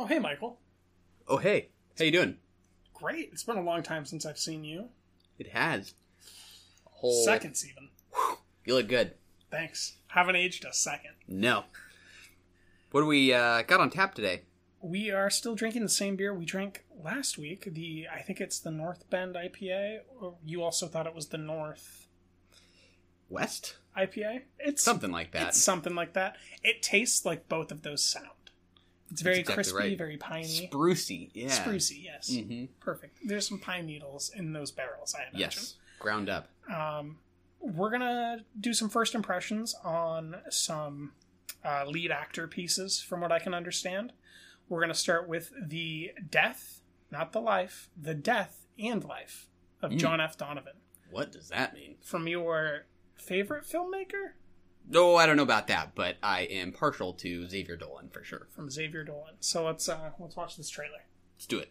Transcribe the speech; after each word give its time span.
Oh, 0.00 0.06
hey, 0.06 0.20
Michael. 0.20 0.60
Oh 1.26 1.38
hey, 1.38 1.70
how 1.98 2.04
you 2.04 2.12
doing? 2.12 2.36
Great. 2.94 3.30
It's 3.32 3.42
been 3.42 3.56
a 3.56 3.62
long 3.62 3.82
time 3.82 4.04
since 4.04 4.24
I've 4.24 4.38
seen 4.38 4.62
you. 4.62 4.90
It 5.40 5.48
has. 5.48 5.92
A 6.86 6.90
whole 6.90 7.24
Seconds, 7.24 7.66
even. 7.68 7.88
You 8.64 8.76
look 8.76 8.86
good. 8.86 9.14
Thanks. 9.50 9.96
Haven't 10.06 10.36
aged 10.36 10.64
a 10.64 10.72
second. 10.72 11.14
No. 11.26 11.64
What 12.92 13.00
do 13.00 13.06
we 13.08 13.34
uh, 13.34 13.62
got 13.62 13.80
on 13.80 13.90
tap 13.90 14.14
today? 14.14 14.42
We 14.80 15.10
are 15.10 15.30
still 15.30 15.56
drinking 15.56 15.82
the 15.82 15.88
same 15.88 16.14
beer 16.14 16.32
we 16.32 16.44
drank 16.44 16.84
last 17.02 17.36
week. 17.36 17.68
The 17.74 18.06
I 18.06 18.20
think 18.20 18.40
it's 18.40 18.60
the 18.60 18.70
North 18.70 19.10
Bend 19.10 19.34
IPA. 19.34 20.02
Or 20.20 20.36
you 20.46 20.62
also 20.62 20.86
thought 20.86 21.08
it 21.08 21.14
was 21.14 21.26
the 21.26 21.38
North 21.38 22.06
West? 23.28 23.78
IPA. 23.96 24.42
It's 24.60 24.84
Something 24.84 25.10
like 25.10 25.32
that. 25.32 25.48
It's 25.48 25.60
something 25.60 25.96
like 25.96 26.12
that. 26.12 26.36
It 26.62 26.82
tastes 26.82 27.26
like 27.26 27.48
both 27.48 27.72
of 27.72 27.82
those 27.82 28.04
sound. 28.04 28.28
It's 29.10 29.22
very 29.22 29.38
exactly 29.40 29.54
crispy, 29.54 29.76
right. 29.78 29.98
very 29.98 30.16
piney. 30.16 30.68
Sprucey, 30.72 31.30
yeah. 31.34 31.48
Sprucey, 31.48 32.04
yes. 32.04 32.30
Mhm. 32.30 32.68
Perfect. 32.80 33.18
There's 33.24 33.48
some 33.48 33.58
pine 33.58 33.86
needles 33.86 34.30
in 34.34 34.52
those 34.52 34.70
barrels, 34.70 35.14
I 35.14 35.22
imagine. 35.22 35.40
Yes. 35.40 35.74
Ground 35.98 36.28
up. 36.28 36.48
Um, 36.72 37.18
we're 37.60 37.90
gonna 37.90 38.44
do 38.60 38.72
some 38.74 38.88
first 38.88 39.14
impressions 39.14 39.74
on 39.82 40.36
some 40.50 41.12
uh, 41.64 41.84
lead 41.86 42.10
actor 42.12 42.46
pieces, 42.46 43.00
from 43.00 43.20
what 43.20 43.32
I 43.32 43.38
can 43.40 43.52
understand. 43.54 44.12
We're 44.68 44.80
gonna 44.80 44.94
start 44.94 45.26
with 45.26 45.50
the 45.60 46.12
death, 46.30 46.82
not 47.10 47.32
the 47.32 47.40
life, 47.40 47.88
the 48.00 48.14
death 48.14 48.66
and 48.78 49.02
life 49.02 49.48
of 49.82 49.90
Mm. 49.92 49.98
John 49.98 50.20
F. 50.20 50.36
Donovan 50.36 50.74
What 51.10 51.32
does 51.32 51.48
that 51.48 51.74
mean? 51.74 51.96
from 52.02 52.28
your 52.28 52.84
favorite 53.14 53.64
filmmaker, 53.64 54.32
No, 54.90 55.16
I 55.16 55.26
don't 55.26 55.36
know 55.36 55.42
about 55.42 55.66
that, 55.66 55.94
but 55.94 56.16
I 56.22 56.42
am 56.42 56.72
partial 56.72 57.12
to 57.14 57.46
Xavier 57.46 57.76
Dolan 57.76 58.08
for 58.08 58.24
sure. 58.24 58.48
from 58.54 58.70
Xavier 58.70 59.04
Dolan. 59.04 59.34
So 59.40 59.66
let's 59.66 59.86
uh, 59.86 60.10
let's 60.18 60.34
watch 60.34 60.56
this 60.56 60.70
trailer. 60.70 61.04
Let's 61.36 61.46
do 61.46 61.58
it. 61.58 61.70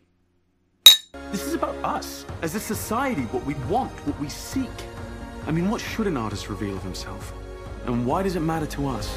This 1.31 1.43
is 1.43 1.55
about 1.55 1.75
us, 1.83 2.25
as 2.43 2.53
a 2.53 2.59
society, 2.59 3.23
what 3.23 3.43
we 3.45 3.55
want, 3.69 3.91
what 4.05 4.19
we 4.19 4.29
seek. 4.29 4.69
I 5.47 5.51
mean, 5.51 5.69
what 5.69 5.81
should 5.81 6.05
an 6.05 6.15
artist 6.15 6.47
reveal 6.47 6.75
of 6.75 6.83
himself? 6.83 7.33
And 7.87 8.05
why 8.05 8.21
does 8.21 8.35
it 8.35 8.41
matter 8.41 8.67
to 8.67 8.87
us? 8.87 9.07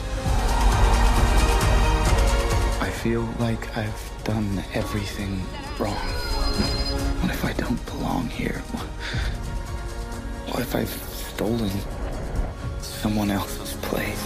I 2.81 2.91
feel 3.03 3.29
like 3.39 3.77
I've 3.77 4.13
done 4.25 4.65
everything 4.73 5.43
wrong. 5.79 5.95
What 7.21 7.33
if 7.33 7.45
I 7.45 7.53
don't 7.53 7.85
belong 7.87 8.29
here? 8.29 8.61
What 10.49 10.61
if 10.61 10.75
I've 10.75 10.89
stolen 10.89 11.71
someone 12.81 13.31
else's 13.31 13.60
place? 13.91 14.23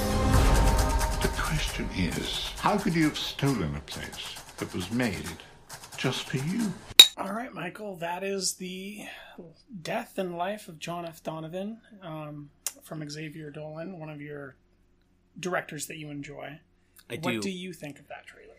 The 1.23 1.29
question 1.41 1.89
is, 1.97 2.51
how 2.59 2.77
could 2.77 2.95
you 2.95 3.05
have 3.05 3.17
stolen 3.17 3.75
a 3.75 3.81
place 3.81 4.37
that 4.59 4.73
was 4.75 4.91
made 4.91 5.25
just 5.97 6.29
for 6.29 6.37
you? 6.37 6.71
All 7.17 7.33
right, 7.33 7.51
Michael, 7.51 7.97
that 7.97 8.23
is 8.23 8.55
the 8.57 9.07
death 9.81 10.19
and 10.19 10.37
life 10.37 10.69
of 10.69 10.79
John 10.79 11.07
F. 11.07 11.23
Donovan 11.23 11.79
um, 12.03 12.51
from 12.83 13.09
Xavier 13.09 13.51
Dolan, 13.51 13.99
one 13.99 14.11
of 14.11 14.21
your 14.21 14.57
directors 15.41 15.87
that 15.87 15.97
you 15.97 16.11
enjoy. 16.11 16.61
I 17.09 17.15
What 17.15 17.23
do. 17.23 17.41
do 17.41 17.51
you 17.51 17.73
think 17.73 17.99
of 17.99 18.09
that 18.09 18.27
trailer? 18.27 18.51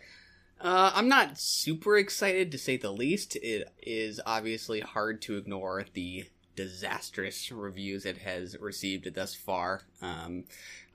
Uh, 0.60 0.92
I'm 0.96 1.08
not 1.08 1.38
super 1.38 1.98
excited 1.98 2.52
to 2.52 2.58
say 2.58 2.78
the 2.78 2.92
least. 2.92 3.36
It 3.36 3.72
is 3.80 4.20
obviously 4.26 4.80
hard 4.80 5.22
to 5.24 5.38
ignore 5.38 5.86
the 5.94 6.26
disastrous 6.56 7.52
reviews 7.52 8.06
it 8.06 8.20
has 8.20 8.58
received 8.60 9.14
thus 9.14 9.36
far. 9.36 9.82
Um, 10.02 10.46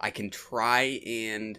I 0.00 0.10
can 0.10 0.31
try 0.31 1.00
and 1.06 1.59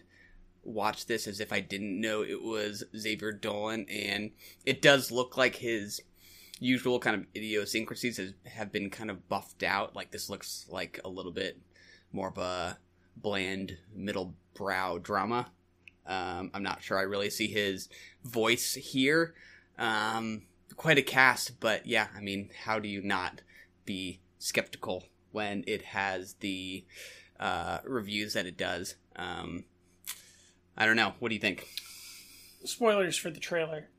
watch 0.64 1.06
this 1.06 1.28
as 1.28 1.40
if 1.40 1.52
I 1.52 1.60
didn't 1.60 2.00
know 2.00 2.24
it 2.24 2.42
was 2.42 2.84
Xavier 2.96 3.32
Dolan, 3.32 3.86
and 3.90 4.32
it 4.66 4.82
does 4.82 5.12
look 5.12 5.38
like 5.38 5.56
his 5.56 6.02
usual 6.60 7.00
kind 7.00 7.16
of 7.16 7.26
idiosyncrasies 7.36 8.18
has, 8.18 8.34
have 8.46 8.72
been 8.72 8.90
kind 8.90 9.10
of 9.10 9.28
buffed 9.28 9.64
out. 9.64 9.96
Like 9.96 10.12
this 10.12 10.30
looks 10.30 10.66
like 10.70 11.00
a 11.04 11.10
little 11.10 11.32
bit 11.32 11.58
more 12.12 12.30
of 12.30 12.38
a 12.38 12.78
bland 13.18 13.78
middle 13.94 14.36
brow 14.54 14.98
drama. 14.98 15.48
Um, 16.06 16.52
I'm 16.54 16.64
not 16.64 16.84
sure 16.84 16.98
I 16.98 17.04
really 17.04 17.30
see 17.30 17.48
his 17.48 17.90
voice 18.24 18.74
here. 18.74 19.34
Um, 19.78 20.44
quite 20.76 20.98
a 20.98 21.04
cast, 21.04 21.60
but 21.60 21.86
yeah, 21.86 22.08
I 22.16 22.22
mean, 22.22 22.50
how 22.64 22.80
do 22.80 22.88
you 22.88 23.02
not 23.02 23.42
be 23.86 24.22
skeptical 24.40 25.06
when 25.32 25.64
it 25.68 25.82
has 25.84 26.34
the 26.36 26.86
uh, 27.40 27.80
reviews 27.86 28.34
that 28.34 28.46
it 28.46 28.58
does? 28.58 28.96
Um, 29.16 29.66
I 30.78 30.86
don't 30.86 30.96
know. 30.96 31.14
What 31.20 31.30
do 31.30 31.36
you 31.36 31.42
think? 31.42 31.68
Spoilers 32.64 33.18
for 33.18 33.30
the 33.30 33.40
trailer. 33.40 33.90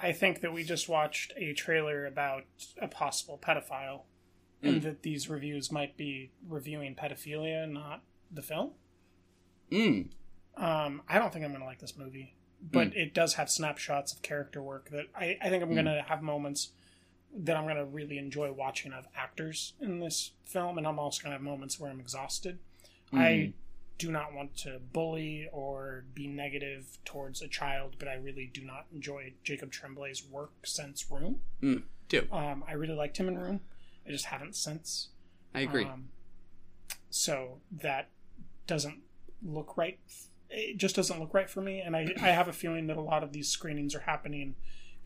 I 0.00 0.12
think 0.12 0.40
that 0.42 0.52
we 0.52 0.62
just 0.62 0.88
watched 0.88 1.32
a 1.36 1.52
trailer 1.52 2.06
about 2.06 2.44
a 2.80 2.86
possible 2.86 3.38
pedophile, 3.42 4.02
and 4.62 4.82
that 4.82 5.02
these 5.02 5.28
reviews 5.28 5.72
might 5.72 5.96
be 5.96 6.30
reviewing 6.48 6.94
pedophilia, 6.94 7.68
not 7.70 8.02
the 8.30 8.42
film. 8.42 8.72
Mm. 9.72 10.10
Um, 10.56 11.02
I 11.08 11.18
don't 11.18 11.32
think 11.32 11.44
I'm 11.44 11.50
going 11.50 11.60
to 11.62 11.66
like 11.66 11.80
this 11.80 11.96
movie, 11.96 12.36
but 12.60 12.96
it 12.96 13.14
does 13.14 13.34
have 13.34 13.50
snapshots 13.50 14.12
of 14.12 14.22
character 14.22 14.62
work 14.62 14.90
that 14.90 15.06
I, 15.14 15.36
I 15.42 15.48
think 15.48 15.62
I'm 15.62 15.72
going 15.74 15.86
to 15.86 16.04
have 16.08 16.22
moments 16.22 16.70
that 17.36 17.56
I'm 17.56 17.64
going 17.64 17.76
to 17.76 17.84
really 17.84 18.18
enjoy 18.18 18.52
watching 18.52 18.92
of 18.92 19.06
actors 19.16 19.74
in 19.80 20.00
this 20.00 20.32
film, 20.44 20.78
and 20.78 20.86
I'm 20.86 20.98
also 20.98 21.22
going 21.22 21.30
to 21.30 21.36
have 21.36 21.42
moments 21.42 21.78
where 21.78 21.90
I'm 21.90 22.00
exhausted. 22.00 22.58
I 23.12 23.52
do 23.98 24.12
not 24.12 24.32
want 24.32 24.56
to 24.58 24.80
bully 24.92 25.48
or 25.52 26.04
be 26.14 26.26
negative 26.26 26.98
towards 27.04 27.42
a 27.42 27.48
child, 27.48 27.96
but 27.98 28.08
I 28.08 28.14
really 28.14 28.50
do 28.52 28.64
not 28.64 28.86
enjoy 28.92 29.32
Jacob 29.42 29.72
Tremblay's 29.72 30.24
work 30.24 30.52
since 30.64 31.10
Room. 31.10 31.40
Mm. 31.62 31.82
Do 32.08 32.26
Um, 32.30 32.64
I 32.66 32.72
really 32.72 32.94
liked 32.94 33.16
him 33.16 33.28
in 33.28 33.38
Room. 33.38 33.60
I 34.06 34.10
just 34.10 34.26
haven't 34.26 34.56
since. 34.56 35.08
I 35.54 35.60
agree? 35.60 35.84
Um, 35.84 36.08
so 37.10 37.58
that 37.70 38.08
doesn't 38.66 39.00
look 39.42 39.76
right. 39.76 39.98
It 40.50 40.78
just 40.78 40.96
doesn't 40.96 41.18
look 41.18 41.34
right 41.34 41.50
for 41.50 41.60
me, 41.60 41.80
and 41.80 41.96
I, 41.96 42.08
I 42.22 42.28
have 42.28 42.48
a 42.48 42.52
feeling 42.52 42.86
that 42.86 42.96
a 42.96 43.02
lot 43.02 43.22
of 43.22 43.32
these 43.32 43.48
screenings 43.48 43.94
are 43.94 44.00
happening 44.00 44.54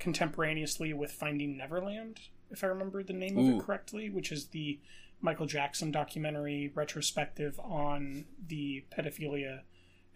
contemporaneously 0.03 0.93
with 0.93 1.13
Finding 1.13 1.57
Neverland, 1.57 2.19
if 2.51 2.65
I 2.65 2.67
remember 2.67 3.05
the 3.05 3.13
name 3.13 3.39
of 3.39 3.49
it 3.49 3.65
correctly, 3.65 4.11
which 4.11 4.33
is 4.33 4.47
the 4.47 4.81
Michael 5.21 5.47
Jackson 5.47 5.93
documentary 5.93 6.73
retrospective 6.75 7.59
on 7.61 8.25
the 8.49 8.85
pedophilia 8.91 9.61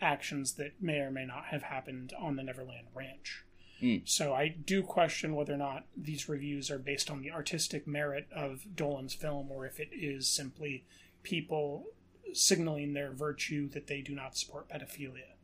actions 0.00 0.54
that 0.54 0.82
may 0.82 0.98
or 0.98 1.12
may 1.12 1.24
not 1.24 1.46
have 1.46 1.62
happened 1.62 2.12
on 2.18 2.34
the 2.34 2.42
Neverland 2.42 2.88
Ranch. 2.94 3.44
Mm. 3.80 4.02
So 4.04 4.34
I 4.34 4.48
do 4.48 4.82
question 4.82 5.36
whether 5.36 5.54
or 5.54 5.58
not 5.58 5.84
these 5.96 6.28
reviews 6.28 6.68
are 6.68 6.78
based 6.78 7.08
on 7.08 7.22
the 7.22 7.30
artistic 7.30 7.86
merit 7.86 8.26
of 8.34 8.64
Dolan's 8.74 9.14
film 9.14 9.52
or 9.52 9.66
if 9.66 9.78
it 9.78 9.90
is 9.92 10.28
simply 10.28 10.84
people 11.22 11.84
signaling 12.32 12.92
their 12.92 13.12
virtue 13.12 13.68
that 13.68 13.86
they 13.86 14.00
do 14.00 14.14
not 14.14 14.36
support 14.36 14.68
pedophilia. 14.68 15.36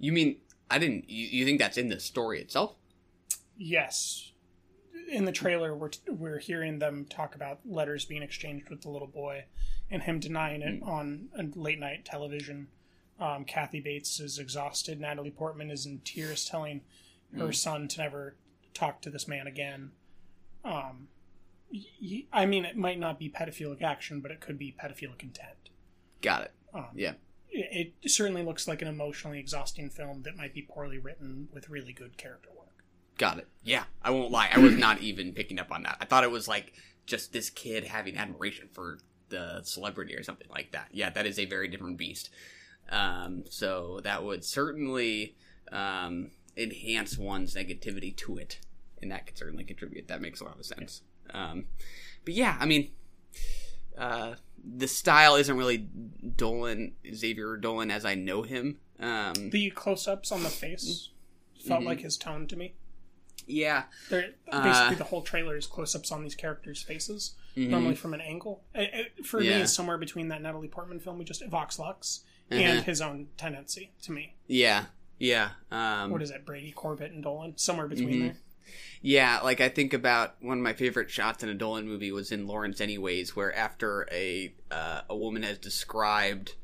you 0.00 0.10
mean 0.10 0.38
I 0.68 0.80
didn't? 0.80 1.08
You, 1.08 1.26
you 1.28 1.44
think 1.44 1.60
that's 1.60 1.78
in 1.78 1.88
the 1.88 2.00
story 2.00 2.40
itself? 2.40 2.74
Yes. 3.56 4.32
In 5.10 5.24
the 5.24 5.32
trailer, 5.32 5.74
we're, 5.74 5.90
we're 6.08 6.38
hearing 6.38 6.78
them 6.78 7.04
talk 7.08 7.34
about 7.34 7.60
letters 7.64 8.04
being 8.04 8.22
exchanged 8.22 8.70
with 8.70 8.82
the 8.82 8.88
little 8.90 9.06
boy 9.08 9.44
and 9.90 10.02
him 10.02 10.18
denying 10.18 10.62
it 10.62 10.82
on 10.82 11.28
a 11.38 11.44
late 11.58 11.78
night 11.78 12.04
television. 12.04 12.68
Um, 13.20 13.44
Kathy 13.44 13.80
Bates 13.80 14.18
is 14.20 14.38
exhausted. 14.38 15.00
Natalie 15.00 15.30
Portman 15.30 15.70
is 15.70 15.86
in 15.86 16.00
tears 16.04 16.44
telling 16.44 16.80
her 17.38 17.52
son 17.52 17.88
to 17.88 18.00
never 18.00 18.36
talk 18.74 19.00
to 19.02 19.10
this 19.10 19.28
man 19.28 19.46
again. 19.46 19.92
Um, 20.64 21.08
y- 21.72 22.24
I 22.32 22.46
mean, 22.46 22.64
it 22.64 22.76
might 22.76 22.98
not 22.98 23.18
be 23.18 23.28
pedophilic 23.30 23.82
action, 23.82 24.20
but 24.20 24.30
it 24.30 24.40
could 24.40 24.58
be 24.58 24.74
pedophilic 24.78 25.22
intent. 25.22 25.70
Got 26.22 26.42
it. 26.44 26.52
Um, 26.74 26.86
Yeah. 26.94 27.14
It, 27.48 27.94
it 28.02 28.10
certainly 28.10 28.42
looks 28.42 28.66
like 28.68 28.82
an 28.82 28.88
emotionally 28.88 29.38
exhausting 29.38 29.88
film 29.88 30.22
that 30.24 30.36
might 30.36 30.52
be 30.52 30.62
poorly 30.62 30.98
written 30.98 31.48
with 31.54 31.70
really 31.70 31.92
good 31.92 32.16
character. 32.18 32.50
Got 33.18 33.38
it. 33.38 33.48
Yeah, 33.64 33.84
I 34.02 34.10
won't 34.10 34.30
lie. 34.30 34.48
I 34.52 34.58
was 34.58 34.74
not 34.76 35.00
even 35.00 35.32
picking 35.32 35.58
up 35.58 35.72
on 35.72 35.82
that. 35.84 35.96
I 36.00 36.04
thought 36.04 36.24
it 36.24 36.30
was 36.30 36.46
like 36.48 36.72
just 37.06 37.32
this 37.32 37.50
kid 37.50 37.84
having 37.84 38.16
admiration 38.16 38.68
for 38.72 38.98
the 39.28 39.60
celebrity 39.62 40.14
or 40.14 40.22
something 40.22 40.48
like 40.50 40.72
that. 40.72 40.88
Yeah, 40.92 41.10
that 41.10 41.26
is 41.26 41.38
a 41.38 41.44
very 41.46 41.68
different 41.68 41.96
beast. 41.98 42.30
Um, 42.90 43.44
so 43.50 44.00
that 44.04 44.22
would 44.24 44.44
certainly 44.44 45.34
um, 45.72 46.30
enhance 46.56 47.18
one's 47.18 47.54
negativity 47.54 48.14
to 48.18 48.36
it, 48.38 48.60
and 49.02 49.10
that 49.10 49.26
could 49.26 49.36
certainly 49.38 49.64
contribute. 49.64 50.06
That 50.08 50.20
makes 50.20 50.40
a 50.40 50.44
lot 50.44 50.58
of 50.58 50.64
sense. 50.66 51.02
Um, 51.34 51.64
but 52.24 52.34
yeah, 52.34 52.56
I 52.60 52.66
mean, 52.66 52.90
uh, 53.98 54.34
the 54.64 54.86
style 54.86 55.34
isn't 55.36 55.56
really 55.56 55.78
Dolan 55.78 56.92
Xavier 57.12 57.56
Dolan 57.56 57.90
as 57.90 58.04
I 58.04 58.14
know 58.14 58.42
him. 58.42 58.78
Um, 59.00 59.50
The 59.50 59.70
close-ups 59.70 60.30
on 60.30 60.42
the 60.42 60.48
face 60.48 61.10
felt 61.64 61.82
Mhm. 61.82 61.86
like 61.86 62.00
his 62.00 62.16
tone 62.16 62.46
to 62.48 62.56
me. 62.56 62.74
Yeah, 63.46 63.84
They're, 64.10 64.30
Uh, 64.50 64.62
basically, 64.64 64.96
the 64.96 65.04
whole 65.04 65.22
trailer 65.22 65.56
is 65.56 65.66
close-ups 65.66 66.10
on 66.10 66.22
these 66.24 66.34
characters' 66.34 66.82
faces, 66.82 67.34
Mhm. 67.56 67.68
normally 67.68 67.94
from 67.94 68.12
an 68.14 68.20
angle. 68.20 68.64
It, 68.74 69.12
it- 69.18 69.26
for 69.26 69.40
me, 69.40 69.48
it's 69.48 69.72
somewhere 69.72 69.98
between 69.98 70.28
that 70.28 70.42
Natalie 70.42 70.68
Portman 70.68 70.98
film 71.00 71.18
we 71.18 71.24
just 71.24 71.44
Vox 71.46 71.78
Lux 71.78 72.24
Uh-huh. 72.50 72.60
and 72.60 72.84
his 72.84 73.00
own 73.00 73.28
tendency 73.36 73.92
to 74.02 74.12
me. 74.12 74.34
yeah, 74.48 74.86
yeah. 75.18 75.50
Um, 75.70 76.10
what 76.10 76.22
is 76.22 76.30
it, 76.30 76.44
Brady, 76.44 76.72
Corbet, 76.72 77.12
and 77.12 77.22
Dolan? 77.22 77.56
Somewhere 77.56 77.86
between 77.88 78.08
Mhm. 78.14 78.20
there. 78.26 78.36
Yeah, 79.00 79.38
like 79.40 79.60
I 79.60 79.68
think 79.68 79.92
about 79.94 80.42
one 80.42 80.58
of 80.58 80.64
my 80.64 80.72
favorite 80.72 81.08
shots 81.10 81.44
in 81.44 81.48
a 81.48 81.54
Dolan 81.54 81.86
movie 81.86 82.10
was 82.10 82.32
in 82.32 82.48
Laurence 82.48 82.80
Anyways, 82.80 83.36
where 83.36 83.54
after 83.54 84.08
a 84.10 84.52
uh, 84.72 85.02
a 85.08 85.16
woman 85.16 85.44
has 85.44 85.58
described 85.58 86.54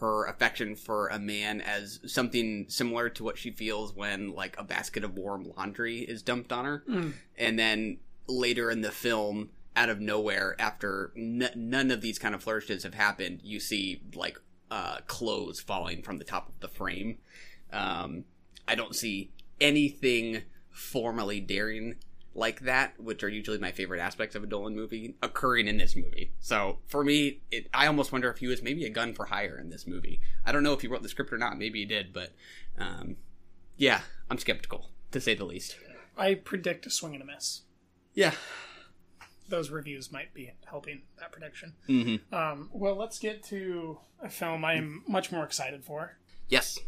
her 0.00 0.24
affection 0.26 0.74
for 0.76 1.08
a 1.08 1.18
man 1.18 1.60
as 1.60 2.00
something 2.06 2.66
similar 2.68 3.08
to 3.10 3.24
what 3.24 3.38
she 3.38 3.50
feels 3.50 3.94
when 3.94 4.32
like 4.34 4.58
a 4.58 4.64
basket 4.64 5.04
of 5.04 5.16
warm 5.16 5.44
laundry 5.56 5.98
is 6.00 6.22
dumped 6.22 6.52
on 6.52 6.64
her, 6.64 6.82
Mm. 6.88 7.12
and 7.38 7.58
then 7.58 7.98
later 8.26 8.70
in 8.70 8.80
the 8.80 8.90
film, 8.90 9.50
out 9.76 9.88
of 9.88 10.00
nowhere, 10.00 10.54
after 10.58 11.12
n- 11.16 11.50
none 11.56 11.90
of 11.90 12.00
these 12.00 12.18
kind 12.18 12.34
of 12.34 12.42
flourishes 12.42 12.82
have 12.84 12.94
happened, 12.94 13.40
you 13.42 13.58
see 13.60 14.00
like 14.14 14.38
uh, 14.70 14.98
clothes 15.06 15.60
falling 15.60 16.02
from 16.02 16.18
the 16.18 16.24
top 16.24 16.48
of 16.48 16.58
the 16.60 16.68
frame. 16.68 17.18
Um, 17.72 18.24
I 18.66 18.74
don't 18.74 18.94
see 18.96 19.30
anything 19.60 20.42
formally 20.70 21.38
daring 21.40 21.96
like 22.34 22.60
that, 22.60 22.98
which 23.00 23.22
are 23.22 23.28
usually 23.28 23.58
my 23.58 23.70
favorite 23.70 24.00
aspects 24.00 24.34
of 24.34 24.42
a 24.42 24.46
Dolan 24.46 24.74
movie, 24.74 25.14
occurring 25.22 25.68
in 25.68 25.76
this 25.76 25.94
movie. 25.94 26.32
So 26.40 26.78
for 26.86 27.04
me, 27.04 27.40
it, 27.50 27.68
I 27.72 27.86
almost 27.86 28.12
wonder 28.12 28.30
if 28.30 28.38
he 28.38 28.46
was 28.46 28.62
maybe 28.62 28.84
a 28.84 28.90
gun 28.90 29.14
for 29.14 29.26
hire 29.26 29.58
in 29.58 29.70
this 29.70 29.86
movie. 29.86 30.20
I 30.44 30.52
don't 30.52 30.62
know 30.62 30.72
if 30.72 30.80
he 30.80 30.88
wrote 30.88 31.02
the 31.02 31.08
script 31.08 31.32
or 31.32 31.38
not. 31.38 31.58
Maybe 31.58 31.80
he 31.80 31.84
did, 31.84 32.12
but 32.12 32.32
um, 32.78 33.16
yeah, 33.76 34.00
I'm 34.30 34.38
skeptical 34.38 34.90
to 35.12 35.20
say 35.20 35.34
the 35.34 35.44
least. 35.44 35.76
I 36.16 36.34
predict 36.34 36.86
a 36.86 36.90
swing 36.90 37.14
and 37.14 37.22
a 37.22 37.26
miss. 37.26 37.62
Yeah. 38.14 38.32
Those 39.48 39.70
reviews 39.70 40.10
might 40.10 40.32
be 40.32 40.52
helping 40.64 41.02
that 41.18 41.30
prediction. 41.30 41.74
Mm-hmm. 41.88 42.34
Um, 42.34 42.70
well, 42.72 42.96
let's 42.96 43.18
get 43.18 43.44
to 43.44 43.98
a 44.22 44.28
film 44.28 44.64
I'm 44.64 45.02
much 45.06 45.30
more 45.30 45.44
excited 45.44 45.84
for. 45.84 46.16
Yes. 46.48 46.78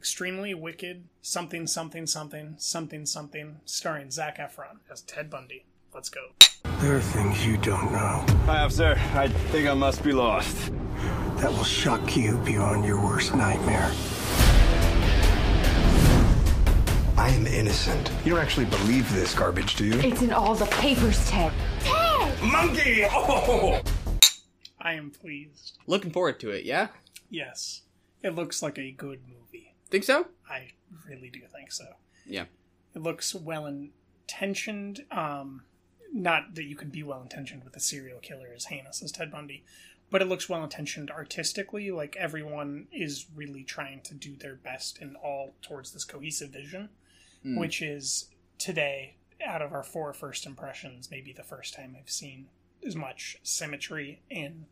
Extremely 0.00 0.52
Wicked, 0.52 1.04
something, 1.22 1.66
something, 1.66 2.06
something, 2.06 2.54
something, 2.58 3.06
something, 3.06 3.56
starring 3.64 4.10
Zac 4.10 4.36
Efron 4.36 4.76
as 4.92 5.00
Ted 5.00 5.30
Bundy. 5.30 5.64
Let's 5.94 6.10
go. 6.10 6.20
There 6.80 6.96
are 6.96 7.00
things 7.00 7.46
you 7.46 7.56
don't 7.56 7.90
know 7.90 8.22
Hi, 8.44 8.62
officer. 8.62 8.94
I 9.14 9.28
think 9.28 9.66
I 9.66 9.72
must 9.72 10.04
be 10.04 10.12
lost. 10.12 10.70
that 11.38 11.50
will 11.50 11.64
shock 11.64 12.14
you 12.14 12.36
beyond 12.44 12.84
your 12.84 13.02
worst 13.02 13.34
nightmare. 13.34 13.90
I 17.16 17.30
am 17.30 17.46
innocent. 17.46 18.12
You 18.22 18.32
don't 18.34 18.42
actually 18.42 18.66
believe 18.66 19.10
this 19.14 19.34
garbage, 19.34 19.76
do 19.76 19.86
you? 19.86 19.98
It's 20.00 20.20
in 20.20 20.30
all 20.30 20.54
the 20.54 20.66
papers, 20.66 21.26
Ted. 21.30 21.52
Ted! 21.80 22.42
Monkey! 22.42 23.06
Oh! 23.10 23.80
I 24.78 24.92
am 24.92 25.10
pleased. 25.10 25.78
Looking 25.86 26.10
forward 26.10 26.38
to 26.40 26.50
it. 26.50 26.66
Yeah. 26.66 26.88
Yes. 27.30 27.80
It 28.22 28.34
looks 28.34 28.62
like 28.62 28.78
a 28.78 28.90
good 28.90 29.20
movie. 29.26 29.40
Think 29.90 30.04
so? 30.04 30.26
I 30.48 30.70
really 31.08 31.30
do 31.30 31.40
think 31.52 31.72
so. 31.72 31.84
Yeah. 32.24 32.44
It 32.94 33.02
looks 33.02 33.34
well 33.34 33.66
intentioned. 33.66 35.04
Um, 35.10 35.62
not 36.12 36.54
that 36.54 36.64
you 36.64 36.76
could 36.76 36.92
be 36.92 37.02
well 37.02 37.22
intentioned 37.22 37.64
with 37.64 37.76
a 37.76 37.80
serial 37.80 38.18
killer 38.20 38.48
as 38.54 38.66
heinous 38.66 39.02
as 39.02 39.12
Ted 39.12 39.30
Bundy, 39.30 39.64
but 40.10 40.22
it 40.22 40.28
looks 40.28 40.48
well 40.48 40.64
intentioned 40.64 41.10
artistically. 41.10 41.90
Like 41.90 42.16
everyone 42.16 42.86
is 42.92 43.26
really 43.34 43.64
trying 43.64 44.00
to 44.02 44.14
do 44.14 44.36
their 44.36 44.54
best 44.54 44.98
and 45.00 45.16
all 45.16 45.54
towards 45.62 45.92
this 45.92 46.04
cohesive 46.04 46.50
vision, 46.50 46.88
Mm. 47.44 47.58
which 47.58 47.80
is 47.82 48.28
today, 48.58 49.16
out 49.44 49.60
of 49.62 49.72
our 49.72 49.82
four 49.84 50.12
first 50.14 50.46
impressions, 50.46 51.10
maybe 51.10 51.32
the 51.32 51.42
first 51.44 51.74
time 51.74 51.94
I've 51.98 52.10
seen 52.10 52.48
as 52.84 52.96
much 52.96 53.36
symmetry 53.42 54.22
and 54.30 54.64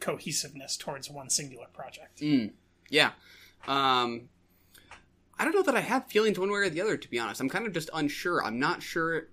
cohesiveness 0.00 0.76
towards 0.76 1.10
one 1.10 1.28
singular 1.30 1.66
project. 1.72 2.20
Mm. 2.20 2.52
Yeah. 2.88 3.12
Um, 3.66 4.28
I 5.38 5.44
don't 5.44 5.54
know 5.54 5.62
that 5.62 5.76
I 5.76 5.80
have 5.80 6.06
feelings 6.06 6.38
one 6.38 6.50
way 6.50 6.58
or 6.58 6.70
the 6.70 6.80
other. 6.80 6.96
To 6.96 7.10
be 7.10 7.18
honest, 7.18 7.40
I'm 7.40 7.48
kind 7.48 7.66
of 7.66 7.72
just 7.72 7.90
unsure. 7.92 8.44
I'm 8.44 8.58
not 8.58 8.82
sure. 8.82 9.28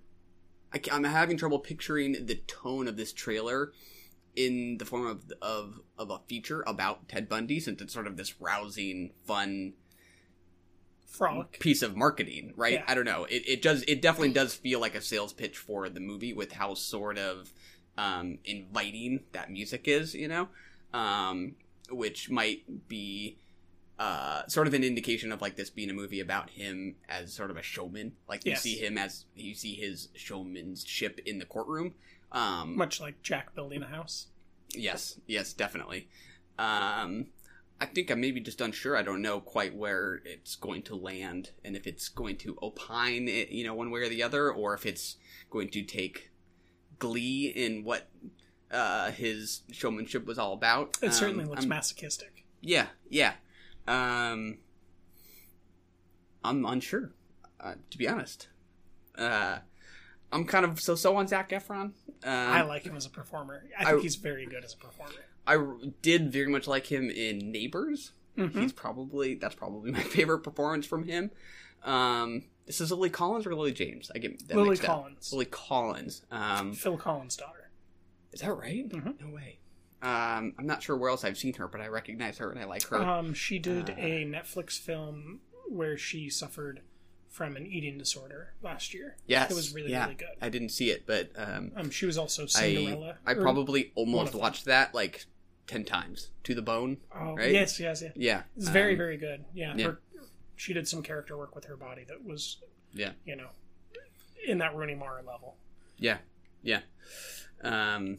I, 0.72 0.80
I'm 0.92 1.04
having 1.04 1.36
trouble 1.36 1.58
picturing 1.58 2.26
the 2.26 2.36
tone 2.46 2.88
of 2.88 2.96
this 2.96 3.12
trailer 3.12 3.72
in 4.36 4.78
the 4.78 4.84
form 4.84 5.06
of 5.06 5.32
of 5.40 5.80
of 5.98 6.10
a 6.10 6.18
feature 6.26 6.62
about 6.66 7.08
Ted 7.08 7.28
Bundy, 7.28 7.60
since 7.60 7.80
it's 7.80 7.94
sort 7.94 8.06
of 8.06 8.16
this 8.16 8.40
rousing, 8.40 9.12
fun 9.24 9.74
Frolic. 11.06 11.60
piece 11.60 11.82
of 11.82 11.96
marketing, 11.96 12.52
right? 12.56 12.74
Yeah. 12.74 12.84
I 12.86 12.94
don't 12.94 13.04
know. 13.04 13.24
It 13.24 13.48
it 13.48 13.62
does 13.62 13.84
it 13.86 14.02
definitely 14.02 14.32
does 14.32 14.54
feel 14.54 14.80
like 14.80 14.94
a 14.94 15.00
sales 15.00 15.32
pitch 15.32 15.56
for 15.56 15.88
the 15.88 16.00
movie 16.00 16.32
with 16.32 16.52
how 16.52 16.74
sort 16.74 17.18
of 17.18 17.52
um, 17.96 18.38
inviting 18.44 19.20
that 19.32 19.50
music 19.50 19.86
is, 19.86 20.14
you 20.14 20.26
know, 20.26 20.48
um, 20.92 21.54
which 21.88 22.28
might 22.30 22.88
be 22.88 23.38
uh, 23.98 24.46
sort 24.48 24.66
of 24.66 24.74
an 24.74 24.82
indication 24.84 25.30
of 25.32 25.40
like 25.40 25.56
this 25.56 25.70
being 25.70 25.90
a 25.90 25.92
movie 25.94 26.20
about 26.20 26.50
him 26.50 26.96
as 27.08 27.32
sort 27.32 27.50
of 27.50 27.56
a 27.56 27.62
showman. 27.62 28.12
Like 28.28 28.44
you 28.44 28.52
Yes. 28.52 28.62
see 28.62 28.76
him 28.76 28.98
as 28.98 29.24
you 29.36 29.54
see 29.54 29.74
his 29.74 30.08
showmanship 30.14 31.20
in 31.24 31.38
the 31.38 31.44
courtroom. 31.44 31.94
Um, 32.32 32.76
Much 32.76 33.00
like 33.00 33.22
Jack 33.22 33.54
building 33.54 33.82
a 33.82 33.86
house. 33.86 34.26
Yes, 34.70 35.20
yes, 35.26 35.52
definitely. 35.52 36.08
Um, 36.58 37.26
I 37.80 37.86
think 37.86 38.10
I'm 38.10 38.20
maybe 38.20 38.40
just 38.40 38.60
unsure. 38.60 38.96
I 38.96 39.02
don't 39.02 39.22
know 39.22 39.40
quite 39.40 39.76
where 39.76 40.20
it's 40.24 40.56
going 40.56 40.82
to 40.82 40.96
land, 40.96 41.50
and 41.64 41.76
if 41.76 41.86
it's 41.86 42.08
going 42.08 42.36
to 42.38 42.56
opine, 42.62 43.28
it, 43.28 43.50
you 43.50 43.64
know, 43.64 43.74
one 43.74 43.90
way 43.92 44.00
or 44.00 44.08
the 44.08 44.22
other, 44.22 44.50
or 44.50 44.74
if 44.74 44.84
it's 44.86 45.16
going 45.50 45.68
to 45.70 45.82
take 45.82 46.30
glee 46.98 47.46
in 47.54 47.84
what 47.84 48.08
uh, 48.72 49.10
his 49.12 49.62
showmanship 49.70 50.24
was 50.26 50.38
all 50.38 50.52
about. 50.54 50.96
It 51.02 51.12
certainly 51.12 51.44
Um, 51.44 51.50
looks 51.50 51.60
I'm- 51.62 51.68
masochistic. 51.68 52.44
Yeah, 52.60 52.86
yeah. 53.08 53.34
Um, 53.86 54.58
I'm 56.42 56.64
unsure, 56.66 57.12
uh, 57.60 57.74
to 57.90 57.98
be 57.98 58.08
honest. 58.08 58.48
Uh, 59.16 59.58
I'm 60.32 60.44
kind 60.46 60.64
of 60.64 60.80
so 60.80 60.94
so 60.94 61.16
on 61.16 61.28
Zac 61.28 61.50
Efron. 61.50 61.80
Um, 61.82 61.92
I 62.24 62.62
like 62.62 62.82
him 62.84 62.96
as 62.96 63.06
a 63.06 63.10
performer. 63.10 63.64
I 63.78 63.84
think 63.84 63.98
I- 63.98 64.02
he's 64.02 64.16
very 64.16 64.46
good 64.46 64.64
as 64.64 64.74
a 64.74 64.76
performer. 64.76 65.12
I 65.46 65.58
did 66.02 66.32
very 66.32 66.48
much 66.48 66.66
like 66.66 66.86
him 66.86 67.10
in 67.10 67.52
Neighbors. 67.52 68.12
Mhm. 68.36 68.62
He's 68.62 68.72
probably 68.72 69.34
that's 69.34 69.54
probably 69.54 69.90
my 69.92 70.02
favorite 70.02 70.40
performance 70.40 70.86
from 70.86 71.04
him. 71.04 71.30
Um, 71.84 72.44
this 72.66 72.80
is 72.80 72.90
Lily 72.90 73.10
Collins 73.10 73.46
or 73.46 73.54
Lily 73.54 73.72
James? 73.72 74.10
I 74.14 74.18
get 74.18 74.48
that 74.48 74.56
Lily 74.56 74.70
mixed 74.70 74.84
up. 74.84 74.88
Collins. 74.96 75.32
Lily 75.32 75.44
Collins. 75.44 76.22
Um, 76.30 76.72
Phil 76.72 76.96
Collins' 76.96 77.36
daughter. 77.36 77.70
is 78.32 78.40
that 78.40 78.52
right? 78.54 78.88
Mhm. 78.88 79.20
No 79.20 79.34
way. 79.34 79.58
Um, 80.04 80.54
I'm 80.58 80.66
not 80.66 80.82
sure 80.82 80.96
where 80.96 81.08
else 81.10 81.24
I've 81.24 81.38
seen 81.38 81.54
her, 81.54 81.66
but 81.66 81.80
I 81.80 81.88
recognize 81.88 82.36
her 82.38 82.50
and 82.50 82.60
I 82.60 82.64
like 82.64 82.82
her. 82.88 82.96
Um, 83.02 83.32
she 83.32 83.58
did 83.58 83.90
Uh, 83.90 83.94
a 83.96 84.24
Netflix 84.26 84.78
film 84.78 85.40
where 85.68 85.96
she 85.96 86.28
suffered 86.28 86.82
from 87.30 87.56
an 87.56 87.66
eating 87.66 87.96
disorder 87.98 88.52
last 88.62 88.92
year. 88.94 89.16
yes, 89.26 89.50
it 89.50 89.54
was 89.54 89.72
really 89.74 89.90
yeah. 89.90 90.04
really 90.04 90.14
good. 90.14 90.28
I 90.42 90.50
didn't 90.50 90.68
see 90.68 90.90
it, 90.90 91.06
but 91.06 91.30
um, 91.36 91.72
Um, 91.74 91.90
she 91.90 92.04
was 92.06 92.18
also 92.18 92.42
I 92.44 92.46
Cinderella. 92.46 93.16
I 93.26 93.32
or- 93.32 93.40
probably 93.42 93.92
almost 93.94 94.34
watched 94.34 94.66
that 94.66 94.94
like 94.94 95.24
ten 95.66 95.84
times 95.84 96.28
to 96.44 96.54
the 96.54 96.62
bone. 96.62 96.98
Oh, 97.14 97.34
right? 97.34 97.50
yes, 97.50 97.80
yes, 97.80 98.02
yes. 98.02 98.12
Yeah, 98.14 98.42
It's 98.56 98.68
very 98.68 98.92
um, 98.92 98.98
very 98.98 99.16
good. 99.16 99.46
Yeah, 99.54 99.74
yeah. 99.74 99.86
Her, 99.86 100.00
she 100.56 100.74
did 100.74 100.86
some 100.86 101.02
character 101.02 101.36
work 101.36 101.54
with 101.54 101.64
her 101.64 101.76
body 101.76 102.04
that 102.04 102.22
was 102.24 102.58
Yeah. 102.92 103.12
you 103.24 103.34
know 103.36 103.48
in 104.46 104.58
that 104.58 104.76
Rooney 104.76 104.94
Mara 104.94 105.22
level. 105.22 105.56
Yeah, 105.98 106.18
yeah. 106.62 106.80
Um, 107.62 108.18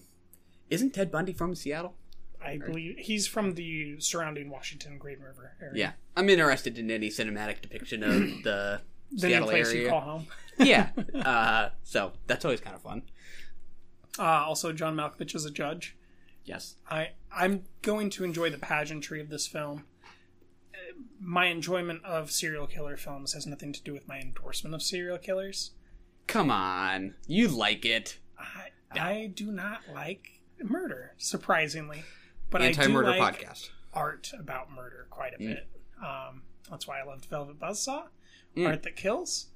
isn't 0.70 0.94
Ted 0.94 1.12
Bundy 1.12 1.34
from 1.34 1.56
Seattle? 1.56 1.96
I 2.44 2.58
believe 2.58 2.98
he's 3.00 3.26
from 3.26 3.56
the 3.56 4.00
surrounding 4.00 4.50
Washington 4.50 4.98
Green 5.00 5.20
River 5.20 5.54
area. 5.60 5.74
Yeah, 5.76 5.92
I'm 6.16 6.30
interested 6.30 6.78
in 6.78 6.92
any 6.92 7.10
cinematic 7.10 7.62
depiction 7.62 8.04
of 8.04 8.12
the, 8.44 8.82
The 9.12 9.20
Seattle 9.20 9.48
place 9.48 9.70
area. 9.70 9.84
you 9.84 9.90
call 9.90 10.02
home. 10.02 10.28
yeah, 10.60 10.90
uh, 11.16 11.70
so 11.84 12.14
that's 12.28 12.46
always 12.46 12.62
kind 12.62 12.76
of 12.76 12.82
fun. 12.84 13.02
Uh, 14.20 14.24
also, 14.24 14.72
John 14.72 14.96
Malkovich 14.96 15.36
is 15.36 15.46
a 15.46 15.52
judge. 15.52 15.98
Yes. 16.46 16.76
I 16.90 17.10
I'm 17.36 17.64
going 17.82 18.10
to 18.12 18.24
enjoy 18.24 18.50
the 18.52 18.60
pageantry 18.60 19.20
of 19.20 19.30
this 19.30 19.48
film. 19.48 19.86
My 21.20 21.48
enjoyment 21.48 22.06
of 22.06 22.32
serial 22.32 22.68
killer 22.68 22.96
films 22.98 23.34
has 23.34 23.48
nothing 23.48 23.74
to 23.74 23.82
do 23.82 23.92
with 23.94 24.08
my 24.08 24.20
endorsement 24.20 24.76
of 24.76 24.84
serial 24.84 25.18
killers. 25.18 25.72
Come 26.28 26.52
on, 26.52 27.16
you 27.28 27.48
like 27.48 27.84
it? 27.86 28.20
I 28.38 28.70
I 28.92 29.32
do 29.34 29.52
not 29.52 29.82
like 29.92 30.35
murder, 30.64 31.14
surprisingly, 31.18 32.04
but 32.50 32.62
I 32.62 32.72
do 32.72 32.80
Anti-murder 32.82 33.16
like 33.18 33.40
podcast. 33.42 33.70
art 33.94 34.32
about 34.38 34.72
murder 34.72 35.08
quite 35.10 35.34
a 35.34 35.38
Mm. 35.38 35.48
bit. 35.48 35.68
Um, 36.04 36.44
That's 36.70 36.88
why 36.88 37.00
I 37.00 37.04
loved 37.04 37.26
Velvet 37.26 37.60
Buzzsaw, 37.60 38.08
Mm. 38.56 38.68
Art 38.68 38.84
That 38.84 38.96
Kills. 38.96 39.48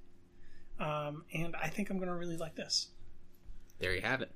Um, 0.79 1.25
and 1.33 1.55
I 1.55 1.67
think 1.69 1.89
I'm 1.89 1.97
going 1.97 2.07
to 2.09 2.15
really 2.15 2.37
like 2.37 2.55
this. 2.55 2.89
There 3.79 3.93
you 3.95 4.01
have 4.01 4.21
it. 4.21 4.31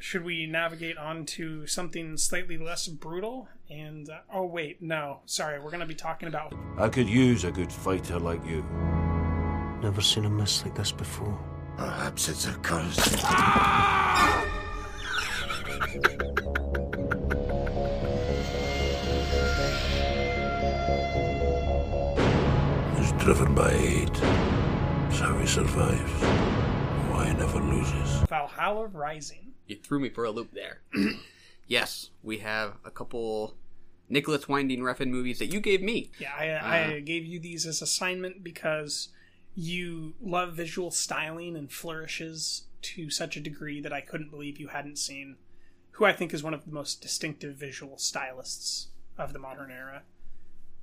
Should 0.00 0.22
we 0.24 0.46
navigate 0.46 0.96
on 0.96 1.24
to 1.26 1.66
something 1.66 2.16
slightly 2.16 2.56
less 2.56 2.86
brutal? 2.86 3.48
And 3.70 4.08
uh, 4.08 4.20
oh 4.32 4.44
wait, 4.46 4.80
no, 4.82 5.20
sorry, 5.26 5.58
we're 5.58 5.70
going 5.70 5.80
to 5.80 5.86
be 5.86 5.94
talking 5.94 6.28
about 6.28 6.54
I 6.76 6.88
could 6.88 7.08
use 7.08 7.42
a 7.44 7.50
good 7.50 7.72
fighter 7.72 8.18
like 8.20 8.44
you. 8.46 8.62
Never 9.82 10.00
seen 10.00 10.24
a 10.24 10.30
mess 10.30 10.64
like 10.64 10.74
this 10.76 10.92
before. 10.92 11.38
Perhaps 11.76 12.28
it's 12.28 12.46
a 12.46 12.52
curse. 12.58 13.16
He's 15.78 15.86
driven 23.12 23.54
by 23.54 23.70
hate. 23.70 24.08
It's 24.08 25.20
how 25.20 25.38
he 25.38 25.46
survives. 25.46 26.12
Why 27.10 27.28
he 27.28 27.34
never 27.34 27.60
loses. 27.60 28.22
Valhalla 28.28 28.86
Rising. 28.86 29.52
You 29.66 29.76
threw 29.76 30.00
me 30.00 30.08
for 30.08 30.24
a 30.24 30.30
loop 30.30 30.52
there. 30.52 30.80
yes, 31.68 32.10
we 32.24 32.38
have 32.38 32.78
a 32.84 32.90
couple 32.90 33.54
Nicolas 34.08 34.48
Winding 34.48 34.80
Refn 34.80 35.10
movies 35.10 35.38
that 35.38 35.52
you 35.52 35.60
gave 35.60 35.80
me. 35.80 36.10
Yeah, 36.18 36.32
I, 36.36 36.48
I 36.48 36.96
uh, 36.96 37.00
gave 37.04 37.24
you 37.24 37.38
these 37.38 37.66
as 37.66 37.82
assignment 37.82 38.42
because 38.42 39.10
you 39.54 40.14
love 40.20 40.54
visual 40.54 40.90
styling 40.90 41.56
and 41.56 41.70
flourishes 41.70 42.64
to 42.80 43.10
such 43.10 43.36
a 43.36 43.40
degree 43.40 43.80
that 43.80 43.92
I 43.92 44.00
couldn't 44.00 44.30
believe 44.30 44.58
you 44.58 44.68
hadn't 44.68 44.98
seen 44.98 45.36
who 45.98 46.04
I 46.04 46.12
think 46.12 46.32
is 46.32 46.44
one 46.44 46.54
of 46.54 46.64
the 46.64 46.70
most 46.70 47.02
distinctive 47.02 47.56
visual 47.56 47.98
stylists 47.98 48.88
of 49.18 49.32
the 49.32 49.40
modern 49.40 49.72
era 49.72 50.02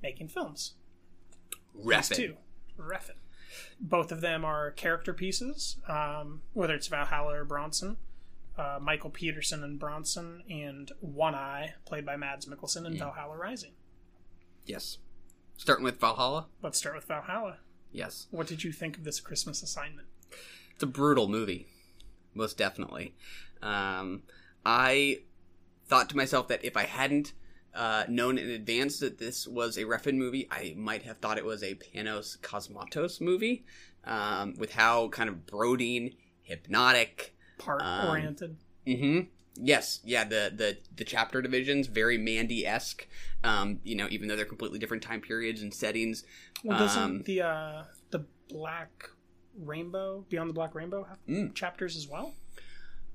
making 0.02 0.28
films. 0.28 0.74
These 1.74 1.86
Refn. 1.86 2.16
two. 2.16 2.36
Refn. 2.78 3.16
Both 3.80 4.12
of 4.12 4.20
them 4.20 4.44
are 4.44 4.72
character 4.72 5.14
pieces, 5.14 5.78
um, 5.88 6.42
whether 6.52 6.74
it's 6.74 6.88
Valhalla 6.88 7.34
or 7.40 7.44
Bronson. 7.44 7.96
Uh, 8.58 8.78
Michael 8.80 9.10
Peterson 9.10 9.64
and 9.64 9.78
Bronson, 9.78 10.42
and 10.50 10.90
One 11.00 11.34
Eye, 11.34 11.74
played 11.84 12.04
by 12.06 12.16
Mads 12.16 12.46
Mikkelsen 12.46 12.86
in 12.86 12.96
Valhalla 12.98 13.36
Rising. 13.36 13.72
Yes. 14.64 14.98
Starting 15.56 15.84
with 15.84 15.98
Valhalla. 15.98 16.46
Let's 16.62 16.78
start 16.78 16.94
with 16.94 17.04
Valhalla. 17.04 17.58
Yes. 17.90 18.26
What 18.30 18.46
did 18.46 18.64
you 18.64 18.72
think 18.72 18.98
of 18.98 19.04
this 19.04 19.20
Christmas 19.20 19.62
assignment? 19.62 20.08
It's 20.74 20.82
a 20.82 20.86
brutal 20.86 21.28
movie, 21.28 21.66
most 22.34 22.58
definitely. 22.58 23.14
Um, 23.62 24.22
I 24.66 25.20
thought 25.86 26.10
to 26.10 26.16
myself 26.16 26.48
that 26.48 26.64
if 26.64 26.76
I 26.76 26.82
hadn't 26.84 27.32
uh, 27.72 28.04
known 28.08 28.36
in 28.36 28.50
advance 28.50 28.98
that 28.98 29.18
this 29.18 29.46
was 29.46 29.76
a 29.76 29.84
Refn 29.84 30.14
movie, 30.14 30.48
I 30.50 30.74
might 30.76 31.02
have 31.04 31.18
thought 31.18 31.38
it 31.38 31.44
was 31.44 31.62
a 31.62 31.76
Panos 31.76 32.36
Cosmatos 32.40 33.20
movie, 33.20 33.64
um, 34.04 34.54
with 34.58 34.72
how 34.72 35.08
kind 35.10 35.28
of 35.28 35.46
brooding, 35.46 36.14
hypnotic, 36.42 37.34
Part 37.58 37.82
Um, 37.82 38.08
oriented. 38.08 38.56
hmm 38.86 39.20
Yes, 39.58 40.00
yeah. 40.04 40.24
The 40.24 40.52
the 40.54 40.76
the 40.94 41.04
chapter 41.04 41.40
divisions 41.40 41.86
very 41.86 42.18
Mandy 42.18 42.66
esque. 42.66 43.06
Um, 43.42 43.80
you 43.84 43.94
know, 43.94 44.06
even 44.10 44.28
though 44.28 44.36
they're 44.36 44.44
completely 44.44 44.78
different 44.78 45.02
time 45.02 45.20
periods 45.22 45.62
and 45.62 45.72
settings. 45.72 46.24
Well, 46.62 46.76
doesn't 46.76 47.02
um, 47.02 47.22
the 47.22 47.40
uh, 47.42 47.84
the 48.10 48.26
Black 48.50 49.08
Rainbow, 49.58 50.26
Beyond 50.28 50.50
the 50.50 50.54
Black 50.54 50.74
Rainbow, 50.74 51.04
have 51.04 51.18
Mm. 51.26 51.54
chapters 51.54 51.96
as 51.96 52.06
well? 52.06 52.34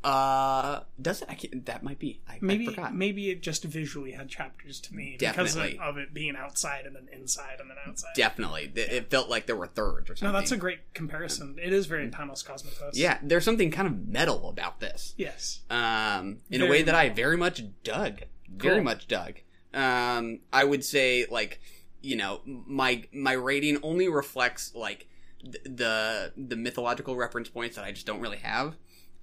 Uh, 0.03 0.81
does 1.01 1.21
it? 1.21 1.27
I 1.29 1.35
can't, 1.35 1.65
that 1.67 1.83
might 1.83 1.99
be. 1.99 2.21
I, 2.27 2.37
Maybe 2.41 2.67
I 2.67 2.71
forgot. 2.71 2.95
maybe 2.95 3.29
it 3.29 3.41
just 3.41 3.63
visually 3.63 4.11
had 4.11 4.29
chapters 4.29 4.79
to 4.81 4.95
me 4.95 5.15
because 5.19 5.55
of, 5.55 5.73
of 5.79 5.97
it 5.97 6.13
being 6.13 6.35
outside 6.35 6.85
and 6.85 6.95
then 6.95 7.07
inside 7.11 7.59
and 7.59 7.69
then 7.69 7.77
outside. 7.87 8.09
Definitely, 8.15 8.67
Th- 8.73 8.89
it 8.89 9.09
felt 9.11 9.29
like 9.29 9.45
there 9.45 9.55
were 9.55 9.67
thirds 9.67 10.09
or 10.09 10.15
something. 10.15 10.33
No, 10.33 10.39
that's 10.39 10.51
a 10.51 10.57
great 10.57 10.93
comparison. 10.93 11.57
It 11.61 11.71
is 11.71 11.85
very 11.85 12.09
Panos 12.09 12.43
Cosmatos. 12.45 12.91
yeah. 12.93 13.19
There's 13.21 13.45
something 13.45 13.69
kind 13.71 13.87
of 13.87 14.07
metal 14.07 14.49
about 14.49 14.79
this. 14.79 15.13
Yes. 15.17 15.59
um, 15.69 16.37
in 16.49 16.61
a 16.61 16.67
way 16.67 16.81
that 16.81 16.95
I 16.95 17.09
very 17.09 17.37
much 17.37 17.63
dug, 17.83 18.21
very 18.49 18.75
Cool. 18.77 18.83
much 18.83 19.07
dug. 19.07 19.35
Um, 19.73 20.39
I 20.51 20.63
would 20.63 20.83
say 20.83 21.25
like 21.29 21.59
you 22.01 22.15
know 22.15 22.41
my 22.45 23.03
my 23.13 23.33
rating 23.33 23.77
only 23.83 24.09
reflects 24.09 24.73
like 24.75 25.07
th- 25.43 25.63
the 25.63 26.33
the 26.35 26.55
mythological 26.55 27.15
reference 27.15 27.47
points 27.47 27.75
that 27.75 27.85
I 27.85 27.91
just 27.91 28.05
don't 28.07 28.19
really 28.19 28.39
have, 28.39 28.75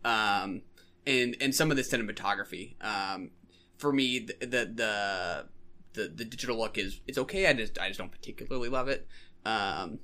um, 0.05 0.62
and 1.07 1.37
and 1.40 1.55
some 1.55 1.71
of 1.71 1.76
the 1.76 1.83
cinematography. 1.83 2.83
Um, 2.85 3.31
for 3.76 3.93
me, 3.93 4.19
the 4.21 4.47
the 4.47 5.47
the 5.95 6.09
the, 6.09 6.25
digital 6.25 6.59
look 6.59 6.78
is 6.78 7.00
it's 7.07 7.19
okay. 7.19 7.47
I 7.47 7.52
just 7.52 7.78
I 7.78 7.88
just 7.88 7.99
don't 7.99 8.12
particularly 8.12 8.69
love 8.69 8.88
it. 8.88 9.07
Um, 9.45 10.00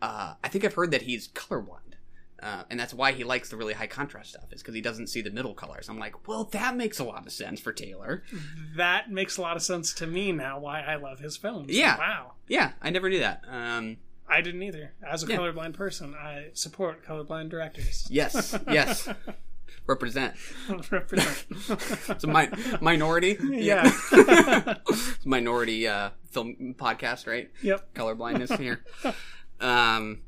uh, 0.00 0.34
I 0.42 0.48
think 0.48 0.64
I've 0.64 0.74
heard 0.74 0.90
that 0.92 1.02
he's 1.02 1.28
colorblind. 1.28 1.90
Uh, 2.42 2.62
and 2.70 2.80
that's 2.80 2.94
why 2.94 3.12
he 3.12 3.22
likes 3.22 3.50
the 3.50 3.56
really 3.56 3.74
high 3.74 3.86
contrast 3.86 4.30
stuff 4.30 4.50
is 4.50 4.62
because 4.62 4.74
he 4.74 4.80
doesn't 4.80 5.08
see 5.08 5.20
the 5.20 5.30
middle 5.30 5.52
colors. 5.52 5.90
I'm 5.90 5.98
like, 5.98 6.26
well, 6.26 6.44
that 6.44 6.74
makes 6.74 6.98
a 6.98 7.04
lot 7.04 7.26
of 7.26 7.32
sense 7.32 7.60
for 7.60 7.70
Taylor. 7.70 8.22
That 8.76 9.10
makes 9.10 9.36
a 9.36 9.42
lot 9.42 9.56
of 9.56 9.62
sense 9.62 9.92
to 9.94 10.06
me 10.06 10.32
now. 10.32 10.58
Why 10.58 10.80
I 10.80 10.96
love 10.96 11.18
his 11.18 11.36
films. 11.36 11.70
Yeah. 11.70 11.98
Wow. 11.98 12.32
Yeah, 12.48 12.72
I 12.80 12.88
never 12.88 13.10
knew 13.10 13.18
that. 13.18 13.44
Um, 13.46 13.98
I 14.30 14.40
didn't 14.42 14.62
either. 14.62 14.92
As 15.06 15.22
a 15.22 15.26
Yeah. 15.26 15.36
colorblind 15.38 15.74
person, 15.74 16.14
I 16.14 16.50
support 16.54 17.04
colorblind 17.04 17.50
directors. 17.50 18.06
yes, 18.10 18.56
yes, 18.70 19.08
represent. 19.86 20.34
Represent. 20.90 21.46
It's 22.08 22.24
a 22.24 22.26
mi- 22.26 22.48
minority. 22.80 23.36
Yeah. 23.42 23.90
Minority 25.24 25.86
uh, 25.88 26.10
film 26.30 26.74
podcast, 26.78 27.26
right? 27.26 27.50
Yep. 27.62 27.94
Colorblindness 27.94 28.58
here. 28.58 28.84
Um, 29.60 30.22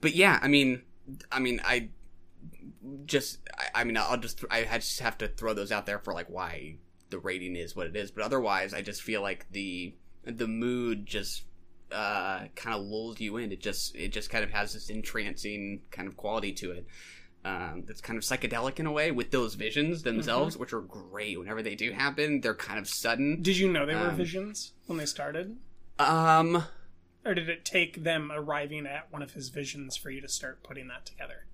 but 0.00 0.14
yeah, 0.14 0.38
I 0.40 0.48
mean, 0.48 0.82
I 1.30 1.40
mean, 1.40 1.60
I 1.64 1.88
just, 3.04 3.38
I, 3.58 3.80
I 3.80 3.84
mean, 3.84 3.96
I'll 3.96 4.16
just, 4.16 4.44
I 4.50 4.64
just 4.78 5.00
have 5.00 5.18
to 5.18 5.28
throw 5.28 5.54
those 5.54 5.72
out 5.72 5.86
there 5.86 5.98
for 5.98 6.14
like 6.14 6.28
why 6.30 6.76
the 7.10 7.18
rating 7.18 7.56
is 7.56 7.74
what 7.76 7.86
it 7.86 7.96
is. 7.96 8.10
But 8.10 8.24
otherwise, 8.24 8.72
I 8.72 8.82
just 8.82 9.02
feel 9.02 9.22
like 9.22 9.46
the 9.50 9.94
the 10.24 10.46
mood 10.48 11.06
just 11.06 11.42
uh, 11.92 12.46
kind 12.56 12.76
of 12.76 12.82
lulls 12.82 13.20
you 13.20 13.36
in. 13.36 13.52
It 13.52 13.60
just, 13.60 13.94
it 13.96 14.08
just 14.12 14.30
kind 14.30 14.44
of 14.44 14.50
has 14.50 14.72
this 14.74 14.90
entrancing 14.90 15.82
kind 15.90 16.08
of 16.08 16.16
quality 16.16 16.52
to 16.54 16.72
it. 16.72 16.86
Um, 17.42 17.84
that's 17.86 18.02
kind 18.02 18.18
of 18.18 18.22
psychedelic 18.22 18.78
in 18.78 18.86
a 18.86 18.92
way 18.92 19.10
with 19.10 19.30
those 19.30 19.54
visions 19.54 20.02
themselves, 20.02 20.58
which 20.58 20.74
are 20.74 20.82
great. 20.82 21.38
Whenever 21.38 21.62
they 21.62 21.74
do 21.74 21.92
happen, 21.92 22.42
they're 22.42 22.54
kind 22.54 22.78
of 22.78 22.86
sudden. 22.86 23.40
Did 23.40 23.56
you 23.56 23.72
know 23.72 23.86
they 23.86 23.94
were 23.94 24.08
Um, 24.08 24.16
visions 24.16 24.74
when 24.86 24.98
they 24.98 25.06
started? 25.06 25.56
Um, 25.98 26.64
Or 27.24 27.34
did 27.34 27.48
it 27.48 27.64
take 27.64 28.04
them 28.04 28.30
arriving 28.30 28.86
at 28.86 29.10
one 29.10 29.22
of 29.22 29.32
his 29.32 29.48
visions 29.48 29.96
for 29.96 30.10
you 30.10 30.20
to 30.20 30.28
start 30.28 30.62
putting 30.62 30.88
that 30.88 31.06
together? 31.06 31.46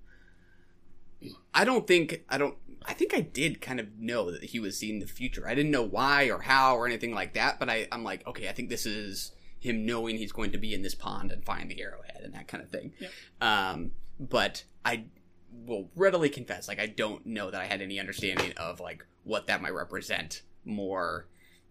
I 1.53 1.65
don't 1.65 1.87
think 1.87 2.23
I 2.29 2.37
don't. 2.37 2.55
I 2.85 2.93
think 2.93 3.13
I 3.13 3.21
did 3.21 3.59
kind 3.59 3.79
of 3.79 3.97
know 3.97 4.29
that 4.31 4.43
he 4.43 4.59
was 4.59 4.77
seeing 4.77 4.99
the 4.99 5.07
future. 5.07 5.47
I 5.47 5.55
didn't 5.55 5.71
know 5.71 5.83
why 5.83 6.29
or 6.29 6.41
how 6.41 6.75
or 6.75 6.85
anything 6.85 7.13
like 7.13 7.33
that, 7.33 7.59
but 7.59 7.69
I, 7.69 7.87
I'm 7.91 8.03
like, 8.03 8.25
okay, 8.27 8.47
I 8.47 8.51
think 8.51 8.69
this 8.69 8.85
is 8.85 9.31
him 9.59 9.85
knowing 9.85 10.17
he's 10.17 10.31
going 10.31 10.51
to 10.51 10.57
be 10.57 10.73
in 10.73 10.81
this 10.81 10.95
pond 10.95 11.31
and 11.31 11.43
find 11.43 11.69
the 11.69 11.81
arrowhead 11.81 12.21
and 12.23 12.33
that 12.33 12.47
kind 12.47 12.63
of 12.63 12.69
thing. 12.69 12.93
Yep. 12.99 13.11
Um, 13.41 13.91
but 14.19 14.63
I 14.85 15.05
will 15.65 15.89
readily 15.95 16.29
confess, 16.29 16.67
like, 16.67 16.79
I 16.79 16.87
don't 16.87 17.25
know 17.25 17.51
that 17.51 17.61
I 17.61 17.65
had 17.65 17.81
any 17.81 17.99
understanding 17.99 18.53
of 18.57 18.79
like 18.79 19.05
what 19.23 19.47
that 19.47 19.61
might 19.61 19.73
represent 19.73 20.43
more 20.65 21.27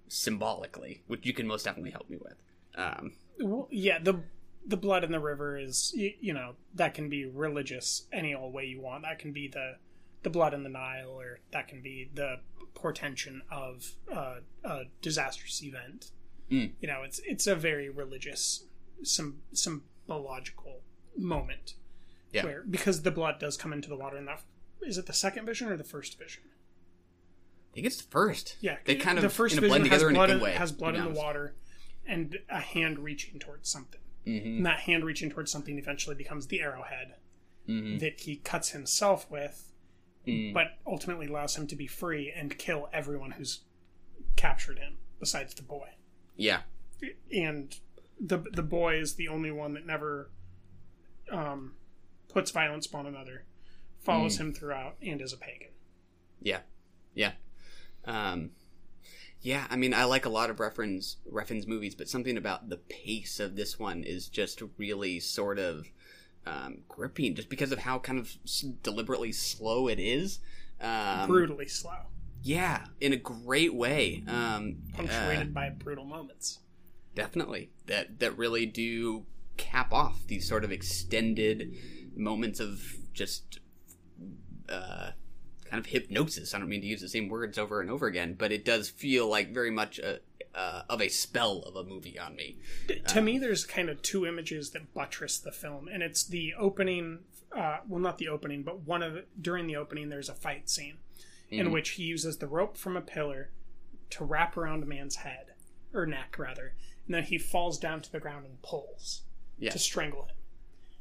symbolically, 0.09 1.03
which 1.07 1.25
you 1.27 1.33
can 1.33 1.47
most 1.47 1.65
definitely 1.65 1.91
help 1.91 2.09
me 2.09 2.17
with. 2.17 2.43
Um, 2.77 3.13
Well, 3.39 3.69
yeah, 3.71 3.99
the 3.99 4.23
the 4.69 4.77
blood 4.77 5.05
in 5.05 5.13
the 5.13 5.21
river 5.21 5.57
is 5.57 5.93
you, 5.95 6.13
you 6.21 6.35
know 6.35 6.55
that 6.75 6.95
can 6.95 7.09
be 7.09 7.25
religious 7.25 8.07
any 8.13 8.35
old 8.35 8.53
way 8.53 8.65
you 8.65 8.81
want. 8.81 9.03
That 9.03 9.19
can 9.19 9.33
be 9.33 9.49
the 9.49 9.77
the 10.23 10.31
blood 10.31 10.55
in 10.55 10.63
the 10.63 10.69
Nile, 10.69 11.11
or 11.11 11.39
that 11.53 11.69
can 11.69 11.83
be 11.83 12.11
the 12.13 12.41
portention 12.75 13.43
of 13.51 13.93
uh, 14.13 14.37
a 14.65 14.83
disastrous 15.01 15.63
event. 15.63 16.11
Mm. 16.51 16.73
You 16.81 16.89
know, 16.89 17.03
it's 17.03 17.21
it's 17.25 17.47
a 17.47 17.55
very 17.55 17.89
religious, 17.89 18.65
some 19.03 19.41
symbological 19.53 20.81
moment. 21.17 21.75
Yeah. 22.33 22.45
Where 22.45 22.63
because 22.69 23.03
the 23.03 23.11
blood 23.11 23.39
does 23.39 23.57
come 23.57 23.73
into 23.73 23.89
the 23.89 23.97
water, 23.97 24.17
and 24.17 24.29
that 24.29 24.43
is 24.83 24.99
it 24.99 25.07
the 25.07 25.13
second 25.13 25.47
vision 25.47 25.69
or 25.69 25.77
the 25.77 25.85
first 25.85 26.19
vision? 26.19 26.43
I 27.73 27.75
think 27.75 27.87
it's 27.87 27.97
the 27.97 28.11
first. 28.11 28.57
Yeah, 28.61 28.77
they 28.85 28.95
kind 28.97 29.19
of 29.19 29.23
the 29.23 29.29
first 29.31 29.55
vision 29.57 29.69
blend 29.69 29.85
has 29.87 30.01
together 30.01 30.09
in 30.11 30.17
a 30.17 30.19
blood 30.19 30.31
in, 30.31 30.41
way. 30.41 30.53
has 30.53 30.73
blood 30.73 30.95
in 30.95 31.05
the 31.05 31.11
water, 31.11 31.55
and 32.07 32.39
a 32.49 32.61
hand 32.61 32.99
reaching 33.01 33.39
towards 33.39 33.69
something. 33.69 34.01
Mhm. 34.27 34.45
And 34.59 34.67
that 34.67 34.81
hand 34.81 35.05
reaching 35.05 35.31
towards 35.31 35.51
something 35.53 35.79
eventually 35.79 36.17
becomes 36.17 36.47
the 36.49 36.61
arrowhead 36.61 37.15
Mhm. 37.69 38.01
that 38.01 38.21
he 38.21 38.37
cuts 38.37 38.71
himself 38.71 39.31
with, 39.31 39.73
Mm. 40.27 40.53
but 40.55 40.79
ultimately 40.87 41.27
allows 41.27 41.57
him 41.57 41.67
to 41.69 41.77
be 41.77 41.87
free 41.87 42.31
and 42.33 42.59
kill 42.59 42.89
everyone 42.93 43.33
who's 43.33 43.61
captured 44.37 44.79
him, 44.79 44.99
besides 45.21 45.55
the 45.55 45.63
boy. 45.63 45.91
Yeah. 46.37 46.61
And 47.33 47.75
the 48.21 48.39
the 48.39 48.63
boy 48.63 48.97
is 48.99 49.15
the 49.15 49.29
only 49.29 49.51
one 49.51 49.75
that 49.75 49.87
never 49.87 50.31
um, 51.31 51.75
puts 52.29 52.51
violence 52.51 52.87
upon 52.87 53.07
another, 53.07 53.45
follows 54.01 54.37
Mm. 54.37 54.41
him 54.41 54.53
throughout, 54.55 54.97
and 55.03 55.21
is 55.21 55.33
a 55.33 55.37
pagan. 55.37 55.69
Yeah, 56.41 56.61
yeah, 57.15 57.33
um, 58.05 58.51
Yeah, 59.43 59.67
I 59.71 59.77
mean, 59.77 59.93
I 59.95 60.05
like 60.05 60.25
a 60.25 60.31
lot 60.31 60.51
of 60.51 60.61
reference 60.61 61.17
reference 61.27 61.67
movies, 61.67 61.95
but 61.95 62.09
something 62.09 62.37
about 62.37 62.69
the 62.69 62.77
pace 62.79 63.39
of 63.41 63.57
this 63.57 63.79
one 63.79 64.03
is 64.05 64.29
just 64.29 64.63
really 64.79 65.21
sort 65.21 65.59
of 65.59 65.91
um, 66.47 66.79
gripping, 66.89 67.35
just 67.35 67.49
because 67.49 67.73
of 67.73 67.81
how 67.81 67.99
kind 67.99 68.19
of 68.19 68.33
deliberately 68.83 69.33
slow 69.33 69.89
it 69.89 69.99
is. 69.99 70.39
Um, 70.81 71.27
Brutally 71.29 71.67
slow, 71.69 72.07
Yeah, 72.47 72.85
in 73.01 73.13
a 73.13 73.17
great 73.17 73.75
way. 73.75 74.23
Um, 74.29 74.77
punctuated 74.93 75.49
uh, 75.49 75.51
by 75.51 75.71
brutal 75.71 76.05
moments. 76.05 76.61
definitely 77.17 77.71
that 77.87 78.21
that 78.21 78.39
really 78.39 78.67
do 78.67 79.27
cap 79.57 79.93
off 79.93 80.25
these 80.29 80.47
sort 80.47 80.63
of 80.63 80.71
extended 80.71 81.75
moments 82.15 82.61
of 82.61 82.81
just 83.13 83.59
uh, 84.69 85.11
kind 85.65 85.81
of 85.81 85.87
hypnosis. 85.87 86.55
I 86.55 86.61
don't 86.61 86.69
mean 86.69 86.83
to 86.83 86.87
use 86.87 87.01
the 87.01 87.09
same 87.09 87.29
words 87.29 87.59
over 87.59 87.81
and 87.81 87.91
over 87.91 88.07
again, 88.07 88.35
but 88.39 88.53
it 88.53 88.65
does 88.65 88.89
feel 88.89 89.29
like 89.29 89.53
very 89.53 89.73
much 89.73 89.99
a, 89.99 90.21
uh, 90.55 90.83
of 90.89 91.03
a 91.03 91.09
spell 91.09 91.65
of 91.67 91.75
a 91.75 91.83
movie 91.83 92.17
on 92.17 92.37
me. 92.37 92.59
to 93.09 93.21
me 93.21 93.41
there's 93.41 93.65
kind 93.65 93.89
of 93.89 94.03
two 94.03 94.25
images 94.25 94.71
that 94.71 94.95
buttress 94.95 95.37
the 95.39 95.53
film 95.53 95.89
and 95.93 96.01
it's 96.01 96.23
the 96.23 96.55
opening 96.57 97.19
uh, 97.57 97.79
well 97.89 98.01
not 98.01 98.19
the 98.19 98.29
opening 98.29 98.63
but 98.63 98.87
one 98.87 99.03
of 99.03 99.15
the, 99.15 99.25
during 99.41 99.67
the 99.67 99.75
opening 99.75 100.11
there's 100.11 100.29
a 100.29 100.35
fight 100.35 100.71
scene 100.71 100.99
in 101.51 101.69
Mhm. 101.69 101.73
which 101.73 101.91
he 101.91 102.05
uses 102.05 102.39
the 102.39 102.47
rope 102.49 102.77
from 102.77 102.97
a 102.97 103.01
pillar 103.03 103.51
to 104.11 104.25
wrap 104.25 104.57
around 104.57 104.83
a 104.83 104.87
man's 104.87 105.17
head 105.17 105.55
or 105.93 106.07
neck 106.07 106.39
rather 106.39 106.75
and 107.07 107.15
then 107.15 107.25
he 107.25 107.39
falls 107.39 107.79
down 107.79 108.03
to 108.03 108.11
the 108.11 108.21
ground 108.21 108.45
and 108.47 108.61
pulls 108.63 109.23
Yeah. 109.59 109.71
to 109.71 109.79
strangle 109.79 110.25
him 110.27 110.37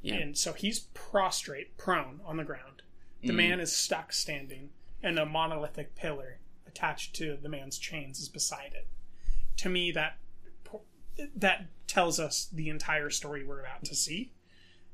Yeah. 0.02 0.16
and 0.16 0.38
so 0.38 0.54
he's 0.54 0.80
prostrate 0.94 1.78
prone 1.78 2.22
on 2.24 2.38
the 2.38 2.44
ground 2.44 2.84
the 3.22 3.30
Mhm. 3.30 3.36
man 3.36 3.60
is 3.60 3.76
stuck 3.76 4.14
standing 4.14 4.72
and 5.02 5.18
a 5.20 5.26
monolithic 5.26 5.96
pillar 5.96 6.40
attached 6.68 7.16
to 7.16 7.38
the 7.38 7.50
man's 7.50 7.78
chains 7.80 8.20
is 8.20 8.30
beside 8.30 8.74
it 8.74 8.88
to 9.58 9.70
me 9.70 9.92
that 9.92 10.20
that 11.36 11.68
tells 11.88 12.20
us 12.20 12.48
the 12.48 12.68
entire 12.70 13.10
story 13.10 13.44
we're 13.44 13.62
about 13.62 13.86
to 13.86 13.96
see 13.96 14.34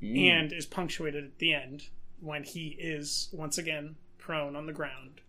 Mm. 0.01 0.17
and 0.29 0.53
is 0.53 0.65
punctuated 0.65 1.23
at 1.25 1.37
the 1.39 1.53
end 1.53 1.89
when 2.19 2.43
he 2.43 2.69
is 2.79 3.29
once 3.31 3.57
again 3.57 3.97
prone 4.17 4.55
on 4.55 4.65
the 4.67 4.73
ground 4.73 5.21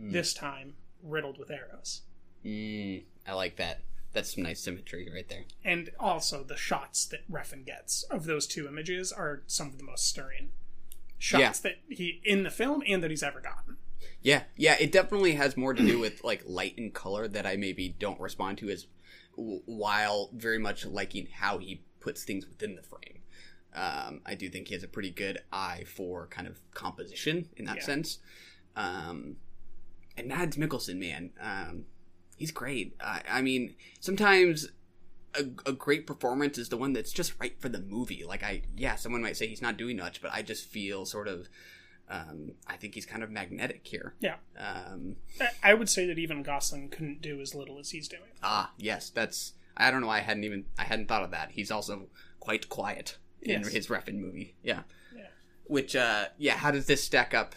Mm. 0.00 0.12
this 0.12 0.34
time 0.34 0.74
riddled 1.02 1.38
with 1.38 1.50
arrows 1.50 2.02
Mm, 2.44 3.02
I 3.26 3.32
like 3.32 3.56
that. 3.56 3.80
That's 4.12 4.34
some 4.34 4.44
nice 4.44 4.60
symmetry 4.60 5.10
right 5.12 5.28
there. 5.28 5.44
and 5.64 5.90
also 5.98 6.42
the 6.44 6.56
shots 6.56 7.04
that 7.06 7.28
Refn 7.30 7.64
gets 7.66 8.02
of 8.04 8.24
those 8.24 8.46
two 8.46 8.66
images 8.68 9.10
are 9.12 9.42
some 9.46 9.66
of 9.68 9.78
the 9.78 9.84
most 9.84 10.06
stirring 10.08 10.50
shots 11.18 11.58
that 11.60 11.76
he 11.88 12.20
in 12.24 12.42
the 12.44 12.50
film 12.50 12.82
and 12.86 13.02
that 13.02 13.10
he's 13.10 13.22
ever 13.22 13.40
gotten 13.40 13.76
Yeah, 14.22 14.44
yeah, 14.56 14.76
it 14.78 14.92
definitely 14.92 15.32
has 15.34 15.56
more 15.56 15.74
to 15.74 15.82
do 15.84 15.98
with 15.98 16.22
like 16.24 16.42
light 16.46 16.76
and 16.78 16.92
color 16.94 17.26
that 17.28 17.46
I 17.46 17.56
maybe 17.56 17.88
don't 17.98 18.20
respond 18.20 18.58
to 18.58 18.68
as 18.70 18.86
while 19.34 20.30
very 20.34 20.58
much 20.58 20.84
liking 20.86 21.26
how 21.30 21.58
he 21.58 21.82
puts 22.00 22.24
things 22.24 22.46
within 22.46 22.74
the 22.76 22.82
frame. 22.82 23.20
Um, 23.74 24.20
I 24.24 24.34
do 24.34 24.48
think 24.48 24.68
he 24.68 24.74
has 24.74 24.82
a 24.82 24.88
pretty 24.88 25.10
good 25.10 25.38
eye 25.52 25.84
for 25.86 26.26
kind 26.28 26.46
of 26.46 26.60
composition 26.72 27.48
in 27.56 27.64
that 27.66 27.76
Yeah. 27.76 27.82
sense. 27.84 28.18
Um, 28.74 29.36
and 30.16 30.28
Mads 30.28 30.56
Mikkelsen, 30.56 30.98
man, 30.98 31.30
um, 31.40 31.84
he's 32.36 32.50
great. 32.50 32.94
I, 33.00 33.22
I 33.28 33.42
mean, 33.42 33.74
sometimes 34.00 34.68
a, 35.34 35.44
a 35.68 35.72
great 35.72 36.06
performance 36.06 36.58
is 36.58 36.68
the 36.68 36.76
one 36.76 36.92
that's 36.92 37.12
just 37.12 37.34
right 37.40 37.54
for 37.60 37.68
the 37.68 37.80
movie. 37.80 38.24
Like 38.24 38.42
I, 38.42 38.62
yeah, 38.76 38.94
someone 38.96 39.22
might 39.22 39.36
say 39.36 39.46
he's 39.46 39.62
not 39.62 39.76
doing 39.76 39.96
much, 39.98 40.22
but 40.22 40.30
I 40.32 40.42
just 40.42 40.66
feel 40.66 41.04
sort 41.04 41.28
of, 41.28 41.48
um, 42.08 42.52
I 42.66 42.76
think 42.76 42.94
he's 42.94 43.04
kind 43.06 43.22
of 43.22 43.30
magnetic 43.30 43.86
here. 43.86 44.14
yeah 44.20 44.36
Um, 44.58 45.16
I- 45.62 45.74
would 45.74 45.88
say 45.90 46.06
that 46.06 46.18
even 46.18 46.42
Gosling 46.42 46.88
couldn't 46.88 47.20
do 47.20 47.40
as 47.40 47.54
little 47.54 47.78
as 47.78 47.90
he's 47.90 48.08
doing 48.08 48.22
ah, 48.42 48.72
yes, 48.78 49.10
that's. 49.10 49.52
I 49.78 49.90
don't 49.90 50.00
know. 50.00 50.06
why 50.06 50.18
I 50.18 50.20
hadn't 50.20 50.44
even. 50.44 50.64
I 50.78 50.84
hadn't 50.84 51.06
thought 51.08 51.22
of 51.22 51.32
that. 51.32 51.50
He's 51.50 51.70
also 51.70 52.06
quite 52.40 52.70
quiet 52.70 53.18
in 53.42 53.60
Yes. 53.62 53.68
his 53.72 53.86
Refn 53.88 54.14
movie. 54.14 54.54
Yeah. 54.62 54.84
Yeah. 55.14 55.26
Which, 55.64 55.94
uh, 55.94 56.26
yeah. 56.38 56.54
How 56.56 56.70
does 56.70 56.86
this 56.86 57.04
stack 57.04 57.34
up 57.34 57.54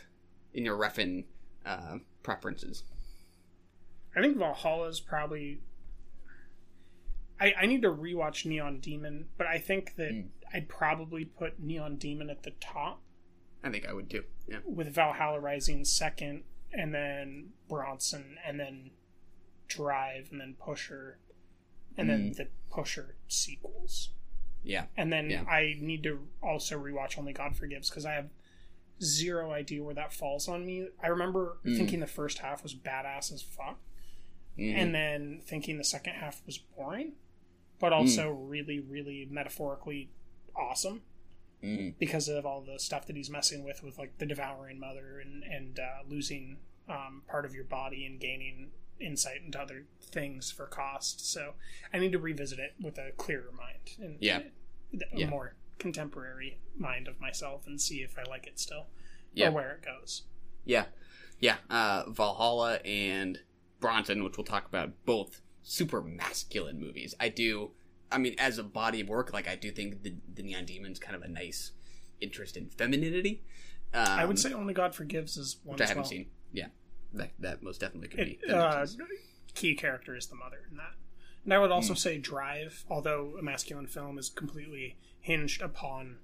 in 0.53 0.65
your 0.65 0.75
Refn 0.77 1.23
uh, 1.65 1.99
preferences? 2.29 2.83
I 4.15 4.21
think 4.21 4.37
Valhalla 4.37 4.87
is 4.87 4.99
probably. 4.99 5.61
I, 7.39 7.53
I 7.61 7.65
need 7.65 7.81
to 7.83 7.89
rewatch 7.89 8.45
Neon 8.45 8.79
Demon, 8.79 9.27
but 9.37 9.47
I 9.47 9.57
think 9.59 9.95
that 9.95 10.11
Hmm. 10.11 10.21
I'd 10.53 10.67
probably 10.69 11.25
put 11.25 11.59
Neon 11.59 11.95
Demon 11.97 12.29
at 12.29 12.43
the 12.43 12.51
top, 12.59 13.01
I 13.63 13.69
think 13.69 13.87
I 13.87 13.93
would 13.93 14.09
too. 14.09 14.23
Yeah. 14.47 14.57
with 14.65 14.93
Valhalla 14.93 15.39
Rising 15.39 15.85
second, 15.85 16.43
and 16.73 16.93
then 16.93 17.49
Bronson, 17.67 18.37
and 18.45 18.59
then 18.59 18.91
Drive, 19.67 20.29
and 20.31 20.41
then 20.41 20.55
Pusher, 20.59 21.19
and 21.97 22.09
then 22.09 22.31
Mm. 22.31 22.35
the 22.37 22.47
Pusher 22.71 23.15
sequels. 23.27 24.09
Yeah. 24.63 24.87
And 24.97 25.13
then 25.13 25.29
Yeah. 25.29 25.43
I 25.43 25.75
need 25.79 26.01
to 26.03 26.27
also 26.41 26.77
rewatch 26.81 27.17
Only 27.17 27.31
God 27.33 27.55
Forgives 27.55 27.89
because 27.89 28.05
I 28.05 28.13
have 28.13 28.29
zero 29.01 29.51
idea 29.51 29.83
where 29.83 29.93
that 29.95 30.13
falls 30.13 30.47
on 30.47 30.65
me. 30.65 30.87
I 31.01 31.07
remember 31.07 31.57
Mm. 31.65 31.77
thinking 31.77 31.99
the 31.99 32.07
first 32.07 32.39
half 32.39 32.63
was 32.63 32.73
badass 32.75 33.31
as 33.31 33.41
fuck, 33.41 33.79
Mhm. 34.57 34.73
and 34.75 34.95
then 34.95 35.41
thinking 35.45 35.77
the 35.77 35.83
second 35.83 36.15
half 36.15 36.45
was 36.45 36.57
boring, 36.57 37.11
Mm. 37.11 37.15
but 37.79 37.93
also 37.93 38.29
really, 38.29 38.79
really 38.79 39.25
metaphorically 39.25 40.09
awesome 40.55 41.03
Mm. 41.63 41.97
because 41.97 42.27
of 42.29 42.45
all 42.45 42.61
the 42.61 42.79
stuff 42.79 43.05
that 43.07 43.15
he's 43.15 43.29
messing 43.29 43.63
with, 43.63 43.83
with 43.83 43.97
like 43.97 44.17
the 44.17 44.25
devouring 44.25 44.79
mother 44.79 45.19
and 45.19 45.43
and 45.43 45.79
uh, 45.79 46.03
losing 46.07 46.59
um, 46.87 47.21
part 47.27 47.45
of 47.45 47.53
your 47.53 47.65
body 47.65 48.03
and 48.05 48.19
gaining 48.19 48.71
insight 48.99 49.41
into 49.43 49.61
other 49.61 49.85
things 50.01 50.51
for 50.51 50.65
cost. 50.65 51.19
So 51.31 51.53
I 51.93 51.99
need 51.99 52.11
to 52.13 52.17
revisit 52.19 52.57
it 52.59 52.73
with 52.81 52.97
a 52.97 53.11
clearer 53.11 53.51
mind 53.51 53.95
and 53.99 54.17
Yeah. 54.19 54.39
a 54.93 55.17
Yeah. 55.17 55.29
more 55.29 55.55
contemporary 55.79 56.59
mind 56.77 57.07
of 57.07 57.19
myself 57.19 57.65
and 57.67 57.79
see 57.81 57.97
if 58.01 58.17
I 58.17 58.29
like 58.29 58.45
it 58.47 58.59
still 58.59 58.87
Yeah. 59.33 59.49
or 59.49 59.51
where 59.51 59.71
it 59.71 59.81
goes. 59.83 60.23
Yeah, 60.65 60.85
yeah. 61.39 61.57
Uh, 61.69 62.03
Valhalla 62.09 62.75
and 62.85 63.39
Bronson, 63.79 64.23
which 64.23 64.37
we'll 64.37 64.45
talk 64.45 64.67
about, 64.67 64.91
both 65.05 65.41
super 65.63 66.01
masculine 66.01 66.79
movies. 66.79 67.15
I 67.19 67.29
do. 67.29 67.71
I 68.11 68.17
mean, 68.17 68.35
as 68.37 68.57
a 68.57 68.63
body 68.63 69.01
of 69.01 69.09
work, 69.09 69.33
like 69.33 69.47
I 69.47 69.55
do 69.55 69.71
think 69.71 70.03
the, 70.03 70.15
the 70.33 70.43
Neon 70.43 70.65
Demon's 70.65 70.99
kind 70.99 71.15
of 71.15 71.21
a 71.21 71.27
nice 71.27 71.71
interest 72.21 72.57
in 72.57 72.67
femininity. 72.69 73.43
Um, 73.93 74.05
I 74.07 74.25
would 74.25 74.37
say 74.39 74.51
Only 74.53 74.73
God 74.73 74.93
Forgives 74.95 75.37
is 75.37 75.57
one 75.63 75.73
which 75.75 75.81
I 75.81 75.87
haven't 75.87 76.03
well. 76.03 76.09
seen. 76.09 76.25
Yeah, 76.51 76.67
that 77.13 77.31
that 77.39 77.63
most 77.63 77.79
definitely 77.81 78.09
could 78.09 78.17
be. 78.25 78.39
It, 78.43 78.49
that 78.49 78.55
uh, 78.57 78.85
key 79.55 79.75
character 79.75 80.15
is 80.15 80.27
the 80.27 80.35
mother 80.35 80.57
in 80.69 80.77
that. 80.77 80.93
And 81.45 81.53
I 81.53 81.59
would 81.59 81.71
also 81.71 81.93
Mm. 81.93 81.97
say 81.97 82.17
Drive, 82.17 82.83
although 82.89 83.35
a 83.39 83.41
masculine 83.41 83.87
film 83.87 84.17
is 84.19 84.29
completely 84.29 84.97
hinged 85.21 85.61
upon 85.61 86.17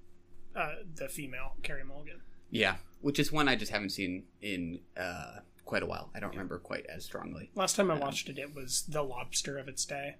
uh, 0.55 0.75
the 0.95 1.07
female 1.09 1.53
Carey 1.63 1.83
Mulligan. 1.83 2.21
yeah, 2.49 2.75
which 3.01 3.19
is 3.19 3.31
one 3.31 3.47
I 3.47 3.55
just 3.55 3.71
haven't 3.71 3.89
seen 3.91 4.23
in 4.41 4.79
uh, 4.97 5.39
quite 5.65 5.83
a 5.83 5.85
while. 5.85 6.09
I 6.15 6.19
don't 6.19 6.29
remember 6.31 6.57
quite 6.59 6.85
as 6.87 7.03
strongly. 7.05 7.51
Last 7.55 7.75
time 7.75 7.91
I 7.91 7.95
watched 7.97 8.29
it, 8.29 8.37
it 8.39 8.55
was 8.55 8.83
The 8.87 9.01
Lobster 9.03 9.57
of 9.57 9.67
its 9.67 9.83
day, 9.85 10.15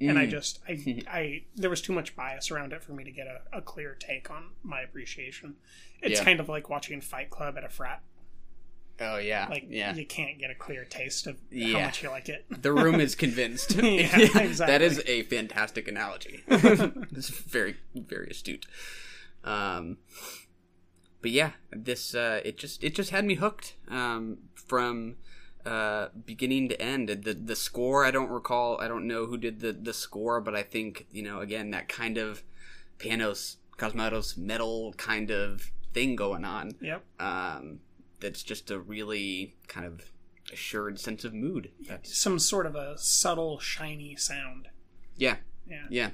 and 0.00 0.18
I 0.18 0.26
Mm. 0.26 0.30
just 0.30 0.60
I 0.68 1.02
I 1.08 1.44
there 1.54 1.70
was 1.70 1.80
too 1.80 1.92
much 1.92 2.16
bias 2.16 2.50
around 2.50 2.72
it 2.72 2.82
for 2.82 2.92
me 2.92 3.04
to 3.04 3.10
get 3.12 3.26
a, 3.28 3.42
a 3.56 3.62
clear 3.62 3.94
take 3.98 4.30
on 4.30 4.50
my 4.62 4.80
appreciation. 4.80 5.56
It's 6.02 6.18
Yeah. 6.18 6.24
kind 6.24 6.40
of 6.40 6.48
like 6.48 6.68
watching 6.68 7.00
Fight 7.00 7.30
Club 7.30 7.56
at 7.56 7.64
a 7.64 7.68
frat. 7.68 8.02
Oh 9.00 9.18
yeah, 9.18 9.46
Like 9.50 9.66
yeah. 9.68 9.94
you 9.94 10.06
can't 10.06 10.38
get 10.38 10.50
a 10.50 10.54
clear 10.54 10.84
taste 10.84 11.26
of 11.26 11.34
how 11.36 11.40
Yeah. 11.50 11.86
much 11.86 12.02
you 12.02 12.10
like 12.10 12.28
it. 12.28 12.44
the 12.50 12.72
room 12.72 13.00
is 13.00 13.14
convinced. 13.14 13.74
Yeah, 13.82 14.16
exactly. 14.20 14.54
that 14.66 14.82
is 14.82 15.02
a 15.06 15.22
fantastic 15.24 15.88
analogy. 15.88 16.44
it's 16.48 17.28
very, 17.28 17.76
very 17.94 18.28
astute. 18.30 18.66
Um, 19.44 19.98
but 21.20 21.30
yeah, 21.30 21.52
this 21.70 22.14
uh, 22.14 22.40
it 22.44 22.58
just 22.58 22.82
it 22.84 22.94
just 22.94 23.10
had 23.10 23.24
me 23.24 23.34
hooked 23.36 23.74
um, 23.88 24.38
from 24.54 25.16
uh, 25.64 26.08
beginning 26.26 26.68
to 26.68 26.80
end. 26.80 27.08
The 27.08 27.34
the 27.34 27.56
score 27.56 28.04
I 28.04 28.10
don't 28.10 28.30
recall. 28.30 28.80
I 28.80 28.88
don't 28.88 29.06
know 29.06 29.26
who 29.26 29.36
did 29.36 29.60
the 29.60 29.72
the 29.72 29.94
score, 29.94 30.40
but 30.40 30.54
I 30.54 30.62
think 30.62 31.06
you 31.12 31.22
know 31.22 31.40
again 31.40 31.70
that 31.70 31.88
kind 31.88 32.18
of 32.18 32.42
Panos 32.98 33.56
Cosmatos 33.78 34.36
metal 34.36 34.94
kind 34.96 35.30
of 35.30 35.70
thing 35.94 36.14
going 36.16 36.44
on. 36.44 36.72
Yep. 36.80 37.04
Um, 37.20 37.80
that's 38.22 38.42
just 38.42 38.70
a 38.70 38.78
really 38.80 39.56
kind 39.68 39.84
of 39.86 40.10
assured 40.52 40.98
sense 40.98 41.24
of 41.24 41.34
mood. 41.34 41.70
Some 42.02 42.38
sort 42.38 42.64
of 42.66 42.74
a 42.74 42.96
subtle, 42.96 43.58
shiny 43.58 44.16
sound. 44.16 44.68
yeah, 45.16 45.36
Yeah. 45.68 45.86
yeah. 45.90 46.10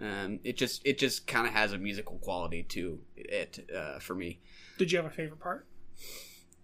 Um, 0.00 0.40
it 0.44 0.56
just 0.56 0.80
it 0.86 0.98
just 0.98 1.26
kind 1.26 1.46
of 1.46 1.52
has 1.52 1.74
a 1.74 1.78
musical 1.78 2.16
quality 2.18 2.62
to 2.62 3.00
it 3.16 3.68
uh, 3.76 3.98
for 3.98 4.14
me. 4.14 4.40
Did 4.78 4.90
you 4.92 4.96
have 4.96 5.04
a 5.06 5.10
favorite 5.10 5.40
part? 5.40 5.66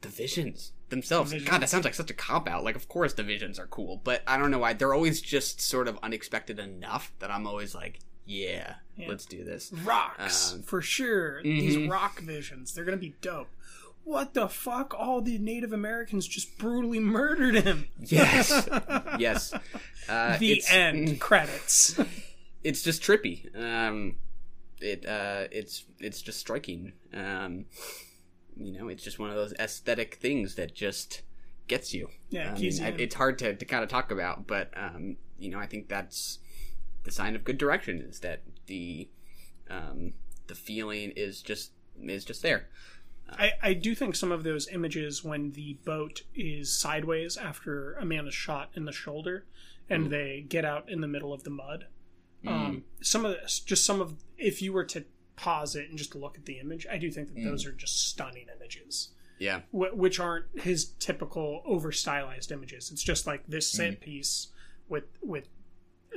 The 0.01 0.09
visions 0.09 0.73
themselves. 0.89 1.33
The 1.33 1.41
God, 1.41 1.61
that 1.61 1.69
sounds 1.69 1.85
like 1.85 1.93
such 1.95 2.11
a 2.11 2.15
cop 2.15 2.49
out. 2.49 2.65
Like, 2.65 2.77
of 2.77 2.89
course 2.89 3.13
the 3.13 3.23
visions 3.23 3.59
are 3.59 3.67
cool, 3.67 4.01
but 4.05 4.23
I 4.27 4.39
don't 4.39 4.51
know 4.51 4.59
why 4.61 4.73
they're 4.73 4.95
always 4.95 5.21
just 5.21 5.61
sort 5.61 5.87
of 5.89 5.99
unexpected 6.03 6.59
enough 6.59 7.13
that 7.19 7.31
I'm 7.31 7.47
always 7.47 7.75
like, 7.75 7.99
yeah, 8.25 8.77
Yeah. 8.97 9.09
let's 9.09 9.27
do 9.27 9.45
this. 9.45 9.71
Rocks 9.73 10.55
Um, 10.55 10.63
for 10.63 10.81
sure. 10.81 11.43
These 11.43 11.77
mhm. 11.77 11.91
rock 11.91 12.21
visions, 12.21 12.73
they're 12.73 12.85
gonna 12.85 12.97
be 12.97 13.15
dope. 13.21 13.49
What 14.07 14.35
the 14.35 14.49
fuck? 14.49 14.95
All 14.97 15.21
the 15.21 15.37
Native 15.39 15.73
Americans 15.73 16.27
just 16.29 16.57
brutally 16.59 17.01
murdered 17.19 17.57
him. 17.57 17.89
Yes, 17.99 18.69
yes. 19.19 19.53
Uh, 20.09 20.39
the 20.39 20.63
end 20.71 21.21
credits. 21.21 21.99
it's 22.63 22.83
just 22.83 23.03
trippy. 23.03 23.55
Um, 23.59 24.17
it 24.81 25.05
uh, 25.05 25.49
it's 25.51 25.85
it's 25.99 26.23
just 26.23 26.39
striking. 26.39 26.93
Um, 27.13 27.65
you 28.57 28.79
know, 28.79 28.89
it's 28.89 29.03
just 29.03 29.19
one 29.19 29.29
of 29.31 29.37
those 29.37 29.53
aesthetic 29.55 30.15
things 30.15 30.55
that 30.55 30.73
just 30.75 31.23
gets 31.67 31.93
you. 31.93 32.09
Yeah, 32.31 32.53
I 32.53 32.57
keys 32.57 32.81
mean, 32.81 32.89
you 32.93 32.95
I- 32.95 33.03
it's 33.03 33.15
hard 33.17 33.39
to, 33.41 33.55
to 33.57 33.65
kind 33.65 33.83
of 33.83 33.91
talk 33.91 34.11
about, 34.13 34.47
but 34.47 34.71
um, 34.77 35.17
you 35.39 35.51
know, 35.51 35.59
I 35.59 35.67
think 35.67 35.89
that's 35.89 36.39
the 37.03 37.11
sign 37.11 37.35
of 37.35 37.43
good 37.45 37.59
direction 37.59 38.01
is 38.01 38.21
that 38.21 38.43
the 38.67 39.09
um, 39.69 40.13
the 40.47 40.55
feeling 40.55 41.13
is 41.17 41.43
just 41.43 41.73
is 42.01 42.25
just 42.25 42.43
there. 42.43 42.69
I, 43.29 43.53
I 43.63 43.73
do 43.75 43.95
think 43.95 44.15
some 44.17 44.31
of 44.33 44.45
those 44.45 44.69
images 44.69 45.25
when 45.25 45.53
the 45.53 45.75
boat 45.85 46.23
is 46.35 46.77
sideways 46.77 47.37
after 47.37 47.95
a 47.95 48.05
man 48.05 48.27
is 48.27 48.35
shot 48.35 48.71
in 48.75 48.85
the 48.85 48.93
shoulder 48.93 49.45
and 49.91 50.07
Mm. 50.07 50.11
they 50.11 50.45
get 50.49 50.65
out 50.65 50.89
in 50.89 51.01
the 51.01 51.09
middle 51.09 51.33
of 51.33 51.43
the 51.45 51.51
mud. 51.51 51.87
Mm. 52.45 52.49
Um, 52.51 52.85
some 53.01 53.25
of 53.25 53.33
this, 53.33 53.59
just 53.61 53.85
some 53.85 54.01
of, 54.01 54.15
if 54.39 54.61
you 54.63 54.73
were 54.73 54.85
to 54.85 55.05
pause 55.37 55.75
it 55.77 55.89
and 55.89 55.99
just 55.99 56.15
look 56.15 56.37
at 56.39 56.45
the 56.47 56.59
image, 56.59 56.87
I 56.91 56.99
do 56.99 57.11
think 57.11 57.29
that 57.29 57.37
Mm. 57.39 57.45
those 57.45 57.67
are 57.67 57.73
just 57.73 58.09
stunning 58.09 58.47
images. 58.57 59.11
Yeah. 59.39 59.61
wh- 59.71 59.95
which 59.95 60.19
aren't 60.19 60.47
his 60.61 60.87
typical 60.99 61.61
over 61.67 61.93
stylized 61.93 62.51
images. 62.53 62.91
It's 62.91 63.03
just 63.03 63.27
like 63.27 63.47
this 63.47 63.69
set 63.69 63.95
Mm. 63.95 64.01
piece 64.01 64.49
with 64.89 65.05
with 65.21 65.49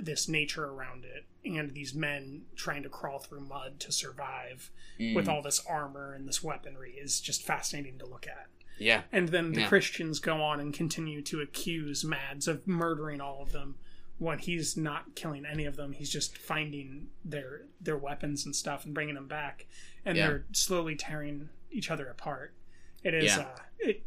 this 0.02 0.28
nature 0.28 0.66
around 0.66 1.06
it 1.06 1.26
and 1.46 1.72
these 1.74 1.94
men 1.94 2.44
trying 2.56 2.84
to 2.84 2.90
crawl 2.90 3.20
through 3.20 3.42
mud 3.42 3.80
to 3.80 3.92
survive 3.92 4.72
Mm. 5.00 5.16
with 5.16 5.30
all 5.30 5.42
this 5.42 5.66
armor 5.66 6.14
and 6.14 6.28
this 6.28 6.44
weaponry 6.44 6.92
is 6.92 7.22
just 7.22 7.42
fascinating 7.44 7.98
to 8.00 8.06
look 8.06 8.28
at. 8.28 8.48
Yeah. 8.78 9.04
And 9.14 9.30
then 9.30 9.54
the 9.54 9.62
Yeah. 9.62 9.68
Christians 9.70 10.20
go 10.20 10.42
on 10.42 10.60
and 10.60 10.74
continue 10.74 11.22
to 11.24 11.40
accuse 11.40 12.04
Mads 12.04 12.48
of 12.50 12.68
murdering 12.68 13.22
all 13.22 13.42
of 13.42 13.54
them 13.54 13.76
when 14.18 14.40
he's 14.40 14.76
not 14.76 15.16
killing 15.16 15.46
any 15.46 15.64
of 15.64 15.78
them. 15.78 15.94
He's 15.94 16.10
just 16.10 16.38
finding 16.38 17.10
their 17.24 17.62
their 17.80 17.98
weapons 17.98 18.46
and 18.46 18.54
stuff 18.54 18.84
and 18.84 18.94
bringing 18.94 19.16
them 19.16 19.28
back, 19.30 19.68
and 20.04 20.18
Yeah. 20.18 20.28
they're 20.28 20.46
slowly 20.52 20.96
tearing 20.98 21.48
each 21.72 21.90
other 21.90 22.08
apart. 22.10 22.54
It 23.02 23.14
is 23.14 23.38
Yeah. 23.38 23.40
uh, 23.44 23.60
it 23.80 24.04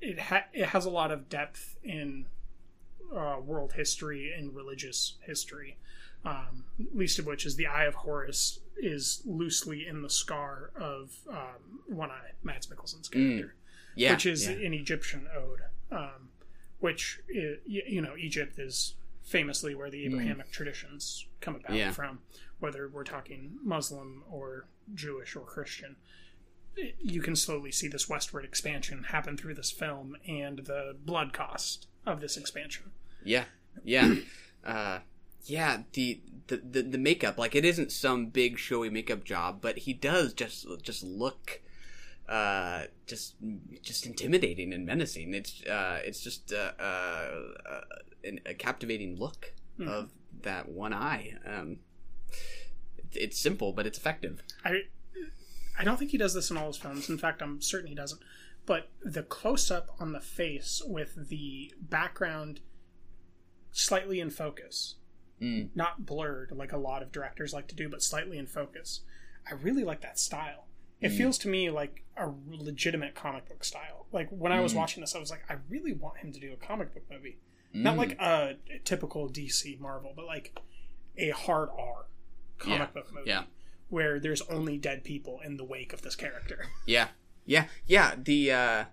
it 0.00 0.18
ha- 0.18 0.46
it 0.54 0.68
has 0.68 0.86
a 0.86 0.90
lot 0.90 1.10
of 1.10 1.28
depth 1.28 1.76
in 1.82 2.26
uh, 3.14 3.36
world 3.40 3.72
history 3.74 4.32
and 4.36 4.54
religious 4.54 5.16
history. 5.20 5.78
Um, 6.24 6.64
least 6.94 7.18
of 7.18 7.26
which 7.26 7.44
is 7.44 7.56
the 7.56 7.66
Eye 7.66 7.84
of 7.84 7.94
Horus 7.94 8.60
is 8.78 9.20
loosely 9.26 9.86
in 9.86 10.00
the 10.00 10.08
scar 10.08 10.70
of 10.74 11.18
um, 11.28 11.80
One 11.86 12.10
Eye, 12.10 12.30
Mads 12.42 12.66
Mikkelsen's 12.68 13.08
character, 13.08 13.54
Yeah, 13.94 14.12
which 14.12 14.24
is 14.24 14.46
yeah. 14.48 14.52
an 14.56 14.72
Egyptian 14.72 15.28
ode, 15.36 15.60
um, 15.90 16.30
which 16.80 17.20
you 17.28 18.00
know 18.00 18.16
Egypt 18.16 18.58
is 18.58 18.94
famously 19.22 19.74
where 19.74 19.90
the 19.90 20.06
Abrahamic 20.06 20.50
traditions 20.50 21.26
come 21.42 21.56
about 21.56 21.72
Mm. 21.72 21.76
Yeah. 21.78 21.90
from, 21.92 22.20
whether 22.58 22.88
we're 22.88 23.04
talking 23.04 23.58
Muslim 23.62 24.24
or 24.30 24.66
Jewish 24.94 25.36
or 25.36 25.44
Christian. 25.44 25.96
It- 26.74 26.96
You 27.00 27.20
can 27.20 27.36
slowly 27.36 27.70
see 27.70 27.88
this 27.88 28.08
westward 28.08 28.44
expansion 28.46 29.04
happen 29.04 29.36
through 29.36 29.54
this 29.54 29.70
film 29.70 30.16
and 30.26 30.60
the 30.60 30.96
blood 31.04 31.32
cost 31.34 31.86
of 32.06 32.20
this 32.20 32.36
expansion. 32.36 32.90
Yeah, 33.24 33.44
yeah, 33.84 34.14
uh, 34.64 34.98
yeah. 35.44 35.82
The, 35.92 36.20
the 36.48 36.56
the 36.58 36.82
the 36.82 36.98
makeup, 36.98 37.38
like 37.38 37.54
it 37.54 37.64
isn't 37.64 37.90
some 37.92 38.26
big 38.26 38.58
showy 38.58 38.90
makeup 38.90 39.24
job, 39.24 39.58
but 39.60 39.78
he 39.78 39.92
does 39.94 40.32
just 40.34 40.66
just 40.82 41.02
look, 41.02 41.60
uh, 42.28 42.84
just 43.06 43.34
just 43.82 44.04
intimidating 44.06 44.72
and 44.74 44.84
menacing. 44.86 45.32
It's 45.34 45.62
uh, 45.64 46.00
it's 46.04 46.20
just 46.22 46.52
uh, 46.52 46.72
uh, 46.78 47.30
uh, 47.68 47.80
a 48.46 48.54
captivating 48.54 49.16
look 49.18 49.52
Mhm. 49.78 49.88
of 49.88 50.10
that 50.42 50.68
one 50.68 50.92
eye. 50.92 51.34
Um, 51.46 51.78
it's 53.12 53.38
simple, 53.38 53.72
but 53.72 53.86
it's 53.86 53.98
effective. 53.98 54.42
I 54.64 54.82
I 55.78 55.84
don't 55.84 55.98
think 55.98 56.10
he 56.12 56.18
does 56.18 56.34
this 56.34 56.50
in 56.50 56.56
all 56.56 56.68
his 56.68 56.76
films. 56.76 57.08
In 57.08 57.18
fact, 57.18 57.42
I'm 57.42 57.60
certain 57.60 57.88
he 57.88 57.94
doesn't. 57.94 58.20
But 58.66 58.90
the 59.02 59.22
close 59.22 59.70
up 59.70 59.90
on 60.00 60.12
the 60.12 60.20
face 60.20 60.80
with 60.86 61.28
the 61.28 61.72
background 61.80 62.60
slightly 63.72 64.20
in 64.20 64.30
focus, 64.30 64.96
Mm. 65.40 65.70
not 65.74 66.06
blurred 66.06 66.52
like 66.52 66.72
a 66.72 66.76
lot 66.78 67.02
of 67.02 67.10
directors 67.12 67.52
like 67.52 67.66
to 67.68 67.74
do, 67.74 67.88
but 67.88 68.02
slightly 68.02 68.38
in 68.38 68.46
focus. 68.46 69.00
I 69.50 69.54
really 69.54 69.84
like 69.84 70.00
that 70.02 70.18
style. 70.18 70.68
It 71.00 71.10
Mm. 71.10 71.16
feels 71.18 71.38
to 71.38 71.48
me 71.48 71.70
like 71.70 72.04
a 72.16 72.32
legitimate 72.46 73.14
comic 73.14 73.48
book 73.48 73.64
style. 73.64 74.06
Like 74.12 74.28
when 74.30 74.52
I 74.52 74.60
was 74.60 74.72
Mm. 74.72 74.76
watching 74.76 75.00
this, 75.02 75.14
I 75.14 75.18
was 75.18 75.30
like, 75.30 75.42
I 75.50 75.54
really 75.68 75.92
want 75.92 76.18
him 76.18 76.32
to 76.32 76.40
do 76.40 76.52
a 76.52 76.56
comic 76.56 76.94
book 76.94 77.10
movie. 77.10 77.38
Not 77.76 77.96
like 77.96 78.12
a 78.20 78.56
typical 78.84 79.28
DC 79.28 79.76
Marvel, 79.80 80.12
but 80.14 80.26
like 80.26 80.56
a 81.16 81.30
hard 81.30 81.70
R 81.70 82.06
comic 82.58 82.78
Yeah, 82.78 82.86
book 82.86 83.12
movie 83.12 83.28
yeah. 83.30 83.44
where 83.88 84.20
there's 84.20 84.42
only 84.42 84.78
dead 84.78 85.02
people 85.02 85.40
in 85.40 85.56
the 85.56 85.64
wake 85.64 85.92
of 85.92 86.02
this 86.02 86.14
character. 86.14 86.68
Yeah, 86.86 87.08
yeah, 87.46 87.64
yeah. 87.86 88.14
The 88.16 88.52
uh, 88.52 88.84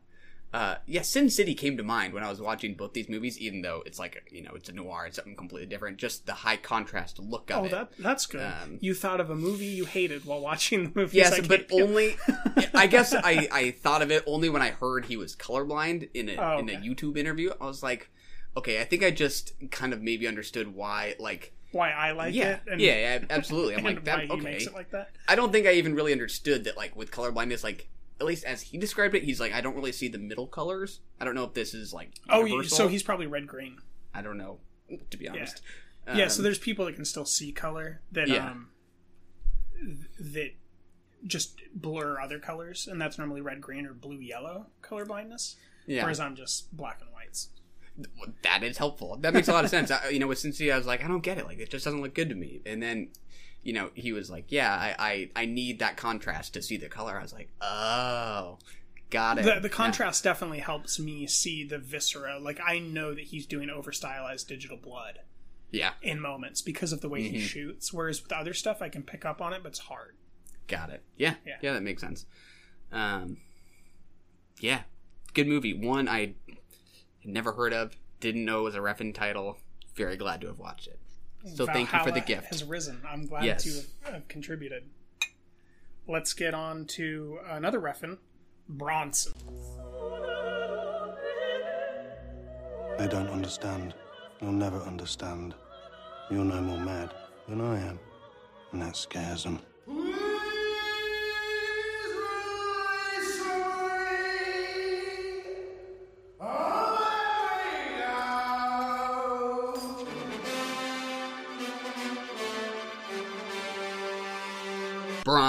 uh, 0.54 0.76
yeah, 0.86 1.02
Sin 1.02 1.30
City 1.30 1.54
came 1.56 1.78
to 1.78 1.84
mind 1.84 2.14
when 2.14 2.24
I 2.24 2.30
was 2.30 2.42
watching 2.42 2.74
both 2.76 2.94
these 2.94 3.08
movies. 3.08 3.40
Even 3.40 3.62
though 3.62 3.84
it's 3.86 3.98
like 4.00 4.22
you 4.32 4.42
know 4.42 4.52
it's 4.54 4.68
a 4.70 4.74
noir, 4.74 5.06
it's 5.06 5.16
something 5.16 5.36
completely 5.36 5.68
different. 5.68 5.98
Just 5.98 6.26
the 6.26 6.34
high 6.34 6.58
contrast 6.58 7.20
look 7.20 7.50
of 7.52 7.58
Oh, 7.58 7.66
it. 7.66 7.72
that 7.72 7.92
that's 8.00 8.26
good. 8.26 8.42
Um, 8.42 8.78
you 8.82 8.94
thought 8.94 9.20
of 9.22 9.30
a 9.30 9.36
movie 9.36 9.66
you 9.66 9.86
hated 9.86 10.26
while 10.26 10.42
watching 10.42 10.84
the 10.86 10.92
movie. 10.94 11.18
Yes, 11.18 11.40
but 11.48 11.68
only. 11.72 12.18
I 12.74 12.88
guess 12.88 13.14
I, 13.14 13.48
I 13.52 13.72
thought 13.72 14.02
of 14.02 14.12
it 14.12 14.24
only 14.28 14.50
when 14.50 14.62
I 14.62 14.72
heard 14.72 15.06
he 15.06 15.16
was 15.18 15.36
colorblind 15.36 16.10
in 16.14 16.30
a 16.30 16.36
Oh, 16.38 16.60
in 16.60 16.70
a. 16.70 16.74
YouTube 16.74 17.18
interview. 17.18 17.52
I 17.62 17.66
was 17.66 17.82
like, 17.82 18.10
okay, 18.58 18.82
I 18.82 18.84
think 18.84 19.04
I 19.04 19.12
just 19.12 19.54
kind 19.72 19.94
of 19.94 20.02
maybe 20.02 20.28
understood 20.28 20.76
why. 20.76 21.16
Like, 21.20 21.54
why 21.72 21.92
I 21.92 22.12
like 22.12 22.34
yeah, 22.34 22.56
it. 22.56 22.62
And, 22.70 22.82
yeah, 22.82 22.96
yeah, 23.20 23.26
absolutely. 23.30 23.76
I'm 23.76 23.84
like 23.86 24.04
that. 24.04 24.18
why 24.18 24.26
he 24.26 24.32
okay, 24.34 24.42
makes 24.44 24.66
it 24.68 24.74
like 24.74 24.92
that. 24.92 25.12
I 25.30 25.36
don't 25.36 25.52
think 25.54 25.66
I 25.68 25.74
even 25.74 25.96
really 25.96 26.12
understood 26.12 26.66
that. 26.66 26.76
Like 26.76 26.94
with 26.98 27.12
colorblindness, 27.12 27.64
like 27.64 27.88
at 28.22 28.26
least 28.28 28.46
as 28.46 28.62
he 28.62 28.78
described 28.78 29.16
it, 29.16 29.24
he's 29.24 29.40
like, 29.42 29.52
I 29.52 29.60
don't 29.60 29.76
really 29.76 29.92
see 29.92 30.08
the 30.08 30.18
middle 30.20 30.48
colors. 30.48 31.02
I 31.20 31.26
don't 31.26 31.36
know 31.36 31.44
if 31.44 31.54
this 31.54 31.74
is 31.74 31.92
like 31.94 32.12
Oh, 32.30 32.46
universal. 32.46 32.78
so 32.78 32.88
he's 32.88 33.04
probably 33.04 33.28
red 33.28 33.48
green. 33.48 33.78
I 34.14 34.22
don't 34.22 34.38
know, 34.38 34.60
to 35.10 35.18
be 35.18 35.28
honest. 35.28 35.62
yeah, 36.16 36.28
so 36.30 36.40
Um, 36.40 36.44
there's 36.44 36.60
people 36.60 36.86
that 36.86 36.96
can 36.96 37.04
still 37.06 37.26
see 37.26 37.52
color 37.52 38.02
that 38.14 38.28
Yeah. 38.30 38.52
um 38.52 38.70
that 40.20 40.52
just 41.26 41.60
blur 41.74 42.20
other 42.20 42.40
colors, 42.40 42.88
and 42.88 43.00
that's 43.02 43.18
normally 43.18 43.42
red, 43.42 43.62
green, 43.62 43.86
or 43.86 43.94
blue, 43.94 44.20
yellow 44.20 44.68
color 44.82 45.06
blindness. 45.06 45.56
Yeah. 45.88 46.04
Whereas 46.04 46.20
I'm 46.20 46.36
just 46.36 46.76
black 46.76 47.00
and 47.02 47.12
whites. 47.14 47.50
that 48.44 48.64
is 48.64 48.78
helpful. 48.78 49.18
That 49.18 49.34
makes 49.34 49.48
a 49.48 49.54
lot 49.54 49.64
of 49.66 49.70
sense. 49.70 49.92
I, 49.92 50.10
you 50.10 50.20
know, 50.20 50.28
with 50.28 50.40
Sin 50.40 50.54
City, 50.54 50.72
I 50.72 50.78
was 50.78 50.88
like, 50.88 51.04
I 51.04 51.08
don't 51.08 51.22
get 51.22 51.38
it. 51.38 51.46
Like, 51.46 51.60
it 51.60 51.70
just 51.70 51.84
doesn't 51.86 52.02
look 52.02 52.14
good 52.16 52.30
to 52.30 52.36
me. 52.36 52.62
And 52.66 52.82
then, 52.82 53.10
you 53.63 53.74
know, 53.74 53.91
he 53.93 54.12
was 54.13 54.30
like, 54.30 54.45
Yeah, 54.52 54.74
I, 54.74 54.95
I, 54.97 55.30
I 55.43 55.45
need 55.45 55.80
that 55.80 55.97
contrast 55.97 56.54
to 56.56 56.62
see 56.62 56.78
the 56.78 56.89
color. 56.89 57.17
I 57.17 57.21
was 57.21 57.34
like, 57.34 57.50
Oh, 57.62 58.58
got 59.10 59.38
it. 59.38 59.45
The, 59.45 59.60
the 59.60 59.69
contrast 59.69 60.24
definitely 60.24 60.60
helps 60.60 61.00
me 61.00 61.28
see 61.28 61.63
the 61.63 61.78
viscera. 61.78 62.39
Like 62.39 62.60
I 62.65 62.80
know 62.80 63.13
that 63.13 63.26
he's 63.26 63.45
doing 63.45 63.69
over 63.69 63.91
stylized 63.91 64.47
digital 64.47 64.78
blood 64.78 65.19
Yeah, 65.69 65.91
in 66.02 66.19
moments 66.19 66.62
because 66.62 66.91
of 66.91 67.02
the 67.02 67.10
way 67.10 67.21
he 67.28 67.38
Mhm. 67.38 67.41
shoots. 67.41 67.93
Whereas 67.93 68.21
with 68.24 68.32
other 68.32 68.54
stuff, 68.54 68.82
I 68.82 68.89
can 68.89 69.04
pick 69.04 69.26
up 69.26 69.41
on 69.41 69.54
it, 69.54 69.62
but 69.63 69.69
it's 69.69 69.80
hard. 69.80 70.15
got 70.67 70.89
it. 70.89 71.04
Yeah, 71.17 71.36
Yeah. 71.45 71.58
yeah, 71.62 71.74
that 71.74 71.84
makes 71.84 72.02
sense. 72.02 72.26
Um, 72.93 73.38
yeah, 74.62 74.84
good 75.34 75.47
movie. 75.47 75.74
One 75.74 76.08
I 76.08 76.19
had 77.19 77.26
never 77.26 77.52
heard 77.52 77.74
of, 77.74 77.97
didn't 78.21 78.45
know 78.45 78.62
it 78.62 78.63
was 78.63 78.76
a 78.76 78.80
Refn 78.80 79.13
title. 79.13 79.58
Very 79.95 80.15
glad 80.15 80.39
to 80.41 80.47
have 80.47 80.58
watched 80.60 80.88
it. 80.88 80.97
So 81.56 81.66
thank 81.66 81.92
you 81.92 82.00
for 82.00 82.06
the 82.06 82.20
Valhalla 82.20 82.26
gift. 82.28 82.48
Has 82.50 82.64
risen. 82.64 83.02
I'm 83.08 83.26
glad 83.26 83.44
Yes. 83.46 83.64
to 83.64 83.70
have, 84.06 84.14
have 84.14 84.28
contributed. 84.28 84.84
Let's 86.08 86.34
get 86.34 86.54
on 86.54 86.86
to 86.98 87.40
another 87.48 87.80
Refn, 87.80 88.18
Bronson. 88.68 89.34
They 92.98 93.08
don't 93.08 93.30
understand. 93.30 93.94
They'll 94.40 94.52
never 94.52 94.78
understand. 94.80 95.56
You're 96.30 96.46
no 96.46 96.62
more 96.62 96.80
mad 96.80 97.14
than 97.48 97.62
I 97.62 97.80
am. 97.80 98.00
And 98.72 98.82
that 98.82 98.96
scares 98.96 99.44
them. 99.44 99.60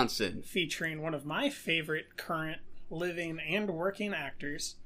Bronson. 0.02 0.42
featuring 0.42 1.02
one 1.02 1.14
of 1.14 1.24
my 1.24 1.48
favorite 1.48 2.16
current 2.16 2.60
living 2.90 3.38
and 3.40 3.70
working 3.70 4.12
actors, 4.12 4.76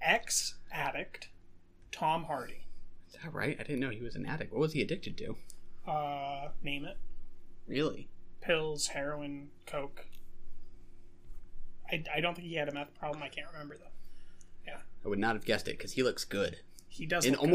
ex 0.00 0.54
addict 0.70 1.28
Tom 1.90 2.24
Hardy. 2.24 2.66
Is 3.08 3.16
that 3.22 3.32
right? 3.32 3.56
I 3.58 3.62
didn't 3.62 3.80
know 3.80 3.90
he 3.90 4.02
was 4.02 4.14
an 4.14 4.26
addict. 4.26 4.52
What 4.52 4.60
was 4.60 4.72
he 4.72 4.82
addicted 4.82 5.16
to? 5.18 5.36
Uh, 5.90 6.48
name 6.62 6.84
it: 6.84 6.96
Really? 7.66 8.08
pills, 8.40 8.88
heroin, 8.88 9.50
coke. 9.66 10.06
I, 11.90 12.04
I 12.14 12.20
don't 12.20 12.34
think 12.34 12.48
he 12.48 12.54
had 12.54 12.68
a 12.68 12.72
meth 12.74 12.94
problem. 12.94 13.22
I 13.22 13.28
can't 13.28 13.46
remember 13.52 13.76
though. 13.76 13.90
Yeah, 14.66 14.78
I 15.04 15.08
would 15.08 15.18
not 15.18 15.34
have 15.34 15.44
guessed 15.44 15.68
it 15.68 15.76
because 15.78 15.92
he 15.92 16.02
looks 16.02 16.24
good 16.24 16.58
he 16.92 17.06
does. 17.06 17.24
in 17.24 17.32
look 17.32 17.42
good. 17.42 17.50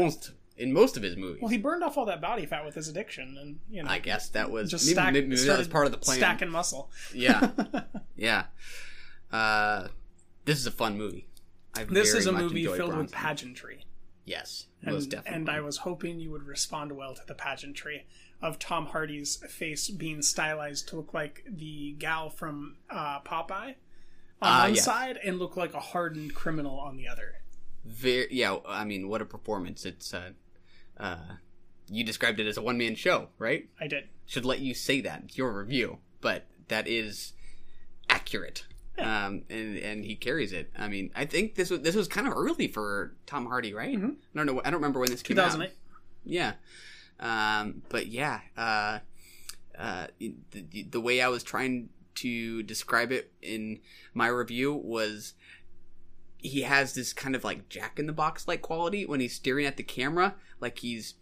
In 0.58 0.72
most 0.72 0.96
of 0.96 1.02
his 1.02 1.16
movies. 1.16 1.40
Well, 1.40 1.50
he 1.50 1.58
burned 1.58 1.82
off 1.84 1.96
all 1.96 2.04
that 2.06 2.20
body 2.20 2.44
fat 2.46 2.64
with 2.64 2.74
his 2.74 2.88
addiction, 2.88 3.36
and 3.40 3.58
you 3.70 3.82
know, 3.82 3.90
I 3.90 3.98
guess 3.98 4.28
that 4.30 4.50
was 4.50 4.70
just 4.70 4.84
maybe, 4.86 4.94
stack, 4.94 5.12
maybe 5.12 5.36
that 5.36 5.58
was 5.58 5.68
part 5.68 5.86
of 5.86 5.92
the 5.92 5.98
plan. 5.98 6.18
Stacking 6.18 6.50
muscle. 6.50 6.90
Yeah, 7.14 7.50
yeah. 8.16 8.44
Uh, 9.32 9.88
this 10.44 10.58
is 10.58 10.66
a 10.66 10.70
fun 10.70 10.96
movie. 10.96 11.26
I 11.76 11.84
This 11.84 12.14
is 12.14 12.26
a 12.26 12.32
movie 12.32 12.66
filled 12.66 12.96
with 12.96 13.12
pageantry. 13.12 13.84
Yes, 14.24 14.66
And, 14.82 14.94
most 14.94 15.08
definitely. 15.10 15.36
and 15.36 15.48
I 15.50 15.60
was 15.60 15.78
hoping 15.78 16.20
you 16.20 16.30
would 16.30 16.42
respond 16.42 16.92
well 16.92 17.14
to 17.14 17.22
the 17.26 17.34
pageantry 17.34 18.06
of 18.42 18.58
Tom 18.58 18.86
Hardy's 18.86 19.36
face 19.36 19.88
being 19.88 20.20
stylized 20.20 20.86
to 20.88 20.96
look 20.96 21.14
like 21.14 21.44
the 21.48 21.92
gal 21.98 22.28
from 22.28 22.76
uh, 22.90 23.20
Popeye 23.20 23.68
on 23.70 23.74
Ah, 24.42 24.62
one 24.64 24.74
yes. 24.74 24.84
side 24.84 25.18
and 25.24 25.38
look 25.38 25.56
like 25.56 25.72
a 25.72 25.80
hardened 25.80 26.34
criminal 26.34 26.78
on 26.78 26.96
the 26.98 27.08
other. 27.08 27.36
very 27.86 28.28
yeah. 28.30 28.56
I 28.66 28.84
mean, 28.84 29.08
what 29.08 29.22
a 29.22 29.24
performance! 29.24 29.86
It's 29.86 30.12
uh, 30.12 30.30
uh, 30.98 31.36
you 31.88 32.04
described 32.04 32.40
it 32.40 32.46
as 32.46 32.56
a 32.56 32.62
one 32.62 32.78
man 32.78 32.94
show, 32.94 33.28
right? 33.38 33.68
I 33.80 33.86
did. 33.86 34.08
Should 34.26 34.44
let 34.44 34.60
you 34.60 34.74
say 34.74 35.00
that. 35.00 35.22
It's 35.24 35.38
your 35.38 35.52
review, 35.52 35.98
but 36.20 36.46
that 36.68 36.86
is 36.86 37.32
accurate. 38.08 38.64
Yeah. 38.96 39.26
Um, 39.26 39.42
and 39.48 39.78
and 39.78 40.04
he 40.04 40.16
carries 40.16 40.52
it. 40.52 40.70
I 40.76 40.88
mean, 40.88 41.10
I 41.14 41.24
think 41.24 41.54
this 41.54 41.70
was 41.70 41.80
this 41.80 41.94
was 41.94 42.08
kind 42.08 42.26
of 42.26 42.34
early 42.36 42.68
for 42.68 43.14
Tom 43.26 43.46
Hardy, 43.46 43.72
right? 43.72 43.96
Hmm. 43.96 44.10
I 44.34 44.36
don't 44.36 44.46
know. 44.46 44.60
I 44.64 44.70
don't 44.70 44.80
remember 44.80 45.00
when 45.00 45.10
this 45.10 45.22
came 45.22 45.38
out. 45.38 45.52
2008. 45.52 45.72
Yeah. 46.24 46.52
Um, 47.20 47.82
but 47.88 48.06
yeah, 48.06 48.40
uh, 48.56 48.98
uh, 49.76 50.06
the, 50.18 50.82
the 50.84 51.00
way 51.00 51.20
I 51.20 51.28
was 51.28 51.42
trying 51.42 51.88
to 52.16 52.62
describe 52.64 53.12
it 53.12 53.32
in 53.40 53.80
my 54.14 54.28
review 54.28 54.74
was 54.74 55.34
he 56.38 56.62
has 56.62 56.94
this 56.94 57.12
kind 57.12 57.34
of 57.34 57.44
like 57.44 57.68
jack 57.68 57.98
in 57.98 58.06
the 58.06 58.12
box 58.12 58.46
like 58.48 58.62
quality 58.62 59.04
when 59.04 59.20
he's 59.20 59.34
staring 59.34 59.66
at 59.66 59.76
the 59.76 59.82
camera, 59.82 60.34
like 60.60 60.78
he's 60.78 61.14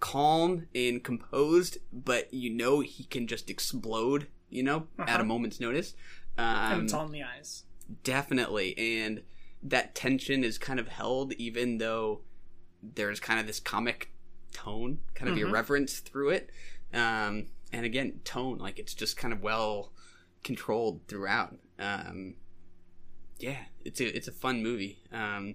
calm 0.00 0.66
and 0.74 1.02
composed, 1.02 1.78
but 1.92 2.32
you 2.34 2.50
know 2.50 2.80
he 2.80 3.04
can 3.04 3.26
just 3.26 3.48
explode, 3.48 4.26
you 4.50 4.62
know, 4.62 4.88
at 4.98 5.08
Uh-huh. 5.08 5.22
a 5.22 5.24
moment's 5.24 5.60
notice. 5.60 5.94
Um, 6.36 6.44
and 6.72 6.82
it's 6.82 6.92
all 6.92 7.06
in 7.06 7.12
the 7.12 7.22
eyes. 7.22 7.64
Definitely. 8.02 8.76
And 8.78 9.22
that 9.62 9.94
tension 9.94 10.44
is 10.44 10.58
kind 10.58 10.78
of 10.78 10.88
held 10.88 11.32
even 11.34 11.78
though 11.78 12.20
there's 12.82 13.20
kind 13.20 13.40
of 13.40 13.46
this 13.46 13.58
comic 13.60 14.10
tone, 14.52 15.00
kind 15.14 15.30
of 15.30 15.36
Mhm. 15.36 15.42
irreverence 15.48 16.00
through 16.00 16.30
it. 16.30 16.50
Um, 16.92 17.46
and 17.72 17.86
again, 17.86 18.20
tone, 18.24 18.58
like 18.58 18.78
it's 18.78 18.94
just 18.94 19.16
kind 19.16 19.32
of 19.32 19.42
well 19.42 19.92
controlled 20.44 21.00
throughout. 21.08 21.56
Um, 21.78 22.36
yeah, 23.38 23.56
it's 23.84 24.00
a 24.00 24.16
it's 24.16 24.28
a 24.28 24.32
fun 24.32 24.62
movie. 24.62 24.98
Um, 25.12 25.54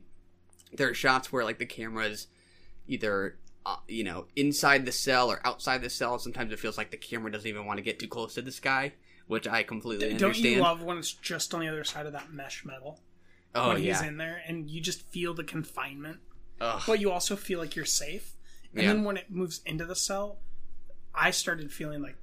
there 0.74 0.90
are 0.90 0.94
shots 0.94 1.32
where 1.32 1.44
like 1.44 1.60
the 1.60 1.66
camera's 1.66 2.28
either 2.88 3.38
uh, 3.66 3.78
you 3.88 4.04
know 4.04 4.26
inside 4.36 4.86
the 4.86 4.92
cell 4.92 5.32
or 5.32 5.40
outside 5.46 5.82
the 5.82 5.90
cell. 5.90 6.18
Sometimes 6.20 6.52
it 6.52 6.60
feels 6.60 6.78
like 6.78 6.92
the 6.92 6.98
camera 6.98 7.32
doesn't 7.32 7.48
even 7.48 7.66
want 7.66 7.78
to 7.78 7.84
get 7.84 8.00
too 8.00 8.08
close 8.08 8.34
to 8.36 8.42
this 8.42 8.60
guy, 8.60 8.94
which 9.28 9.48
I 9.48 9.64
completely 9.64 10.10
Don't 10.14 10.30
understand. 10.30 10.56
you 10.56 10.62
love 10.62 10.82
when 10.84 10.98
it's 10.98 11.12
just 11.14 11.54
on 11.54 11.60
the 11.62 11.68
other 11.68 11.84
side 11.84 12.06
of 12.06 12.14
that 12.14 12.32
mesh 12.32 12.64
metal? 12.66 13.00
Oh, 13.54 13.70
when 13.70 13.82
he's 13.84 14.02
in 14.02 14.16
there, 14.16 14.42
and 14.48 14.70
you 14.70 14.80
just 14.80 15.02
feel 15.02 15.34
the 15.34 15.44
confinement, 15.44 16.20
Ugh. 16.62 16.82
but 16.88 17.02
you 17.02 17.12
also 17.12 17.36
feel 17.36 17.60
like 17.60 17.76
you're 17.76 17.84
safe. 17.84 18.38
And 18.74 18.84
Yeah. 18.84 18.94
then 18.94 19.04
when 19.04 19.18
it 19.18 19.30
moves 19.30 19.60
into 19.66 19.84
the 19.84 19.96
cell, 19.96 20.40
I 21.14 21.32
started 21.32 21.70
feeling 21.74 22.02
like 22.02 22.16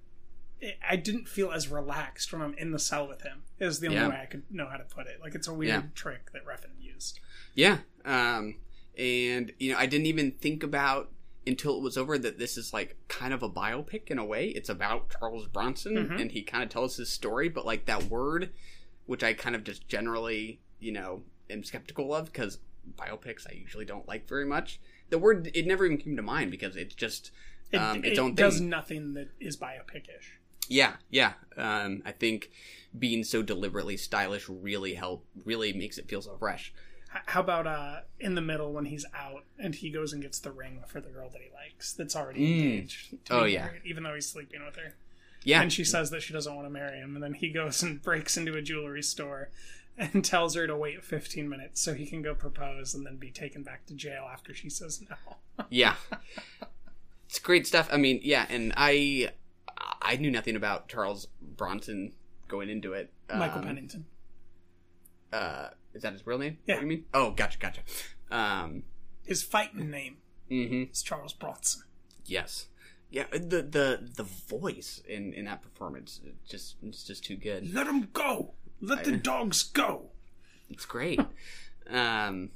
I 0.88 0.96
didn't 0.96 1.28
feel 1.28 1.52
as 1.52 1.68
relaxed 1.68 2.32
when 2.32 2.42
I'm 2.42 2.54
in 2.54 2.72
the 2.72 2.78
cell 2.78 3.06
with 3.06 3.22
him. 3.22 3.42
Is 3.60 3.80
the 3.80 3.86
only 3.88 3.98
Yeah. 4.00 4.08
way 4.08 4.20
I 4.22 4.26
could 4.26 4.42
know 4.50 4.66
how 4.66 4.76
to 4.76 4.84
put 4.84 5.06
it. 5.06 5.20
Like 5.20 5.34
it's 5.34 5.46
a 5.48 5.54
weird 5.54 5.68
Yeah. 5.68 5.82
trick 5.94 6.32
that 6.32 6.44
Refn 6.44 6.70
used. 6.80 7.20
Yeah. 7.54 7.78
Um, 8.04 8.56
and, 8.96 9.52
you 9.58 9.72
know, 9.72 9.78
I 9.78 9.86
didn't 9.86 10.06
even 10.06 10.32
think 10.32 10.62
about 10.62 11.12
until 11.46 11.76
it 11.76 11.82
was 11.82 11.96
over 11.96 12.18
that 12.18 12.38
this 12.38 12.56
is 12.56 12.72
like 12.72 12.96
kind 13.08 13.32
of 13.32 13.42
a 13.42 13.48
biopic 13.48 14.08
in 14.10 14.18
a 14.18 14.24
way. 14.24 14.48
It's 14.48 14.68
about 14.68 15.10
Charles 15.10 15.46
Bronson 15.48 15.94
Mhm. 15.96 16.20
and 16.20 16.32
he 16.32 16.42
kind 16.42 16.62
of 16.62 16.68
tells 16.70 16.96
his 16.96 17.08
story, 17.08 17.48
but 17.48 17.64
like 17.64 17.86
that 17.86 18.04
word, 18.04 18.50
which 19.06 19.22
I 19.22 19.32
kind 19.34 19.54
of 19.56 19.64
just 19.64 19.88
generally, 19.88 20.60
you 20.80 20.92
know, 20.92 21.24
am 21.48 21.64
skeptical 21.64 22.12
of 22.14 22.26
because 22.32 22.58
biopics 22.96 23.46
I 23.48 23.54
usually 23.54 23.84
don't 23.84 24.06
like 24.08 24.28
very 24.28 24.44
much. 24.44 24.80
The 25.10 25.18
word, 25.18 25.50
it 25.54 25.66
never 25.66 25.86
even 25.86 25.98
came 25.98 26.16
to 26.16 26.22
mind 26.22 26.50
because 26.50 26.76
it's 26.76 26.94
just 26.94 27.30
It, 27.70 27.76
um, 27.78 28.04
it 28.04 28.10
its 28.12 28.18
own 28.18 28.34
does 28.34 28.60
nothing 28.60 29.14
that 29.14 29.28
is 29.40 29.56
biopic-ish. 29.56 30.37
Yeah, 30.68 30.94
yeah. 31.10 31.32
Um, 31.56 32.02
I 32.04 32.12
think 32.12 32.50
being 32.98 33.24
so 33.24 33.42
deliberately 33.42 33.96
stylish 33.96 34.48
really 34.48 34.94
help, 34.94 35.24
really 35.44 35.72
makes 35.72 35.98
it 35.98 36.08
feel 36.08 36.22
so 36.22 36.36
fresh. 36.38 36.72
How 37.26 37.40
about 37.40 37.66
uh, 37.66 38.00
in 38.20 38.34
the 38.34 38.40
middle 38.42 38.72
when 38.72 38.84
he's 38.84 39.06
out 39.14 39.44
and 39.58 39.74
he 39.74 39.90
goes 39.90 40.12
and 40.12 40.22
gets 40.22 40.38
the 40.38 40.50
ring 40.52 40.82
for 40.86 41.00
the 41.00 41.08
girl 41.08 41.30
that 41.30 41.40
he 41.40 41.48
likes 41.54 41.92
that's 41.94 42.14
already 42.14 42.40
Mm. 42.40 42.60
engaged? 42.74 43.24
to 43.26 43.32
Oh, 43.40 43.44
yeah. 43.44 43.64
married, 43.66 43.82
even 43.86 44.02
though 44.02 44.14
he's 44.14 44.28
sleeping 44.28 44.62
with 44.64 44.76
her. 44.76 44.94
Yeah. 45.42 45.62
And 45.62 45.72
she 45.72 45.84
says 45.84 46.10
that 46.10 46.22
she 46.22 46.32
doesn't 46.34 46.54
want 46.54 46.66
to 46.66 46.70
marry 46.70 46.98
him, 46.98 47.14
and 47.14 47.22
then 47.22 47.32
he 47.34 47.50
goes 47.50 47.82
and 47.82 48.02
breaks 48.02 48.36
into 48.36 48.54
a 48.56 48.62
jewelry 48.62 49.02
store 49.02 49.48
and 49.96 50.24
tells 50.24 50.54
her 50.54 50.66
to 50.66 50.76
wait 50.76 51.02
15 51.02 51.48
minutes 51.48 51.80
so 51.80 51.94
he 51.94 52.06
can 52.06 52.22
go 52.22 52.34
propose 52.34 52.94
and 52.94 53.06
then 53.06 53.16
be 53.16 53.30
taken 53.30 53.62
back 53.62 53.86
to 53.86 53.94
jail 53.94 54.28
after 54.32 54.52
she 54.54 54.68
says 54.70 55.02
no. 55.10 55.16
yeah 55.70 55.94
it's 57.28 57.38
great 57.40 57.66
stuff 57.66 57.88
i 57.92 57.96
mean 57.96 58.20
yeah 58.22 58.46
and 58.48 58.72
i 58.76 59.28
i 60.02 60.16
knew 60.16 60.30
nothing 60.30 60.56
about 60.56 60.88
charles 60.88 61.28
bronson 61.40 62.12
going 62.48 62.68
into 62.70 62.92
it 62.94 63.12
Michael 63.34 63.58
Um, 63.58 63.64
Pennington. 63.66 64.06
uh 65.32 65.68
is 65.94 66.02
that 66.02 66.12
his 66.12 66.26
real 66.26 66.38
name 66.38 66.58
Yeah. 66.66 66.76
what 66.76 66.82
you 66.82 66.88
mean 66.88 67.04
oh 67.14 67.30
gotcha 67.32 67.58
gotcha 67.58 67.80
um 68.30 68.84
His 69.26 69.42
fighting 69.42 69.90
name 69.90 70.16
mhm. 70.50 70.90
is 70.90 71.02
Charles 71.02 71.32
Bronson. 71.34 71.82
yes 72.24 72.68
yeah 73.10 73.24
the 73.32 73.62
the 73.62 74.08
the 74.16 74.22
voice 74.22 75.02
in 75.08 75.32
in 75.34 75.44
that 75.46 75.60
performance 75.62 76.20
it 76.24 76.34
just 76.48 76.76
it's 76.82 77.04
just 77.04 77.24
too 77.24 77.36
good 77.36 77.72
Let 77.74 77.86
him 77.86 78.08
go! 78.12 78.54
Let 78.80 79.04
the 79.04 79.16
dogs 79.16 79.62
go! 79.62 80.10
It's 80.70 80.84
great. 80.86 81.18
um, 81.90 82.50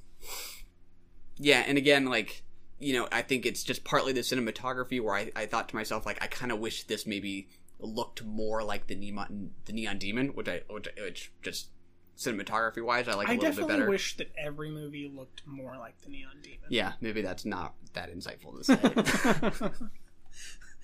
yeah, 1.37 1.65
and 1.67 1.77
again, 1.79 2.05
like 2.05 2.43
you 2.83 2.95
know, 2.95 3.09
I 3.13 3.23
think 3.23 3.47
it's 3.47 3.63
just 3.63 3.85
partly 3.85 4.13
the 4.13 4.21
cinematography 4.21 5.03
where 5.03 5.15
I, 5.15 5.31
I 5.37 5.47
thought 5.47 5.69
to 5.71 5.77
myself, 5.77 6.05
like, 6.07 6.23
I 6.23 6.27
kind 6.27 6.51
of 6.53 6.59
wish 6.59 6.85
this 6.85 7.07
maybe 7.07 7.49
looked 7.79 8.25
more 8.25 8.63
like 8.63 8.87
the 8.87 8.95
neon 8.95 9.51
the 9.65 9.73
neon 9.73 9.99
demon, 9.99 10.29
which 10.29 10.49
I 10.49 10.63
which, 10.71 10.89
which 10.99 11.33
just 11.43 11.69
cinematography 12.17 12.85
wise, 12.85 13.09
I 13.09 13.15
like 13.15 13.29
a 13.29 13.33
I 13.33 13.35
little 13.37 13.51
bit 13.51 13.57
better. 13.57 13.65
I 13.65 13.67
definitely 13.69 13.89
wish 13.93 14.17
that 14.19 14.31
every 14.39 14.71
movie 14.71 15.11
looked 15.13 15.43
more 15.47 15.77
like 15.79 16.01
the 16.03 16.11
Neon 16.11 16.37
Demon. 16.43 16.59
Yeah, 16.69 16.93
maybe 17.01 17.23
that's 17.23 17.45
not 17.45 17.75
that 17.95 18.15
insightful 18.15 18.59
to 18.59 18.65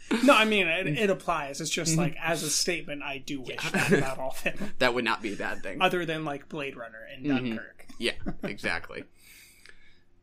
say. 0.09 0.25
no, 0.25 0.35
I 0.35 0.45
mean 0.47 0.67
it, 0.67 0.87
it 0.89 1.11
applies. 1.11 1.61
It's 1.61 1.71
just 1.71 1.95
Mhm. 1.95 1.99
like 1.99 2.17
as 2.23 2.43
a 2.43 2.51
statement, 2.51 3.03
I 3.03 3.19
do 3.19 3.43
wish 3.43 3.71
that 3.71 3.93
about 3.93 4.19
all 4.19 4.31
of 4.31 4.43
them. 4.43 4.73
that 4.79 4.95
would 4.95 5.05
not 5.05 5.23
be 5.23 5.35
a 5.35 5.37
bad 5.37 5.63
thing. 5.63 5.81
Other 5.83 6.05
than 6.07 6.25
like 6.25 6.49
Blade 6.49 6.77
Runner 6.77 7.07
and 7.15 7.27
Mhm. 7.27 7.29
Dunkirk. 7.29 7.87
Yeah, 7.99 8.13
exactly. 8.43 9.05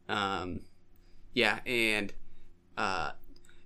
um, 0.10 0.62
yeah, 1.36 1.60
and 1.68 2.12
uh, 2.78 3.12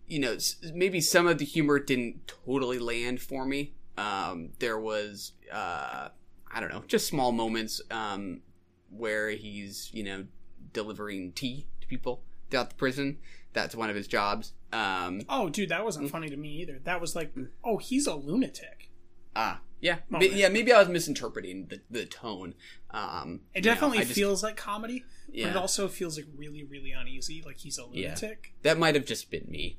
you 0.08 0.20
know, 0.20 0.38
maybe 0.74 1.00
some 1.00 1.28
of 1.28 1.38
the 1.38 1.46
humor 1.46 1.80
didn't 1.80 2.28
totally 2.46 2.80
land 2.80 3.22
for 3.22 3.46
me. 3.46 3.74
Um, 3.98 4.50
there 4.60 4.80
was, 4.80 5.34
uh, 5.54 6.10
I 6.52 6.60
don't 6.60 6.72
know, 6.74 6.84
just 6.88 7.08
small 7.08 7.32
moments 7.32 7.80
um, 7.92 8.42
where 8.90 9.30
he's, 9.30 9.90
you 9.94 10.04
know, 10.04 10.26
delivering 10.74 11.32
tea 11.34 11.68
to 11.82 11.88
people 11.88 12.24
throughout 12.50 12.70
the 12.70 12.76
prison. 12.76 13.18
That's 13.54 13.76
one 13.76 13.90
of 13.90 13.96
his 13.96 14.08
jobs. 14.08 14.54
Um, 14.72 15.22
Oh, 15.28 15.50
dude, 15.50 15.70
that 15.70 15.84
wasn't 15.84 16.10
funny 16.10 16.30
to 16.30 16.38
me 16.38 16.50
either. 16.62 16.80
That 16.84 17.02
was 17.02 17.16
like, 17.16 17.34
oh, 17.64 17.78
he's 17.78 18.08
a 18.08 18.16
lunatic. 18.16 18.90
ah, 19.36 19.62
yeah, 19.82 20.00
Moment. 20.10 20.34
yeah. 20.34 20.50
Maybe 20.50 20.72
I 20.74 20.80
was 20.80 20.90
misinterpreting 20.90 21.68
the 21.68 21.82
the 21.90 22.06
tone. 22.06 22.54
Um, 22.92 23.42
It 23.54 23.64
you 23.64 23.70
know, 23.70 23.74
definitely 23.76 24.00
just- 24.00 24.14
feels 24.14 24.44
like 24.44 24.58
comedy, 24.58 25.04
but 25.28 25.38
it 25.40 25.56
also 25.56 25.88
feels 25.88 26.18
like 26.18 26.28
really, 26.36 26.64
really 26.64 26.92
uneasy. 26.92 27.42
Like 27.46 27.58
he's 27.60 27.78
a 27.78 27.84
Yeah. 27.92 28.08
lunatic. 28.10 28.54
That 28.64 28.78
might 28.78 28.96
have 28.96 29.06
just 29.06 29.30
been 29.32 29.46
me. 29.50 29.78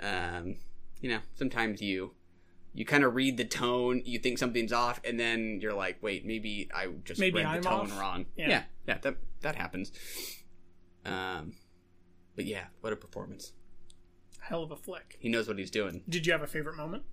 Um, 0.00 0.56
you 1.00 1.10
know, 1.10 1.20
sometimes 1.34 1.80
you 1.82 2.14
you 2.74 2.84
kind 2.84 3.04
of 3.04 3.14
read 3.14 3.38
the 3.38 3.44
tone, 3.44 4.02
you 4.04 4.18
think 4.18 4.36
something's 4.36 4.72
off, 4.72 5.00
and 5.02 5.18
then 5.18 5.60
you're 5.62 5.72
like, 5.72 6.02
wait, 6.02 6.26
maybe 6.26 6.68
I 6.74 6.88
just 7.04 7.18
Maybe 7.18 7.36
read 7.38 7.46
I'm 7.46 7.62
the 7.62 7.68
tone 7.70 7.90
off? 7.90 7.98
wrong. 7.98 8.26
Yeah. 8.36 8.48
yeah, 8.48 8.62
yeah, 8.86 8.98
that 8.98 9.16
that 9.40 9.56
happens. 9.56 9.92
Um, 11.04 11.54
but 12.34 12.44
yeah, 12.44 12.64
what 12.80 12.92
a 12.92 12.96
performance! 12.96 13.52
Hell 14.40 14.62
of 14.62 14.70
a 14.70 14.76
flick. 14.76 15.16
He 15.20 15.28
knows 15.28 15.48
what 15.48 15.58
he's 15.58 15.70
doing. 15.70 16.02
Did 16.08 16.26
you 16.26 16.32
have 16.32 16.42
a 16.42 16.46
favorite 16.46 16.76
moment? 16.76 17.04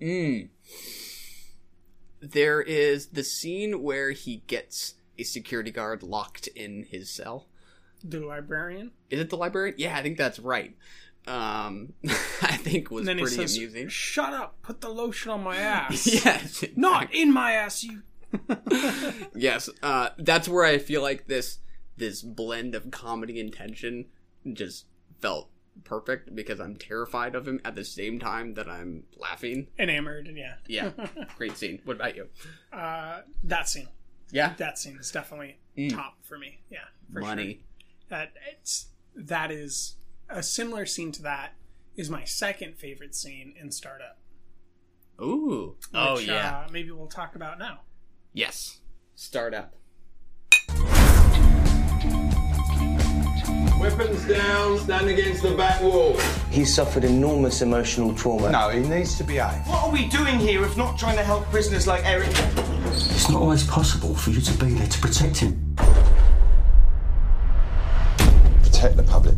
Mm. 0.00 0.48
There 2.20 2.62
is 2.62 3.08
the 3.08 3.24
scene 3.24 3.82
where 3.82 4.12
he 4.12 4.42
gets 4.46 4.94
a 5.18 5.24
security 5.24 5.70
guard 5.70 6.02
locked 6.02 6.46
in 6.48 6.84
his 6.84 7.10
cell. 7.10 7.46
The 8.02 8.20
librarian. 8.20 8.92
Is 9.10 9.20
it 9.20 9.30
the 9.30 9.36
librarian? 9.36 9.76
Yeah, 9.78 9.96
I 9.96 10.02
think 10.02 10.18
that's 10.18 10.38
right. 10.38 10.76
Um, 11.26 11.94
I 12.42 12.56
think 12.58 12.90
was 12.90 13.04
pretty 13.06 13.26
says, 13.26 13.56
amusing. 13.56 13.88
"Shut 13.88 14.32
up! 14.34 14.60
Put 14.62 14.80
the 14.82 14.90
lotion 14.90 15.30
on 15.30 15.42
my 15.42 15.56
ass." 15.58 16.06
yes, 16.06 16.64
Not 16.76 17.14
in 17.14 17.32
my 17.32 17.52
ass, 17.52 17.82
you. 17.84 18.02
yes, 19.34 19.70
uh, 19.82 20.10
that's 20.18 20.48
where 20.48 20.64
I 20.64 20.78
feel 20.78 21.02
like 21.02 21.26
this 21.26 21.58
this 21.96 22.20
blend 22.22 22.74
of 22.74 22.90
comedy 22.90 23.40
and 23.40 23.52
tension 23.52 24.06
just 24.52 24.86
felt 25.20 25.48
perfect 25.82 26.34
because 26.34 26.60
I'm 26.60 26.76
terrified 26.76 27.34
of 27.34 27.48
him 27.48 27.60
at 27.64 27.74
the 27.74 27.84
same 27.84 28.18
time 28.20 28.54
that 28.54 28.68
I'm 28.68 29.04
laughing. 29.18 29.66
Enamored, 29.78 30.28
yeah. 30.34 30.54
Yeah, 30.66 30.90
great 31.36 31.56
scene. 31.56 31.80
What 31.84 31.96
about 31.96 32.14
you? 32.16 32.28
Uh, 32.72 33.22
that 33.42 33.68
scene. 33.68 33.88
Yeah, 34.30 34.54
that 34.58 34.78
scene 34.78 34.96
is 34.98 35.10
definitely 35.10 35.58
Mm. 35.76 35.90
top 35.92 36.14
for 36.22 36.38
me. 36.38 36.60
Yeah, 36.70 36.84
for 37.12 37.20
Money. 37.20 37.54
Sure. 37.54 38.18
That 38.18 38.32
it's 38.52 38.86
that 39.16 39.50
is 39.50 39.96
a 40.28 40.42
similar 40.42 40.86
scene 40.86 41.10
to 41.12 41.22
that 41.22 41.54
is 41.96 42.08
my 42.10 42.24
second 42.24 42.76
favorite 42.76 43.14
scene 43.14 43.54
in 43.60 43.70
Startup. 43.72 44.18
Ooh. 45.20 45.76
oh 45.94 46.18
yeah. 46.18 46.64
Uh, 46.66 46.68
maybe 46.72 46.90
we'll 46.90 47.06
talk 47.06 47.34
about 47.36 47.58
now. 47.58 47.80
Yes. 48.32 48.80
Start 49.14 49.54
Weapons 53.84 54.26
down, 54.26 54.78
stand 54.78 55.08
against 55.08 55.42
the 55.42 55.54
back 55.54 55.82
wall. 55.82 56.16
He 56.50 56.64
suffered 56.64 57.04
enormous 57.04 57.60
emotional 57.60 58.14
trauma. 58.14 58.50
No, 58.50 58.70
he 58.70 58.80
needs 58.80 59.18
to 59.18 59.24
behave. 59.24 59.60
What 59.66 59.84
are 59.84 59.92
we 59.92 60.08
doing 60.08 60.38
here 60.38 60.64
if 60.64 60.74
not 60.78 60.98
trying 60.98 61.18
to 61.18 61.22
help 61.22 61.44
prisoners 61.50 61.86
like 61.86 62.02
Eric? 62.06 62.30
It's 62.30 63.28
not 63.28 63.42
always 63.42 63.62
possible 63.66 64.14
for 64.14 64.30
you 64.30 64.40
to 64.40 64.52
be 64.56 64.72
there 64.72 64.86
to 64.86 64.98
protect 65.00 65.36
him. 65.36 65.76
Protect 68.62 68.96
the 68.96 69.02
public. 69.02 69.34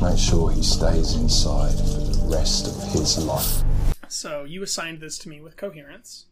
Make 0.00 0.16
sure 0.16 0.52
he 0.52 0.62
stays 0.62 1.16
inside 1.16 1.72
for 1.72 2.28
the 2.28 2.28
rest 2.32 2.68
of 2.68 2.92
his 2.92 3.18
life. 3.18 3.64
So 4.06 4.44
you 4.44 4.62
assigned 4.62 5.00
this 5.00 5.18
to 5.18 5.28
me 5.28 5.40
with 5.40 5.56
coherence 5.56 6.26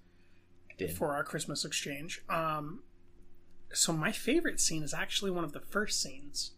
did. 0.77 0.93
for 0.93 1.17
our 1.17 1.25
Christmas 1.25 1.65
exchange. 1.65 2.23
Um, 2.31 2.85
so 3.73 3.93
my 3.93 4.13
favorite 4.13 4.61
scene 4.61 4.85
is 4.85 4.95
actually 4.95 5.33
one 5.33 5.43
of 5.43 5.53
the 5.53 5.61
first 5.61 6.01
scenes 6.01 6.53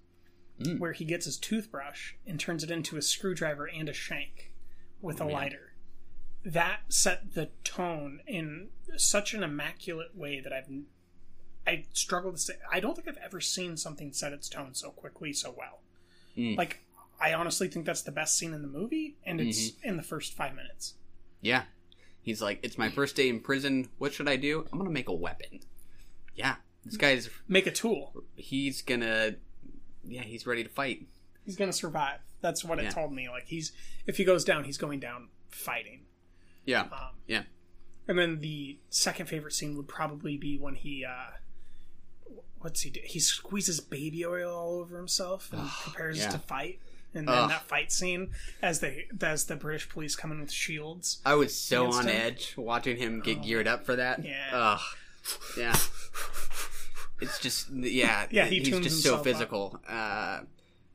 Mm. 0.61 0.79
where 0.79 0.93
he 0.93 1.05
gets 1.07 1.25
his 1.25 1.39
toothbrush 1.39 2.13
and 2.27 2.39
turns 2.39 2.63
it 2.63 2.71
into 2.71 2.97
a 2.99 3.03
screwdriver 3.03 3.65
and 3.67 3.89
a 3.89 3.93
shank 3.95 4.53
with 5.01 5.19
a 5.21 5.25
Oh, 5.25 5.27
man. 5.29 5.35
lighter. 5.35 5.73
That 6.45 6.81
set 6.89 7.33
the 7.35 7.51
tone 7.65 8.21
in 8.27 8.69
such 8.97 9.33
an 9.35 9.43
immaculate 9.43 10.15
way 10.17 10.39
that 10.41 10.53
I've 10.53 10.69
I 11.67 11.85
struggle 11.93 12.33
to 12.33 12.39
say 12.39 12.55
I 12.71 12.81
don't 12.81 12.95
think 12.95 13.09
I've 13.09 13.17
ever 13.19 13.41
seen 13.41 13.77
something 13.77 14.13
set 14.13 14.33
its 14.33 14.49
tone 14.49 14.75
so 14.75 14.91
quickly 14.91 15.33
so 15.33 15.55
well. 15.57 15.81
Mm. 16.37 16.57
Like 16.57 16.81
I 17.21 17.33
honestly 17.35 17.69
think 17.69 17.85
that's 17.87 18.03
the 18.03 18.13
best 18.13 18.37
scene 18.39 18.53
in 18.55 18.63
the 18.63 18.69
movie 18.69 19.17
and 19.25 19.41
it's 19.41 19.71
Mm-hmm. 19.73 19.89
in 19.91 19.97
the 19.97 20.03
first 20.03 20.35
5 20.35 20.55
minutes. 20.55 20.95
Yeah. 21.43 21.65
He's 22.23 22.41
like, 22.43 22.61
it's 22.63 22.77
my 22.79 22.89
first 22.91 23.17
day 23.17 23.29
in 23.29 23.41
prison. 23.41 23.89
What 23.99 24.13
should 24.13 24.29
I 24.29 24.37
do? 24.37 24.67
I'm 24.73 24.79
gonna 24.79 24.91
make 24.91 25.09
a 25.09 25.15
weapon. 25.15 25.61
Yeah. 26.35 26.57
This 26.85 26.97
guy's 26.97 27.29
Make 27.49 27.67
a 27.67 27.71
tool. 27.71 28.25
he's 28.37 28.81
gonna 28.83 29.37
yeah, 30.05 30.23
he's 30.23 30.47
ready 30.47 30.63
to 30.63 30.71
fight. 30.71 31.07
He's 31.45 31.57
gonna 31.57 31.73
survive. 31.73 32.21
That's 32.41 32.65
what 32.65 32.79
it 32.79 32.91
told 32.91 33.13
me. 33.13 33.29
Like 33.29 33.47
he's 33.47 33.73
if 34.07 34.17
he 34.17 34.25
goes 34.25 34.45
down, 34.45 34.65
he's 34.65 34.79
going 34.79 35.01
down 35.01 35.29
fighting. 35.49 36.03
Yeah. 36.65 36.83
Um, 36.83 37.17
yeah. 37.27 37.43
And 38.09 38.19
then 38.19 38.41
the 38.41 38.79
second 38.89 39.27
favorite 39.27 39.53
scene 39.53 39.77
would 39.77 39.89
probably 39.89 40.37
be 40.37 40.59
when 40.59 40.75
he 40.75 41.05
uh 41.05 41.37
what's 42.59 42.83
he 42.83 42.91
do? 42.91 43.01
He 43.05 43.21
squeezes 43.21 43.81
baby 43.81 44.25
oil 44.25 44.55
all 44.55 44.81
over 44.81 44.97
himself 44.97 45.53
and 45.53 45.69
prepares 45.69 46.19
yeah. 46.19 46.31
to 46.31 46.39
fight. 46.39 46.81
And 47.13 47.27
then 47.27 47.35
Ugh. 47.35 47.51
that 47.51 47.63
fight 47.63 47.91
scene 47.91 48.31
as 48.63 48.81
they 48.81 49.07
as 49.21 49.47
the 49.47 49.57
British 49.57 49.89
police 49.89 50.15
come 50.15 50.31
in 50.31 50.41
with 50.41 50.53
shields. 50.53 51.21
I 51.25 51.35
was 51.35 51.55
so 51.55 51.93
on 51.93 52.07
him. 52.07 52.17
edge 52.17 52.55
watching 52.57 52.97
him 52.97 53.21
get 53.21 53.43
geared 53.43 53.67
up 53.67 53.85
for 53.85 53.97
that. 53.97 54.25
Yeah. 54.25 54.49
Ugh. 54.53 54.81
Yeah. 55.59 55.77
It's 57.21 57.39
just 57.39 57.71
yeah. 57.71 58.27
Yeah, 58.31 58.47
he 58.47 58.61
he's 58.61 58.81
just 58.81 59.03
so 59.03 59.19
physical. 59.19 59.79
Uh 59.89 60.41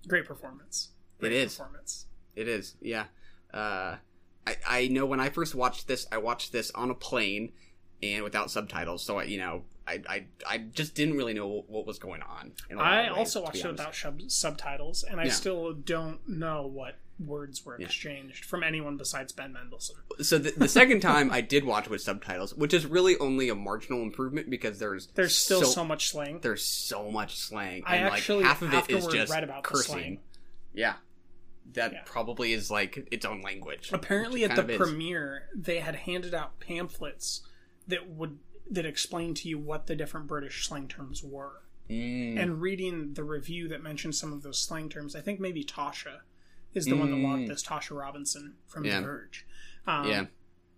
Great 0.07 0.25
performance. 0.25 0.89
It 1.17 1.21
Great 1.21 1.33
is. 1.33 1.55
performance. 1.55 2.05
It 2.35 2.47
is, 2.47 2.75
yeah. 2.81 3.05
Uh, 3.53 3.95
I 4.45 4.57
I 4.67 4.87
know 4.89 5.05
when 5.05 5.19
I 5.19 5.29
first 5.29 5.55
watched 5.55 5.87
this, 5.87 6.05
I 6.11 6.17
watched 6.17 6.51
this 6.51 6.69
on 6.71 6.89
a 6.91 6.93
plane 6.93 7.53
and 8.03 8.23
without 8.23 8.51
subtitles, 8.51 9.03
so 9.03 9.17
I 9.19 9.23
you 9.23 9.37
know 9.37 9.63
I 9.87 10.01
I, 10.07 10.25
I 10.47 10.57
just 10.59 10.93
didn't 10.95 11.15
really 11.17 11.33
know 11.33 11.63
what 11.67 11.85
was 11.87 11.97
going 11.97 12.21
on. 12.21 12.51
in 12.69 12.75
a 12.77 12.79
lot 12.79 12.87
I 12.93 13.01
ways, 13.09 13.17
also 13.17 13.41
watched 13.43 13.63
it 13.63 13.71
without 13.71 13.95
sub- 13.95 14.29
subtitles, 14.29 15.03
and 15.03 15.19
I 15.21 15.25
Yeah. 15.25 15.31
still 15.31 15.73
don't 15.73 16.27
know 16.27 16.67
what 16.67 16.95
words 17.19 17.65
were 17.65 17.77
Yeah. 17.79 17.85
exchanged 17.85 18.43
from 18.45 18.63
anyone 18.63 18.97
besides 18.97 19.31
Ben 19.31 19.53
Mendelsohn. 19.53 19.97
So 20.21 20.37
the, 20.37 20.51
the 20.51 20.67
second 20.67 20.99
time 21.01 21.31
I 21.31 21.41
did 21.41 21.63
watch 21.63 21.89
with 21.89 22.01
subtitles, 22.01 22.53
which 22.55 22.73
is 22.73 22.85
really 22.85 23.17
only 23.19 23.49
a 23.49 23.55
marginal 23.55 24.01
improvement 24.01 24.49
because 24.49 24.79
there's 24.79 25.07
There's 25.15 25.35
still 25.35 25.63
so, 25.63 25.85
much 25.85 26.09
slang. 26.09 26.39
there's 26.41 26.63
so 26.63 27.09
much 27.11 27.37
slang. 27.37 27.83
I 27.85 27.97
and 27.97 28.07
actually 28.07 28.43
like 28.43 28.47
half 28.57 28.61
of 28.61 28.73
it 28.73 28.89
is 28.95 29.07
just 29.07 29.31
read 29.31 29.43
about 29.43 29.63
the 29.63 29.69
cursing. 29.69 29.93
slang. 29.93 30.19
Yeah, 30.73 30.95
that 31.73 32.05
probably 32.05 32.51
is 32.53 32.69
like 32.69 33.07
its 33.11 33.25
own 33.25 33.41
language. 33.41 33.91
Apparently, 33.93 34.43
at 34.43 34.55
the 34.55 34.67
is. 34.73 34.77
premiere, 34.77 35.43
they 35.55 35.79
had 35.79 35.95
handed 35.95 36.33
out 36.33 36.59
pamphlets 36.59 37.41
that 37.87 38.09
would 38.09 38.39
that 38.69 38.85
explained 38.85 39.37
to 39.37 39.47
you 39.47 39.57
what 39.59 39.87
the 39.87 39.95
different 39.95 40.27
British 40.27 40.67
slang 40.67 40.87
terms 40.87 41.23
were. 41.23 41.61
Mm. 41.89 42.39
And 42.41 42.61
reading 42.61 43.13
the 43.13 43.23
review 43.23 43.67
that 43.69 43.81
mentioned 43.83 44.15
some 44.15 44.33
of 44.33 44.41
those 44.41 44.57
slang 44.57 44.89
terms, 44.89 45.15
I 45.15 45.21
think 45.21 45.39
maybe 45.39 45.63
Tasha 45.63 46.21
is 46.75 46.85
the 46.85 46.95
one 46.95 47.09
that 47.11 47.17
Mm. 47.17 47.23
logged 47.23 47.47
this. 47.49 47.63
Tasha 47.63 47.97
Robinson 47.99 48.55
from 48.67 48.85
Yeah. 48.85 48.99
The 48.99 49.05
Verge. 49.07 49.45
Um, 49.87 50.07
Yeah. 50.07 50.25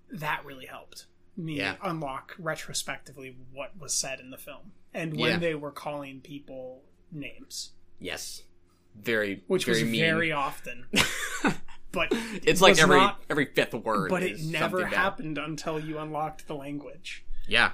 that 0.09 0.45
really 0.45 0.65
helped 0.67 1.07
me 1.35 1.57
Yeah. 1.57 1.75
unlock 1.81 2.35
retrospectively 2.39 3.35
what 3.51 3.77
was 3.77 3.93
said 3.93 4.19
in 4.19 4.29
the 4.29 4.37
film 4.37 4.71
and 4.93 5.17
when 5.17 5.31
Yeah. 5.33 5.37
they 5.37 5.55
were 5.55 5.71
calling 5.71 6.21
people 6.21 6.83
names, 7.11 7.71
Yes, 7.99 8.43
very 8.95 9.43
which 9.47 9.65
very 9.65 9.83
was 9.83 9.91
mean. 9.91 10.01
very 10.01 10.31
often. 10.31 10.87
but 11.91 12.09
It's 12.11 12.61
like 12.61 12.77
every 12.79 12.97
not- 12.97 13.23
every 13.29 13.45
fifth 13.45 13.73
word. 13.73 14.09
but 14.09 14.23
it 14.23 14.39
never 14.41 14.77
something 14.79 14.91
bad. 14.91 14.97
happened 14.97 15.37
until 15.37 15.79
you 15.79 15.97
unlocked 15.99 16.47
the 16.47 16.55
language. 16.55 17.23
Yeah. 17.47 17.73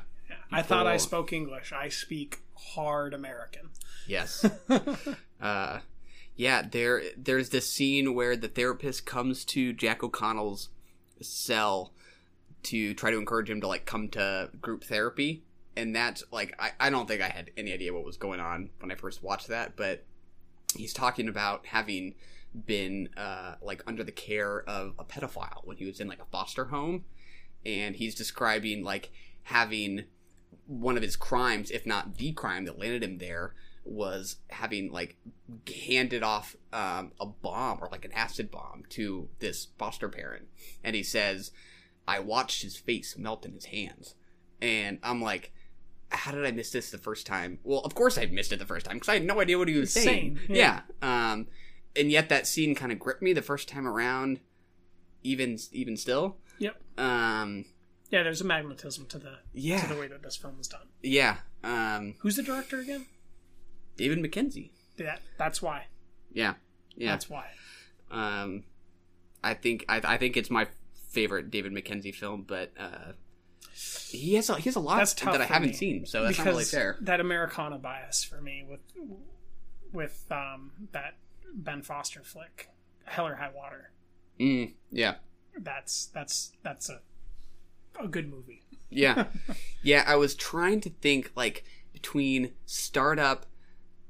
I 0.52 0.62
thought 0.62 0.86
I 0.86 0.98
spoke 0.98 1.34
English. 1.34 1.72
I 1.72 1.90
speak 1.90 2.40
hard 2.56 3.14
American. 3.16 3.72
Yes. 4.08 4.46
uh, 5.42 5.80
yeah. 6.36 6.62
There, 6.62 7.02
there's 7.18 7.50
this 7.50 7.70
scene 7.70 8.14
where 8.14 8.36
the 8.36 8.48
therapist 8.48 9.06
comes 9.06 9.46
to 9.46 9.74
Jack 9.74 10.04
O'Connell's 10.04 10.70
cell 11.22 11.94
to 12.64 12.94
try 12.94 13.12
to 13.12 13.18
encourage 13.18 13.50
him 13.50 13.62
to 13.62 13.68
like 13.68 13.86
come 13.86 14.08
to 14.10 14.50
group 14.62 14.84
therapy, 14.84 15.44
and 15.76 15.96
that's 15.96 16.24
like 16.32 16.56
I, 16.60 16.72
I 16.80 16.90
don't 16.90 17.08
think 17.08 17.22
I 17.22 17.30
had 17.30 17.52
any 17.58 17.74
idea 17.74 17.94
what 17.94 18.06
was 18.06 18.18
going 18.18 18.40
on 18.40 18.70
when 18.80 18.92
I 18.92 18.96
first 18.96 19.22
watched 19.22 19.48
that, 19.50 19.76
but 19.76 20.06
he's 20.76 20.94
talking 20.94 21.28
about 21.28 21.66
having 21.68 22.16
been 22.66 23.10
uh, 23.18 23.56
like 23.62 23.82
under 23.88 24.04
the 24.04 24.12
care 24.12 24.62
of 24.68 24.94
a 25.00 25.04
pedophile 25.04 25.66
when 25.66 25.78
he 25.78 25.86
was 25.86 26.00
in 26.00 26.08
like 26.08 26.22
a 26.22 26.26
foster 26.32 26.66
home, 26.66 27.06
and 27.66 27.96
he's 27.96 28.16
describing 28.16 28.84
like 28.84 29.12
having 29.44 30.06
one 30.68 30.96
of 30.96 31.04
his 31.04 31.16
crimes, 31.16 31.72
if 31.72 31.86
not 31.86 32.18
the 32.18 32.32
crime 32.32 32.66
that 32.66 32.80
landed 32.80 33.04
him 33.04 33.18
there, 33.18 33.54
was 33.86 34.38
having 34.50 34.92
like 34.92 35.18
handed 35.88 36.24
off 36.24 36.56
um, 36.72 37.12
a 37.20 37.26
bomb 37.26 37.80
or 37.82 37.90
like 37.92 38.06
an 38.06 38.12
acid 38.14 38.50
bomb 38.52 38.84
to 38.90 39.30
this 39.40 39.68
foster 39.78 40.10
parent, 40.10 40.48
and 40.84 40.96
he 40.96 41.04
says, 41.04 41.52
"I 42.08 42.20
watched 42.20 42.62
his 42.64 42.78
face 42.78 43.18
melt 43.18 43.46
in 43.46 43.54
his 43.54 43.66
hands," 43.66 44.16
and 44.62 45.00
I'm 45.04 45.22
like. 45.22 45.52
How 46.16 46.32
did 46.32 46.46
I 46.46 46.52
miss 46.52 46.70
this 46.70 46.92
the 46.92 47.00
first 47.00 47.26
time? 47.26 47.58
Well, 47.64 47.80
of 47.80 47.96
course 47.96 48.20
I 48.20 48.28
missed 48.28 48.52
it 48.52 48.60
the 48.60 48.68
first 48.68 48.86
time 48.86 48.98
because 48.98 49.10
I 49.10 49.14
had 49.16 49.26
no 49.26 49.42
idea 49.42 49.58
what 49.58 49.68
he 49.68 49.76
was 49.80 49.92
saying. 49.92 50.38
Yeah. 50.48 50.82
yeah. 51.02 51.32
Um, 51.32 51.48
and 51.96 52.12
yet 52.12 52.30
that 52.30 52.46
scene 52.46 52.76
kind 52.76 52.92
of 52.92 53.00
gripped 53.00 53.24
me 53.24 53.34
the 53.34 53.42
first 53.42 53.68
time 53.68 53.88
around. 53.88 54.40
Even 55.24 55.58
even 55.72 55.98
still. 55.98 56.36
Yep. 56.60 56.76
Um, 57.00 57.66
Yeah, 58.12 58.22
there's 58.22 58.42
a 58.42 58.44
magnetism 58.44 59.08
to 59.08 59.18
the 59.18 59.40
Yeah. 59.54 59.82
to 59.82 59.92
the 59.96 60.00
way 60.00 60.06
that 60.08 60.22
this 60.22 60.36
film 60.36 60.58
is 60.60 60.68
done. 60.68 60.86
yeah. 61.02 61.38
Um, 61.64 62.14
Who's 62.20 62.36
the 62.36 62.44
director 62.44 62.80
again? 62.80 63.08
David 63.98 64.20
Mackenzie. 64.20 64.72
That 64.98 65.22
that's 65.38 65.62
why. 65.62 65.86
Yeah. 66.32 66.54
Yeah. 66.96 67.12
That's 67.12 67.30
why. 67.30 67.46
Um, 68.12 68.64
I 69.44 69.54
think 69.54 69.86
I, 69.90 70.02
I 70.04 70.18
think 70.18 70.38
it's 70.38 70.50
my 70.50 70.68
favorite 71.10 71.52
David 71.52 71.74
Mackenzie 71.74 72.12
film, 72.12 72.44
but 72.48 72.72
uh, 72.80 73.14
he 73.74 74.36
has 74.36 74.50
a, 74.50 74.56
he 74.56 74.64
has 74.64 74.76
a 74.76 74.80
lot 74.80 75.00
that 75.26 75.42
I 75.42 75.46
haven't 75.46 75.70
me, 75.70 75.74
seen, 75.74 76.06
so 76.06 76.24
that's 76.24 76.38
because 76.38 76.46
not 76.46 76.52
really 76.52 76.64
fair. 76.64 76.98
That 77.02 77.20
Americana 77.20 77.78
bias 77.78 78.24
for 78.24 78.40
me 78.42 78.66
with 78.70 78.82
with 79.92 80.26
um, 80.32 80.72
that 80.92 81.16
Ben 81.54 81.82
Foster 81.82 82.24
flick, 82.24 82.70
Hell 83.06 83.28
or 83.28 83.36
High 83.36 83.52
Water. 83.54 83.92
Mm, 84.40 84.74
yeah. 84.92 85.16
That's 85.58 86.08
that's 86.08 86.54
that's 86.64 86.90
a 86.90 87.00
a 88.00 88.08
good 88.08 88.30
movie. 88.30 88.64
Yeah. 88.90 89.26
yeah, 89.84 90.04
I 90.06 90.16
was 90.16 90.36
trying 90.36 90.82
to 90.82 90.90
think 90.90 91.32
like 91.36 91.64
between 91.92 92.52
Starred 92.66 93.20
Up, 93.20 93.46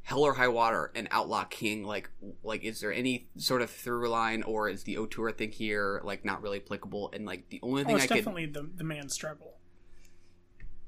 Hell 0.04 0.20
or 0.24 0.34
High 0.34 0.50
Water, 0.50 0.92
and 0.96 1.08
Outlaw 1.12 1.46
King, 1.46 1.84
like 1.86 2.10
like 2.44 2.64
is 2.64 2.82
there 2.82 2.92
any 2.94 3.28
sort 3.38 3.62
of 3.62 3.70
through 3.70 4.10
line 4.10 4.44
or 4.44 4.68
is 4.70 4.84
the 4.84 4.98
Auteur 4.98 5.32
thing 5.32 5.52
here 5.52 6.02
like 6.04 6.26
not 6.26 6.42
really 6.42 6.58
applicable? 6.60 7.10
And 7.14 7.26
like 7.26 7.50
the 7.50 7.60
only 7.64 7.84
Oh, 7.84 7.86
thing 7.86 7.96
it's 7.96 8.04
I 8.06 8.08
could 8.08 8.16
definitely 8.16 8.46
the 8.48 8.70
the 8.76 8.84
man's 8.84 9.14
struggle. 9.14 9.58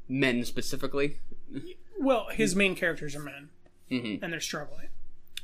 men 0.07 0.43
specifically. 0.45 1.19
Well, 1.99 2.27
his 2.31 2.55
main 2.55 2.75
characters 2.75 3.15
are 3.15 3.21
men, 3.21 3.49
Mhm. 3.89 4.19
and 4.21 4.31
they're 4.33 4.39
struggling. 4.41 4.89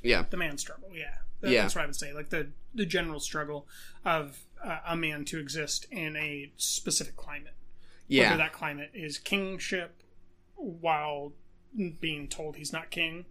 Yeah. 0.03 0.26
The 0.30 0.38
man 0.38 0.57
struggle, 0.57 0.89
yeah. 0.95 1.19
That- 1.39 1.51
Yeah. 1.51 1.61
That's 1.63 1.76
what 1.76 1.84
I 1.84 1.86
would 1.88 1.95
say. 1.95 2.13
Like 2.13 2.30
the 2.30 2.51
the 2.74 2.86
general 2.86 3.19
struggle 3.19 3.67
of 4.05 4.45
uh, 4.63 4.80
a 4.86 4.95
man 4.95 5.26
to 5.26 5.39
exist 5.39 5.86
in 5.91 6.15
a 6.15 6.51
specific 6.57 7.15
climate. 7.15 7.55
Yeah. 8.07 8.32
Whether 8.32 8.38
that 8.43 8.53
climate 8.53 8.91
is 8.93 9.17
kingship, 9.17 10.03
while 10.55 11.34
being 11.99 12.28
told 12.28 12.57
he's 12.57 12.72
not 12.74 12.91
king, 12.91 13.26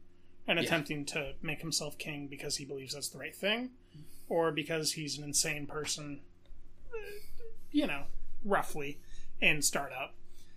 and 0.50 0.58
Yeah. 0.58 0.64
attempting 0.64 1.04
to 1.06 1.34
make 1.42 1.60
himself 1.60 1.96
king 1.96 2.26
because 2.26 2.56
he 2.56 2.64
believes 2.64 2.94
that's 2.94 3.08
the 3.08 3.18
right 3.18 3.34
thing, 3.34 3.70
or 4.28 4.50
because 4.50 4.92
he's 4.92 5.16
an 5.16 5.22
insane 5.24 5.66
person, 5.66 6.20
uh, 6.92 6.96
you 7.70 7.86
know, 7.86 8.06
roughly, 8.44 8.98
in 9.40 9.62
Starred 9.62 9.92
Up 9.92 10.14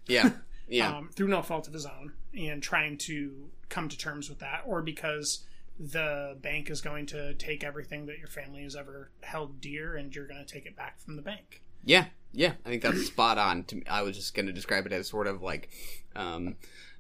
Yeah. 0.07 0.31
Yeah. 0.67 0.97
um, 0.97 1.09
through 1.13 1.27
no 1.27 1.41
fault 1.41 1.67
of 1.67 1.73
his 1.73 1.85
own, 1.85 2.13
and 2.33 2.63
trying 2.63 2.97
to 2.99 3.49
come 3.69 3.87
to 3.89 3.97
terms 3.97 4.29
with 4.29 4.39
that, 4.39 4.63
or 4.65 4.81
because 4.81 5.45
the 5.77 6.37
bank 6.41 6.69
is 6.69 6.81
going 6.81 7.05
to 7.07 7.33
take 7.35 7.63
everything 7.63 8.05
that 8.05 8.17
your 8.17 8.27
family 8.29 8.63
has 8.63 8.75
ever 8.75 9.11
held 9.21 9.59
dear, 9.61 9.95
and 9.95 10.15
you're 10.15 10.25
going 10.27 10.43
to 10.43 10.51
take 10.51 10.65
it 10.65 10.75
back 10.75 10.99
from 11.01 11.17
the 11.17 11.21
bank. 11.21 11.61
Yeah, 11.83 12.05
yeah, 12.31 12.53
I 12.65 12.69
think 12.69 12.81
that's 12.81 13.05
spot 13.05 13.37
on. 13.37 13.65
To 13.65 13.75
me, 13.75 13.83
I 13.89 14.01
was 14.03 14.15
just 14.15 14.33
going 14.33 14.45
to 14.47 14.53
describe 14.53 14.85
it 14.85 14.91
as 14.93 15.07
sort 15.09 15.27
of 15.27 15.41
like 15.43 15.69
um, 16.15 16.55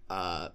uh, 0.09 0.49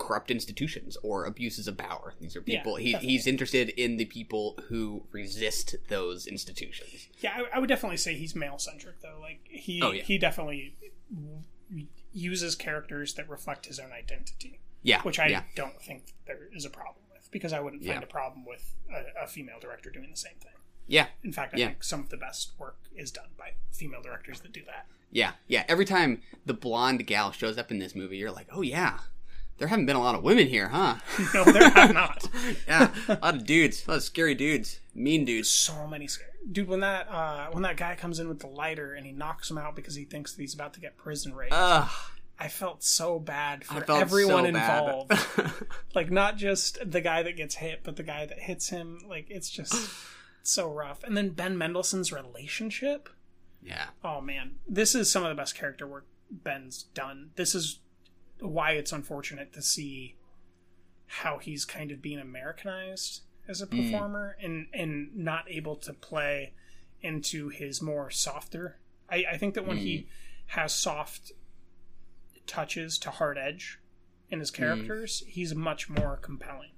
corrupt 0.00 0.30
institutions 0.30 0.96
or 1.04 1.24
abuses 1.26 1.68
of 1.68 1.76
power. 1.76 2.14
These 2.20 2.34
are 2.34 2.42
Yeah, 2.46 2.58
people 2.58 2.76
he, 2.76 2.94
he's 2.94 3.26
interested 3.26 3.68
in 3.70 3.96
the 3.98 4.06
people 4.06 4.58
who 4.68 5.04
resist 5.12 5.76
those 5.88 6.26
institutions. 6.26 7.08
Yeah, 7.20 7.42
I, 7.52 7.56
I 7.56 7.58
would 7.60 7.68
definitely 7.68 7.98
say 7.98 8.14
he's 8.14 8.34
male 8.34 8.58
centric 8.58 9.00
though. 9.02 9.18
Like 9.20 9.40
he 9.48 9.80
Oh, 9.82 9.92
yeah. 9.92 10.02
he 10.02 10.18
definitely 10.18 10.74
uses 12.12 12.54
characters 12.56 13.14
that 13.14 13.28
reflect 13.28 13.66
his 13.66 13.78
own 13.78 13.92
identity. 13.92 14.60
Yeah, 14.82 15.02
which 15.02 15.18
I 15.18 15.26
yeah. 15.26 15.42
don't 15.54 15.80
think 15.82 16.14
there 16.26 16.48
is 16.54 16.64
a 16.64 16.70
problem 16.70 17.04
with 17.12 17.30
because 17.30 17.52
I 17.52 17.60
wouldn't 17.60 17.82
find 17.84 18.00
Yeah. 18.00 18.04
a 18.04 18.10
problem 18.10 18.44
with 18.46 18.74
a, 18.90 19.24
a 19.24 19.26
female 19.26 19.60
director 19.60 19.90
doing 19.90 20.10
the 20.10 20.16
same 20.16 20.36
thing. 20.40 20.52
Yeah, 20.86 21.06
In 21.22 21.32
fact, 21.32 21.54
I 21.54 21.58
yeah. 21.58 21.66
think 21.66 21.84
some 21.84 22.00
of 22.00 22.08
the 22.08 22.16
best 22.16 22.52
work 22.58 22.78
is 22.96 23.12
done 23.12 23.28
by 23.38 23.52
female 23.70 24.02
directors 24.02 24.40
that 24.40 24.52
do 24.52 24.62
that. 24.64 24.86
Yeah, 25.12 25.32
yeah. 25.46 25.64
Every 25.68 25.84
time 25.84 26.22
the 26.46 26.54
blonde 26.54 27.06
gal 27.06 27.30
shows 27.30 27.58
up 27.58 27.70
in 27.70 27.78
this 27.78 27.94
movie, 27.94 28.16
you're 28.16 28.32
like, 28.32 28.48
oh 28.50 28.62
yeah, 28.62 28.98
there 29.60 29.68
haven't 29.68 29.86
been 29.86 29.94
a 29.94 30.00
lot 30.02 30.16
of 30.16 30.24
women 30.24 30.48
here, 30.48 30.66
huh? 30.68 30.96
No, 31.34 31.44
there 31.44 31.70
have 31.70 31.92
not. 31.94 32.28
yeah, 32.66 32.90
a 33.08 33.18
lot 33.22 33.36
of 33.36 33.46
dudes, 33.46 33.86
a 33.86 33.90
lot 33.92 33.96
of 33.98 34.02
scary 34.02 34.34
dudes, 34.34 34.80
mean 34.94 35.24
dudes. 35.24 35.48
so 35.48 35.86
many 35.86 36.08
scary 36.08 36.26
dude 36.50 36.66
when 36.68 36.80
that 36.80 37.06
uh 37.10 37.48
when 37.52 37.62
that 37.62 37.76
guy 37.76 37.94
comes 37.94 38.18
in 38.18 38.26
with 38.26 38.38
the 38.40 38.46
lighter 38.46 38.94
and 38.94 39.04
he 39.04 39.12
knocks 39.12 39.50
him 39.50 39.58
out 39.58 39.76
because 39.76 39.94
he 39.94 40.04
thinks 40.06 40.32
that 40.32 40.40
he's 40.40 40.54
about 40.54 40.72
to 40.72 40.80
get 40.80 40.96
prison 40.96 41.34
raped 41.34 41.52
Ugh. 41.54 41.88
i 42.38 42.48
felt 42.48 42.82
so 42.82 43.18
bad 43.18 43.62
for 43.62 43.84
everyone 43.92 44.46
so 44.46 44.52
bad. 44.52 44.78
involved 44.78 45.12
like 45.94 46.10
not 46.10 46.38
just 46.38 46.78
the 46.90 47.02
guy 47.02 47.22
that 47.22 47.36
gets 47.36 47.56
hit 47.56 47.80
but 47.84 47.96
the 47.96 48.02
guy 48.02 48.24
that 48.24 48.38
hits 48.38 48.70
him 48.70 49.00
like 49.06 49.26
it's 49.28 49.50
just 49.50 49.90
so 50.42 50.72
rough 50.72 51.04
and 51.04 51.14
then 51.14 51.28
ben 51.28 51.58
mendelsohn's 51.58 52.10
relationship 52.10 53.10
Yeah. 53.62 53.88
oh 54.02 54.22
man 54.22 54.52
this 54.66 54.94
is 54.94 55.12
some 55.12 55.22
of 55.22 55.28
the 55.28 55.34
best 55.40 55.54
character 55.54 55.86
work 55.86 56.06
ben's 56.30 56.84
done 56.94 57.32
this 57.36 57.54
is 57.54 57.80
why 58.40 58.72
it's 58.72 58.92
unfortunate 58.92 59.52
to 59.52 59.62
see 59.62 60.16
how 61.06 61.38
he's 61.38 61.64
kind 61.64 61.90
of 61.90 62.00
being 62.00 62.18
americanized 62.18 63.22
as 63.48 63.60
a 63.60 63.66
Mm. 63.66 63.90
performer 63.92 64.36
and 64.40 64.66
and 64.72 65.16
not 65.16 65.44
able 65.50 65.76
to 65.76 65.92
play 65.92 66.52
into 67.02 67.48
his 67.48 67.80
more 67.82 68.10
softer 68.10 68.76
i, 69.08 69.24
I 69.32 69.36
think 69.36 69.54
that 69.54 69.66
when 69.66 69.78
he 69.78 70.06
has 70.46 70.72
soft 70.74 71.32
touches 72.46 72.98
to 72.98 73.10
hard 73.10 73.38
edge 73.38 73.78
in 74.30 74.38
his 74.40 74.50
characters 74.50 75.22
he's 75.26 75.54
much 75.54 75.88
more 75.88 76.16
compelling 76.16 76.70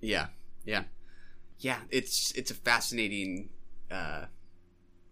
Yeah, 0.00 0.28
yeah, 0.64 0.84
yeah. 1.58 1.80
It's 1.90 2.32
it's 2.32 2.50
a 2.50 2.54
fascinating 2.54 3.50
uh, 3.90 4.26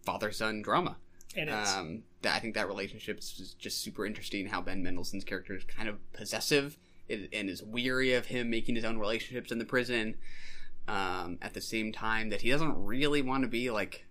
father 0.05 0.31
son 0.33 0.63
drama. 0.63 0.97
It 1.35 1.49
is. 1.49 1.69
Um, 1.75 2.03
that 2.23 2.35
I 2.35 2.39
think 2.41 2.55
that 2.55 2.69
relationship 2.69 3.19
is 3.19 3.55
just 3.59 3.83
super 3.83 4.07
interesting. 4.07 4.47
How 4.47 4.61
Ben 4.61 4.83
Mendelsohn's 4.83 5.25
character 5.25 5.55
is 5.55 5.65
kind 5.65 5.89
of 5.89 5.97
possessive 6.13 6.77
and 7.09 7.49
is 7.49 7.63
weary 7.63 8.15
of 8.15 8.27
him 8.27 8.51
making 8.51 8.75
his 8.75 8.85
own 8.85 8.99
relationships 8.99 9.51
in 9.53 9.59
the 9.59 9.65
prison. 9.65 10.17
Um, 10.87 11.39
at 11.43 11.53
the 11.53 11.61
same 11.61 11.93
time, 11.93 12.31
that 12.31 12.41
he 12.41 12.51
doesn't 12.51 12.83
really 12.85 13.21
want 13.21 13.43
to 13.45 13.49
be 13.49 13.71
like 13.71 14.07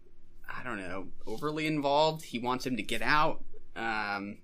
I 0.47 0.63
don't 0.63 0.77
know 0.77 1.07
overly 1.25 1.65
involved. 1.67 2.23
He 2.23 2.39
wants 2.39 2.65
him 2.65 2.77
to 2.77 2.83
get 2.83 3.01
out. 3.01 3.43
Um, 3.75 4.37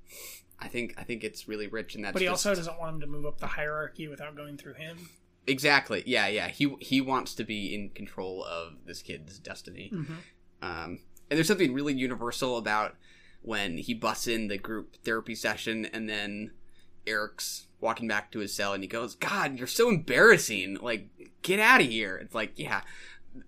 I 0.59 0.67
think 0.67 0.95
I 0.97 1.03
think 1.03 1.23
it's 1.23 1.47
really 1.47 1.67
rich, 1.67 1.93
and 1.95 2.03
that's 2.03 2.13
but 2.13 2.21
he 2.21 2.27
just- 2.27 2.45
also 2.45 2.55
doesn't 2.59 2.79
want 2.79 2.95
him 2.95 3.01
to 3.01 3.07
move 3.07 3.25
up 3.25 3.39
the 3.39 3.47
hierarchy 3.47 4.07
without 4.07 4.35
going 4.35 4.57
through 4.57 4.73
him 4.73 5.09
Exactly. 5.45 6.03
Yeah, 6.05 6.27
yeah. 6.27 6.47
He 6.47 6.75
he 6.79 7.01
wants 7.01 7.35
to 7.35 7.43
be 7.43 7.73
in 7.75 7.89
control 7.89 8.43
of 8.45 8.85
this 8.85 9.01
kid's 9.01 9.39
destiny. 9.39 9.91
Mhm. 9.93 10.15
Um, 10.61 10.99
and 11.29 11.37
there's 11.37 11.47
something 11.47 11.73
really 11.73 11.93
universal 11.93 12.57
about 12.57 12.95
when 13.41 13.77
he 13.77 13.93
busts 13.93 14.27
in 14.27 14.47
the 14.47 14.57
group 14.57 14.95
therapy 15.03 15.35
session, 15.35 15.85
and 15.85 16.09
then 16.09 16.51
Eric's 17.05 17.67
walking 17.79 18.07
back 18.07 18.31
to 18.31 18.39
his 18.39 18.53
cell, 18.53 18.73
and 18.73 18.83
he 18.83 18.87
goes, 18.87 19.15
"God, 19.15 19.57
you're 19.57 19.67
so 19.67 19.89
embarrassing! 19.89 20.77
Like, 20.81 21.07
get 21.41 21.59
out 21.59 21.81
of 21.81 21.87
here!" 21.87 22.17
It's 22.17 22.35
like, 22.35 22.53
yeah, 22.55 22.81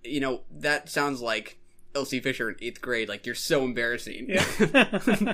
you 0.03 0.19
know, 0.19 0.41
that 0.51 0.89
sounds 0.89 1.21
like 1.21 1.59
Elsie 1.93 2.19
Fisher 2.19 2.49
in 2.49 2.57
eighth 2.61 2.81
grade. 2.81 3.07
Like, 3.09 3.25
you're 3.25 3.35
so 3.35 3.63
embarrassing. 3.63 4.27
Yeah. 4.29 5.33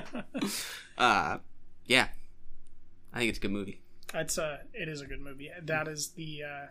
uh, 0.98 1.38
yeah. 1.86 2.08
I 3.12 3.18
think 3.18 3.28
it's 3.30 3.38
a 3.38 3.42
good 3.42 3.50
movie. 3.50 3.82
It's 4.14 4.38
a 4.38 4.60
it 4.72 4.88
is 4.88 5.00
a 5.00 5.06
good 5.06 5.20
movie. 5.20 5.50
That 5.62 5.88
is 5.88 6.10
the 6.10 6.42
uh, 6.44 6.66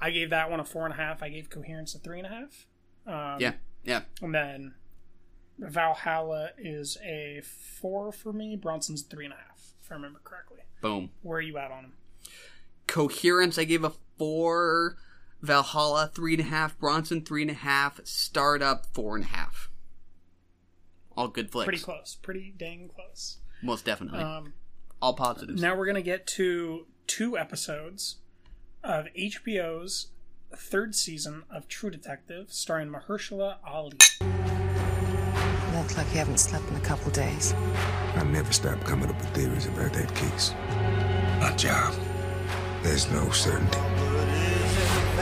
I 0.00 0.10
gave 0.10 0.30
that 0.30 0.50
one 0.50 0.60
a 0.60 0.64
four 0.64 0.84
and 0.84 0.94
a 0.94 0.96
half. 0.96 1.22
I 1.22 1.28
gave 1.28 1.50
Coherence 1.50 1.94
a 1.94 1.98
three 1.98 2.18
and 2.18 2.26
a 2.26 2.30
half. 2.30 2.66
Um, 3.06 3.40
Yeah, 3.40 3.52
yeah. 3.84 4.02
And 4.22 4.34
then 4.34 4.74
Valhalla 5.58 6.50
is 6.58 6.98
a 7.04 7.40
four 7.44 8.12
for 8.12 8.32
me. 8.32 8.56
Bronson's 8.56 9.02
three 9.02 9.24
and 9.24 9.34
a 9.34 9.36
half, 9.36 9.72
if 9.82 9.90
I 9.90 9.94
remember 9.94 10.20
correctly. 10.22 10.58
Boom. 10.80 11.10
Where 11.22 11.38
are 11.38 11.42
you 11.42 11.56
at 11.58 11.70
on 11.70 11.84
him? 11.84 11.92
Coherence, 12.86 13.58
I 13.58 13.64
gave 13.64 13.84
a 13.84 13.92
four. 14.18 14.96
Valhalla, 15.42 16.10
three 16.14 16.34
and 16.34 16.40
a 16.40 16.44
half. 16.46 16.78
Bronson, 16.78 17.22
three 17.22 17.42
and 17.42 17.50
a 17.50 17.54
half. 17.54 18.00
Starred 18.04 18.62
Up, 18.62 18.86
four 18.94 19.16
and 19.16 19.24
a 19.24 19.28
half. 19.28 19.70
All 21.16 21.28
good 21.28 21.50
flicks. 21.50 21.66
Pretty 21.66 21.82
close. 21.82 22.16
Pretty 22.20 22.54
dang 22.56 22.90
close. 22.94 23.38
Most 23.62 23.84
definitely. 23.84 24.20
Um, 24.20 24.52
All 25.00 25.14
positives. 25.14 25.60
Now 25.60 25.74
we're 25.76 25.86
gonna 25.86 26.02
get 26.02 26.26
to 26.28 26.86
two 27.06 27.38
episodes 27.38 28.16
of 28.84 29.06
HBO's 29.16 30.08
third 30.54 30.94
season 30.94 31.44
of 31.50 31.68
True 31.68 31.90
Detective, 31.90 32.52
starring 32.52 32.88
Mahershala 32.90 33.56
Ali. 33.66 33.96
You 35.76 35.82
look 35.82 35.96
like 35.98 36.10
you 36.12 36.18
haven't 36.20 36.38
slept 36.38 36.66
in 36.70 36.76
a 36.76 36.80
couple 36.80 37.10
days. 37.10 37.52
I 38.14 38.24
never 38.24 38.50
stop 38.50 38.80
coming 38.84 39.10
up 39.10 39.20
with 39.20 39.28
theories 39.34 39.66
about 39.66 39.92
that 39.92 40.14
case. 40.14 40.54
My 41.38 41.52
job. 41.54 41.94
There's 42.82 43.10
no 43.12 43.28
certainty. 43.28 43.78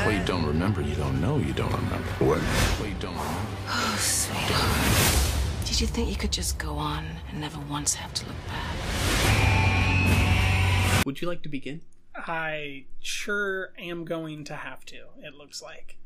What 0.04 0.14
you 0.14 0.22
don't 0.24 0.46
remember, 0.46 0.80
you 0.80 0.94
don't 0.94 1.20
know 1.20 1.38
you 1.38 1.52
don't 1.54 1.72
remember. 1.72 2.06
What? 2.20 2.38
What 2.38 2.88
you 2.88 2.94
don't 3.00 3.16
remember. 3.16 3.40
Oh, 3.66 3.96
sweetheart. 3.98 5.66
Did 5.66 5.80
you 5.80 5.88
think 5.88 6.08
you 6.08 6.14
could 6.14 6.30
just 6.30 6.56
go 6.56 6.74
on 6.74 7.04
and 7.30 7.40
never 7.40 7.58
once 7.68 7.94
have 7.94 8.14
to 8.14 8.24
look 8.24 8.36
back? 8.46 8.76
Would 11.04 11.20
you 11.20 11.26
like 11.26 11.42
to 11.42 11.48
begin? 11.48 11.80
I 12.14 12.84
sure 13.00 13.72
am 13.76 14.04
going 14.04 14.44
to 14.44 14.54
have 14.54 14.84
to, 14.84 15.06
it 15.20 15.34
looks 15.34 15.60
like. 15.60 15.98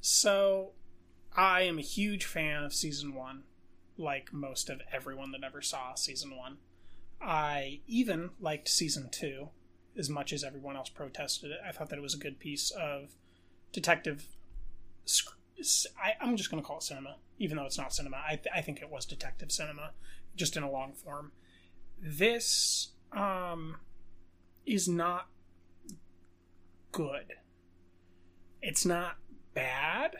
So, 0.00 0.72
I 1.36 1.60
am 1.60 1.78
a 1.78 1.82
huge 1.82 2.24
fan 2.24 2.64
of 2.64 2.74
season 2.74 3.14
one, 3.14 3.44
like 3.98 4.32
most 4.32 4.70
of 4.70 4.80
everyone 4.92 5.32
that 5.32 5.44
ever 5.44 5.60
saw 5.60 5.94
season 5.94 6.36
one. 6.36 6.58
I 7.20 7.80
even 7.86 8.30
liked 8.40 8.68
season 8.68 9.08
two 9.10 9.48
as 9.96 10.08
much 10.08 10.32
as 10.32 10.44
everyone 10.44 10.76
else 10.76 10.88
protested 10.88 11.50
it. 11.50 11.58
I 11.66 11.72
thought 11.72 11.90
that 11.90 11.98
it 11.98 12.02
was 12.02 12.14
a 12.14 12.18
good 12.18 12.38
piece 12.38 12.70
of 12.70 13.16
detective. 13.72 14.28
sc- 15.04 15.34
I, 16.00 16.14
I'm 16.20 16.36
just 16.36 16.50
going 16.50 16.62
to 16.62 16.66
call 16.66 16.78
it 16.78 16.84
cinema, 16.84 17.16
even 17.38 17.56
though 17.56 17.66
it's 17.66 17.78
not 17.78 17.92
cinema. 17.92 18.22
I, 18.24 18.36
th- 18.36 18.54
I 18.54 18.60
think 18.60 18.80
it 18.80 18.90
was 18.90 19.04
detective 19.04 19.50
cinema, 19.50 19.90
just 20.36 20.56
in 20.56 20.62
a 20.62 20.70
long 20.70 20.92
form. 20.92 21.32
This 22.00 22.92
um, 23.12 23.76
is 24.64 24.88
not 24.88 25.26
good. 26.92 27.34
It's 28.62 28.86
not 28.86 29.16
bad, 29.54 30.16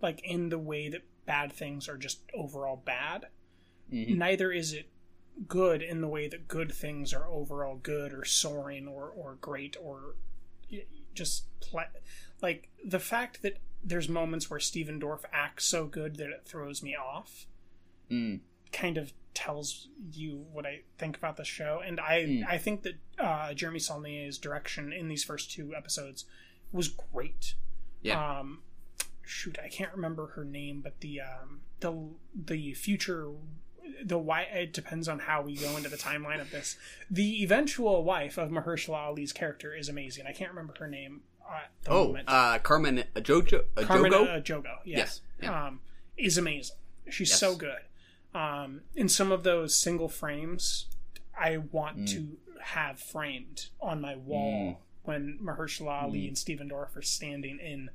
like 0.00 0.22
in 0.24 0.48
the 0.48 0.58
way 0.58 0.88
that 0.88 1.02
bad 1.26 1.52
things 1.52 1.88
are 1.88 1.96
just 1.96 2.20
overall 2.34 2.76
bad. 2.76 3.26
Mhm. 3.92 4.16
Neither 4.16 4.52
is 4.52 4.72
it 4.72 4.88
good 5.48 5.82
in 5.82 6.00
the 6.00 6.08
way 6.08 6.28
that 6.28 6.46
good 6.48 6.72
things 6.72 7.12
are 7.12 7.26
overall 7.28 7.76
good 7.76 8.12
or 8.12 8.24
soaring 8.24 8.86
or, 8.86 9.08
or 9.10 9.34
great 9.40 9.76
or 9.80 10.14
just 11.14 11.46
ple- 11.60 11.80
like 12.42 12.68
the 12.84 12.98
fact 13.00 13.42
that 13.42 13.58
there's 13.82 14.08
moments 14.08 14.50
where 14.50 14.58
Stephen 14.60 15.00
Dorff 15.00 15.24
acts 15.32 15.64
so 15.64 15.86
good 15.86 16.16
that 16.16 16.30
it 16.30 16.42
throws 16.44 16.82
me 16.82 16.96
off 16.96 17.46
Mm. 18.10 18.40
kind 18.72 18.98
of 18.98 19.12
tells 19.32 19.88
you 20.12 20.46
what 20.52 20.66
I 20.66 20.82
think 20.98 21.16
about 21.16 21.36
the 21.36 21.44
show, 21.44 21.80
and 21.84 21.98
I 22.00 22.24
Mm. 22.24 22.46
I 22.46 22.58
think 22.58 22.82
that 22.82 22.94
uh, 23.18 23.54
Jeremy 23.54 23.78
Saulnier's 23.78 24.38
direction 24.38 24.92
in 24.92 25.08
these 25.08 25.22
first 25.24 25.50
two 25.52 25.74
episodes 25.74 26.24
was 26.72 26.88
great. 26.88 27.54
Yeah. 28.02 28.40
Um, 28.40 28.62
shoot, 29.26 29.58
I 29.62 29.68
can't 29.68 29.92
remember 29.94 30.28
her 30.28 30.44
name, 30.44 30.80
but 30.82 31.00
the 31.00 31.20
um, 31.20 31.60
the 31.80 31.94
the 32.34 32.74
future 32.74 33.30
the 34.02 34.18
why 34.18 34.42
it 34.42 34.72
depends 34.72 35.08
on 35.08 35.18
how 35.20 35.42
we 35.42 35.56
go 35.56 35.76
into 35.76 35.88
the 35.88 35.96
timeline 35.96 36.40
of 36.40 36.50
this. 36.50 36.76
The 37.10 37.42
eventual 37.42 38.02
wife 38.02 38.38
of 38.38 38.50
Mahershala 38.50 38.96
Ali's 39.08 39.32
character 39.32 39.74
is 39.74 39.88
amazing. 39.88 40.26
I 40.26 40.32
can't 40.32 40.50
remember 40.50 40.74
her 40.78 40.88
name 40.88 41.20
at 41.48 41.70
the 41.82 41.90
Oh, 41.90 42.06
moment. 42.08 42.28
uh, 42.28 42.58
Carmen 42.60 43.04
Jojo. 43.16 43.64
Uh, 43.76 43.82
Carmen 43.84 44.10
Jogo? 44.10 44.38
uh, 44.38 44.40
Jogo, 44.40 44.78
yes, 44.84 44.98
Yes, 44.98 45.20
yeah. 45.42 45.66
um, 45.66 45.80
is 46.16 46.38
amazing. 46.38 46.76
She's 47.10 47.28
Yes. 47.30 47.38
so 47.38 47.54
good. 47.56 47.80
Um, 48.34 48.80
in 48.96 49.08
some 49.10 49.30
of 49.30 49.42
those 49.44 49.76
single 49.76 50.08
frames, 50.08 50.86
I 51.38 51.58
want 51.58 51.98
Mm. 51.98 52.10
to 52.12 52.38
have 52.62 52.98
framed 52.98 53.66
on 53.80 54.00
my 54.00 54.16
wall 54.16 54.80
when 55.02 55.38
Mahershala 55.42 56.02
Ali 56.04 56.22
Mm. 56.24 56.28
and 56.28 56.38
Stephen 56.38 56.70
Dorff 56.70 56.96
are 56.96 57.02
standing 57.02 57.58
in 57.60 57.90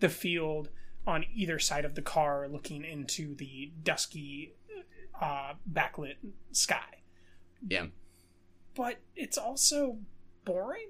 the 0.00 0.08
field 0.08 0.68
on 1.06 1.24
either 1.34 1.58
side 1.58 1.84
of 1.84 1.94
the 1.94 2.02
car, 2.02 2.48
looking 2.48 2.84
into 2.84 3.34
the 3.36 3.72
dusky, 3.82 4.54
uh, 5.20 5.54
backlit 5.70 6.16
sky. 6.52 7.02
Yeah. 7.66 7.86
But 8.74 8.96
it's 9.14 9.38
also 9.38 9.98
boring. 10.44 10.88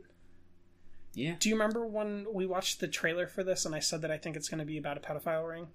Yeah. 1.14 1.36
Do 1.38 1.48
you 1.48 1.54
remember 1.54 1.86
when 1.86 2.26
we 2.32 2.46
watched 2.46 2.80
the 2.80 2.88
trailer 2.88 3.26
for 3.26 3.42
this 3.44 3.64
and 3.64 3.74
I 3.74 3.78
said 3.78 4.02
that 4.02 4.10
I 4.10 4.18
think 4.18 4.36
it's 4.36 4.48
going 4.48 4.58
to 4.58 4.64
be 4.64 4.76
about 4.78 4.96
a 4.96 5.00
pedophile 5.00 5.48
ring? 5.48 5.68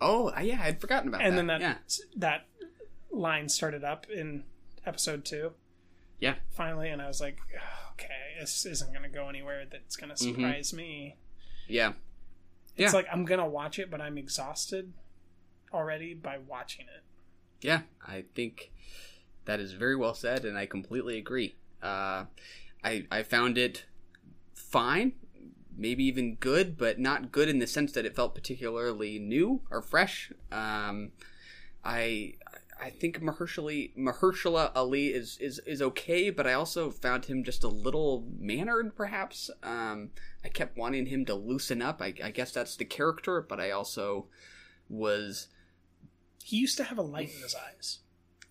Oh, 0.00 0.32
yeah, 0.40 0.60
I'd 0.62 0.80
forgotten 0.80 1.08
about 1.08 1.20
and 1.22 1.36
that. 1.36 1.40
And 1.40 1.50
then 1.50 1.60
that 1.60 1.60
yeah. 1.60 1.96
that 2.16 2.46
line 3.12 3.48
started 3.48 3.84
up 3.84 4.06
in 4.08 4.44
episode 4.86 5.24
two. 5.24 5.52
Yeah. 6.18 6.34
Finally, 6.50 6.88
and 6.88 7.02
I 7.02 7.06
was 7.06 7.20
like, 7.20 7.38
okay, 7.92 8.06
this 8.40 8.64
isn't 8.66 8.92
going 8.92 9.02
to 9.02 9.08
go 9.14 9.28
anywhere. 9.28 9.64
That's 9.70 9.96
going 9.96 10.08
to 10.08 10.16
Mhm. 10.16 10.34
surprise 10.34 10.72
me. 10.72 11.16
Yeah. 11.68 11.92
It's 12.76 12.92
Yeah. 12.92 12.96
like 12.98 13.06
I'm 13.12 13.24
going 13.24 13.40
to 13.40 13.46
watch 13.46 13.78
it, 13.78 13.90
but 13.90 14.00
I'm 14.00 14.16
exhausted 14.18 14.92
already 15.72 16.14
by 16.14 16.38
watching 16.38 16.86
it. 16.86 17.02
Yeah, 17.60 17.82
I 18.06 18.24
think 18.34 18.72
that 19.44 19.60
is 19.60 19.72
very 19.72 19.96
well 19.96 20.14
said, 20.14 20.44
and 20.44 20.56
I 20.56 20.66
completely 20.66 21.18
agree. 21.18 21.56
Uh, 21.82 22.24
I 22.82 23.06
I 23.10 23.22
found 23.22 23.58
it 23.58 23.84
fine, 24.54 25.12
maybe 25.76 26.04
even 26.04 26.36
good, 26.36 26.78
but 26.78 26.98
not 26.98 27.30
good 27.32 27.48
in 27.48 27.58
the 27.58 27.66
sense 27.66 27.92
that 27.92 28.06
it 28.06 28.14
felt 28.16 28.34
particularly 28.34 29.18
new 29.18 29.62
or 29.70 29.82
fresh. 29.82 30.32
Um, 30.50 31.12
I 31.84 32.34
I 32.82 32.90
think 32.90 33.20
Mahershala 33.20 33.94
Mahershala 33.96 34.72
Ali 34.74 35.08
is, 35.08 35.36
is 35.38 35.60
is 35.66 35.82
okay, 35.82 36.30
but 36.30 36.46
I 36.46 36.54
also 36.54 36.90
found 36.90 37.26
him 37.26 37.44
just 37.44 37.62
a 37.62 37.68
little 37.68 38.26
mannered, 38.38 38.96
perhaps. 38.96 39.50
Um, 39.62 40.10
I 40.44 40.48
kept 40.48 40.76
wanting 40.76 41.06
him 41.06 41.24
to 41.26 41.34
loosen 41.34 41.82
up. 41.82 42.00
I, 42.00 42.14
I 42.22 42.30
guess 42.30 42.52
that's 42.52 42.76
the 42.76 42.84
character, 42.84 43.40
but 43.42 43.60
I 43.60 43.70
also 43.70 44.26
was 44.88 45.48
He 46.42 46.56
used 46.56 46.76
to 46.78 46.84
have 46.84 46.98
a 46.98 47.02
light 47.02 47.30
in 47.34 47.42
his 47.42 47.54
eyes. 47.54 47.98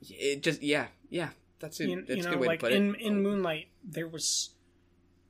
it 0.10 0.44
just 0.44 0.62
yeah 0.62 0.88
yeah 1.10 1.30
that's 1.60 1.80
it. 1.80 1.90
You, 1.90 2.06
that's 2.08 2.24
you 2.24 2.28
a 2.28 2.30
good 2.32 2.40
way 2.40 2.48
like 2.48 2.60
to 2.60 2.66
put 2.68 2.74
in 2.74 2.96
it. 2.96 3.02
in 3.02 3.24
Moonlight, 3.24 3.68
there 3.84 4.08
was 4.08 4.52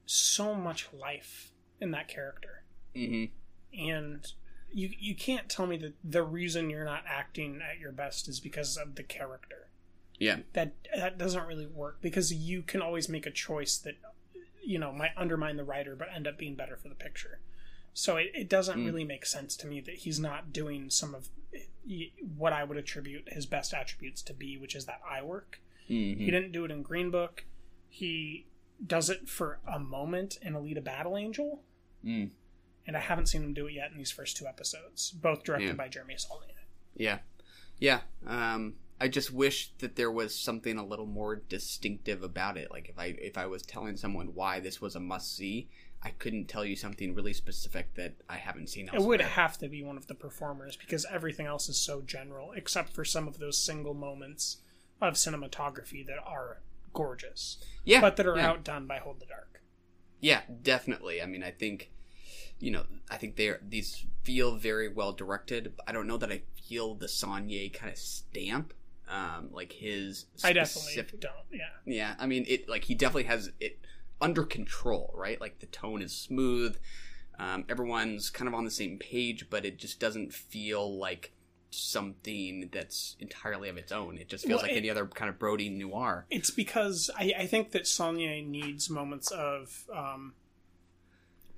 so 0.05 0.53
much 0.55 0.89
life 0.93 1.51
in 1.79 1.91
that 1.91 2.07
character. 2.07 2.63
hmm 2.95 3.25
and 3.71 4.33
you 4.71 4.89
you 4.99 5.15
can't 5.15 5.49
tell 5.49 5.65
me 5.67 5.77
that 5.77 5.93
the 6.03 6.23
reason 6.23 6.69
you're 6.69 6.85
not 6.85 7.03
acting 7.07 7.61
at 7.61 7.79
your 7.79 7.91
best 7.91 8.27
is 8.27 8.39
because 8.39 8.77
of 8.77 8.95
the 8.95 9.03
character. 9.03 9.67
Yeah. 10.17 10.39
That 10.53 10.73
that 10.95 11.17
doesn't 11.17 11.45
really 11.47 11.65
work 11.67 11.99
because 12.01 12.33
you 12.33 12.61
can 12.61 12.81
always 12.81 13.07
make 13.09 13.25
a 13.25 13.31
choice 13.31 13.77
that 13.77 13.95
you 14.63 14.77
know 14.79 14.91
might 14.91 15.11
undermine 15.17 15.57
the 15.57 15.63
writer 15.63 15.95
but 15.95 16.09
end 16.13 16.27
up 16.27 16.37
being 16.37 16.55
better 16.55 16.75
for 16.77 16.89
the 16.89 16.95
picture. 16.95 17.39
So 17.93 18.17
it, 18.17 18.31
it 18.33 18.49
doesn't 18.49 18.77
Mm. 18.79 18.85
really 18.85 19.03
make 19.05 19.25
sense 19.25 19.55
to 19.57 19.67
me 19.67 19.81
that 19.81 19.95
he's 19.95 20.19
not 20.19 20.53
doing 20.53 20.89
some 20.89 21.15
of 21.15 21.29
what 22.37 22.53
I 22.53 22.63
would 22.63 22.77
attribute 22.77 23.29
his 23.33 23.45
best 23.47 23.73
attributes 23.73 24.21
to 24.23 24.33
be, 24.33 24.57
which 24.57 24.75
is 24.75 24.85
that 24.85 25.01
eye 25.09 25.23
work. 25.23 25.59
Mhm. 25.89 26.17
He 26.17 26.25
didn't 26.29 26.51
do 26.51 26.63
it 26.65 26.71
in 26.71 26.83
Green 26.83 27.09
Book. 27.09 27.45
He 27.89 28.45
does 28.85 29.09
it 29.09 29.27
for 29.27 29.59
a 29.67 29.79
moment 29.79 30.37
in 30.41 30.53
Alita 30.53 30.83
Battle 30.83 31.17
Angel 31.17 31.63
Mm. 32.05 32.29
And 32.89 32.97
I 32.97 33.01
haven't 33.01 33.27
seen 33.27 33.43
them 33.43 33.53
do 33.53 33.67
it 33.67 33.73
yet 33.73 33.91
in 33.91 33.99
these 33.99 34.09
first 34.09 34.35
two 34.35 34.47
episodes, 34.47 35.11
both 35.11 35.43
directed 35.43 35.67
Yeah. 35.67 35.73
by 35.73 35.89
Jeremy 35.89 36.15
Saulnier. 36.17 36.55
Yeah, 36.95 37.19
yeah. 37.77 37.99
Um, 38.25 38.77
I 38.99 39.07
just 39.07 39.31
wish 39.31 39.71
that 39.77 39.95
there 39.95 40.09
was 40.11 40.33
something 40.33 40.75
a 40.79 40.83
little 40.83 41.05
more 41.05 41.35
distinctive 41.35 42.23
about 42.23 42.57
it. 42.57 42.71
Like 42.71 42.89
if 42.89 42.97
I 42.97 43.13
if 43.19 43.37
I 43.37 43.45
was 43.45 43.61
telling 43.61 43.95
someone 43.95 44.33
why 44.33 44.59
this 44.59 44.81
was 44.81 44.95
a 44.95 44.99
must 44.99 45.35
see, 45.35 45.69
I 46.01 46.09
couldn't 46.09 46.47
tell 46.47 46.65
you 46.65 46.75
something 46.75 47.13
really 47.13 47.31
specific 47.33 47.93
that 47.93 48.15
I 48.27 48.37
haven't 48.37 48.69
seen. 48.69 48.89
It 48.91 49.01
would 49.01 49.21
have 49.21 49.59
to 49.59 49.69
be 49.69 49.83
one 49.83 49.95
of 49.95 50.07
the 50.07 50.15
performers 50.15 50.75
because 50.75 51.05
everything 51.11 51.45
else 51.45 51.69
is 51.69 51.77
so 51.77 52.01
general, 52.01 52.53
except 52.53 52.93
for 52.93 53.05
some 53.05 53.27
of 53.27 53.37
those 53.37 53.63
single 53.63 53.93
moments 53.93 54.57
of 54.99 55.13
cinematography 55.13 56.03
that 56.07 56.17
are 56.25 56.63
gorgeous. 56.91 57.59
Yeah, 57.85 58.01
but 58.01 58.15
that 58.15 58.25
are 58.25 58.35
yeah. 58.35 58.49
outdone 58.49 58.87
by 58.87 58.97
Hold 58.97 59.19
the 59.19 59.27
Dark. 59.27 59.61
Yeah, 60.19 60.41
definitely. 60.63 61.21
I 61.21 61.27
mean, 61.27 61.43
I 61.43 61.51
think, 61.51 61.91
you 62.59 62.71
know, 62.71 62.83
I 63.09 63.17
think 63.17 63.35
they 63.35 63.47
are 63.47 63.59
these 63.67 64.05
feel 64.23 64.55
very 64.55 64.87
well 64.87 65.11
directed. 65.13 65.73
I 65.87 65.91
don't 65.91 66.07
know 66.07 66.17
that 66.17 66.31
I 66.31 66.41
feel 66.67 66.95
the 66.95 67.07
Saulnier 67.07 67.69
kind 67.69 67.91
of 67.91 67.97
stamp, 67.97 68.73
um, 69.07 69.49
like 69.51 69.71
his. 69.73 70.25
I 70.43 70.53
definitely 70.53 71.17
don't. 71.19 71.33
Yeah. 71.51 71.59
Yeah, 71.85 72.15
I 72.19 72.27
mean, 72.27 72.45
it 72.47 72.67
like 72.69 72.83
he 72.85 72.95
definitely 72.95 73.23
has 73.23 73.51
it 73.59 73.79
under 74.21 74.43
control, 74.43 75.11
right? 75.15 75.39
Like 75.39 75.59
the 75.59 75.65
tone 75.67 76.01
is 76.01 76.13
smooth. 76.13 76.77
Um, 77.39 77.63
everyone's 77.69 78.29
kind 78.29 78.49
of 78.49 78.53
on 78.53 78.65
the 78.65 78.71
same 78.71 78.97
page, 78.97 79.49
but 79.49 79.63
it 79.65 79.77
just 79.79 79.99
doesn't 80.01 80.33
feel 80.33 80.97
like 80.99 81.31
something 81.71 82.69
that's 82.71 83.15
entirely 83.19 83.69
of 83.69 83.77
its 83.77 83.91
own. 83.91 84.17
It 84.17 84.27
just 84.27 84.45
feels 84.45 84.57
Well, 84.57 84.63
like 84.67 84.73
it- 84.75 84.77
any 84.79 84.89
other 84.89 85.05
kind 85.07 85.29
of 85.29 85.39
Brody 85.39 85.69
noir. 85.69 86.25
It's 86.29 86.49
because 86.51 87.09
I, 87.17 87.33
I 87.39 87.45
think 87.47 87.71
that 87.71 87.87
Saulnier 87.87 88.41
needs 88.41 88.89
moments 88.89 89.31
of 89.31 89.85
um, 89.95 90.33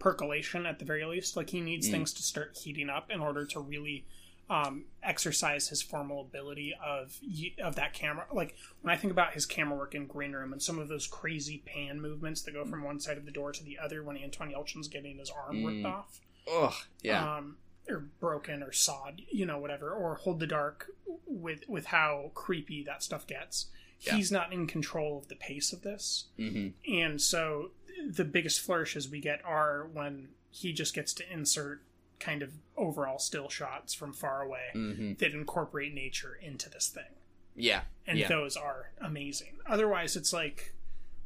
percolation 0.01 0.65
at 0.65 0.79
the 0.79 0.85
very 0.85 1.05
least. 1.05 1.37
Like 1.37 1.51
he 1.51 1.61
needs 1.61 1.87
Mm. 1.87 1.91
things 1.91 2.13
to 2.13 2.23
start 2.23 2.57
heating 2.61 2.89
up 2.89 3.09
in 3.11 3.21
order 3.21 3.45
to 3.45 3.59
really 3.59 4.05
um, 4.49 4.83
exercise 5.01 5.69
his 5.69 5.81
formal 5.81 6.19
ability 6.21 6.73
of 6.85 7.17
of 7.63 7.75
that 7.75 7.93
camera. 7.93 8.25
Like 8.33 8.55
when 8.81 8.93
I 8.93 8.97
think 8.97 9.11
about 9.11 9.33
his 9.33 9.45
camera 9.45 9.77
work 9.77 9.95
in 9.95 10.07
Green 10.07 10.33
Room 10.33 10.51
and 10.51 10.61
some 10.61 10.77
of 10.77 10.89
those 10.89 11.07
crazy 11.07 11.59
pan 11.65 12.01
movements 12.01 12.41
that 12.41 12.51
go 12.53 12.65
from 12.65 12.83
one 12.83 12.99
side 12.99 13.17
of 13.17 13.25
the 13.25 13.31
door 13.31 13.53
to 13.53 13.63
the 13.63 13.79
other 13.79 14.03
when 14.03 14.17
Anton 14.17 14.51
Yelchin's 14.51 14.89
getting 14.89 15.19
his 15.19 15.29
arm 15.29 15.63
ripped 15.63 15.79
Mm. 15.85 15.85
off. 15.93 16.19
Ugh, 16.51 16.73
yeah. 17.01 17.37
Um, 17.37 17.57
or 17.87 17.99
broken 18.19 18.61
or 18.61 18.71
sawed, 18.73 19.21
you 19.31 19.45
know, 19.45 19.57
whatever, 19.57 19.91
or 19.91 20.15
hold 20.15 20.39
the 20.41 20.47
dark 20.47 20.89
with 21.25 21.63
with 21.69 21.85
how 21.85 22.31
creepy 22.33 22.83
that 22.83 23.03
stuff 23.03 23.25
gets. 23.27 23.67
Yeah. 24.01 24.15
He's 24.15 24.31
not 24.31 24.51
in 24.51 24.65
control 24.67 25.17
of 25.19 25.27
the 25.29 25.35
pace 25.35 25.71
of 25.71 25.81
this, 25.83 26.25
hmm 26.35 26.69
and 26.87 27.21
so 27.21 27.71
the 28.09 28.25
biggest 28.25 28.61
flourishes 28.61 29.09
we 29.09 29.19
get 29.19 29.43
are 29.45 29.87
when 29.93 30.29
he 30.49 30.73
just 30.73 30.93
gets 30.93 31.13
to 31.15 31.31
insert 31.33 31.81
kind 32.19 32.41
of 32.43 32.51
overall 32.77 33.17
still 33.19 33.49
shots 33.49 33.93
from 33.93 34.13
far 34.13 34.41
away 34.41 34.67
Mhm. 34.75 35.17
that 35.19 35.31
incorporate 35.33 35.93
nature 35.93 36.35
into 36.35 36.69
this 36.69 36.87
thing, 36.89 37.15
Yeah, 37.55 37.83
and 38.05 38.17
yeah. 38.19 38.27
those 38.27 38.55
are 38.55 38.91
amazing. 38.99 39.59
Otherwise, 39.65 40.15
it's 40.15 40.31
like, 40.31 40.73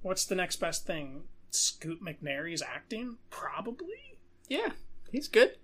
what's 0.02 0.26
the 0.26 0.36
next 0.36 0.58
best 0.58 0.86
thing? 0.86 1.28
Scoot 1.52 2.02
McNairy's 2.02 2.62
acting, 2.62 3.18
probably. 3.30 4.18
Yeah, 4.48 4.72
he's 5.12 5.28
good. 5.28 5.58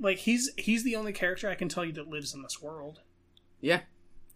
Like 0.00 0.18
he's 0.18 0.50
he's 0.56 0.84
the 0.84 0.96
only 0.96 1.12
character 1.12 1.48
I 1.48 1.54
can 1.56 1.68
tell 1.68 1.84
you 1.84 1.92
that 1.92 2.08
lives 2.08 2.32
in 2.34 2.42
this 2.42 2.62
world. 2.62 3.00
Yeah, 3.60 3.82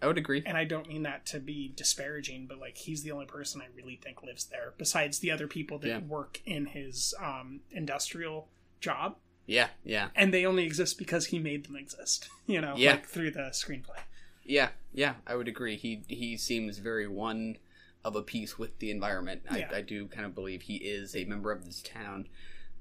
I 0.02 0.06
would 0.08 0.18
agree. 0.18 0.42
And 0.44 0.56
I 0.56 0.64
don't 0.64 0.88
mean 0.88 1.04
that 1.04 1.24
to 1.26 1.38
be 1.38 1.72
disparaging, 1.76 2.46
but 2.48 2.58
like 2.58 2.76
he's 2.76 3.02
the 3.04 3.12
only 3.12 3.26
person 3.26 3.62
I 3.62 3.66
really 3.76 3.96
think 4.02 4.22
lives 4.22 4.44
there, 4.46 4.74
besides 4.76 5.20
the 5.20 5.30
other 5.30 5.46
people 5.46 5.78
that 5.78 5.88
Yeah. 5.88 5.98
work 6.00 6.40
in 6.44 6.66
his 6.66 7.14
um, 7.20 7.60
industrial 7.70 8.48
job, 8.80 9.16
Yeah, 9.46 9.68
yeah, 9.84 10.08
and 10.16 10.34
they 10.34 10.44
only 10.44 10.64
exist 10.64 10.98
because 10.98 11.26
he 11.26 11.38
made 11.38 11.64
them 11.66 11.76
exist. 11.76 12.28
You 12.46 12.60
know, 12.60 12.74
Yeah. 12.76 12.92
like 12.92 13.06
through 13.06 13.30
the 13.30 13.50
screenplay. 13.52 14.00
yeah, 14.44 14.70
yeah. 14.92 15.14
I 15.26 15.36
would 15.36 15.46
agree. 15.48 15.76
He 15.76 16.02
he 16.08 16.36
seems 16.36 16.78
very 16.78 17.06
one 17.06 17.56
of 18.04 18.16
a 18.16 18.22
piece 18.22 18.58
with 18.58 18.76
the 18.80 18.90
environment. 18.90 19.42
Yeah. 19.54 19.68
I, 19.72 19.76
I 19.76 19.80
do 19.82 20.08
kind 20.08 20.26
of 20.26 20.34
believe 20.34 20.62
he 20.62 20.76
is 20.78 21.14
a 21.14 21.24
member 21.24 21.52
of 21.52 21.64
this 21.64 21.80
town. 21.80 22.26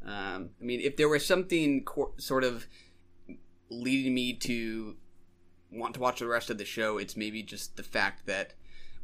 Um, 0.04 0.50
I 0.60 0.64
mean, 0.64 0.80
if 0.82 0.98
there 0.98 1.08
was 1.08 1.24
something 1.24 1.84
cor- 1.84 2.14
sort 2.18 2.44
of 2.44 2.66
leading 3.70 4.14
me 4.16 4.34
to 4.34 4.96
want 5.72 5.94
to 5.96 6.00
watch 6.00 6.20
the 6.20 6.28
rest 6.28 6.50
of 6.50 6.58
the 6.58 6.66
show, 6.66 6.98
it's 6.98 7.16
maybe 7.16 7.44
just 7.44 7.78
the 7.78 7.84
fact 7.84 8.26
that 8.26 8.54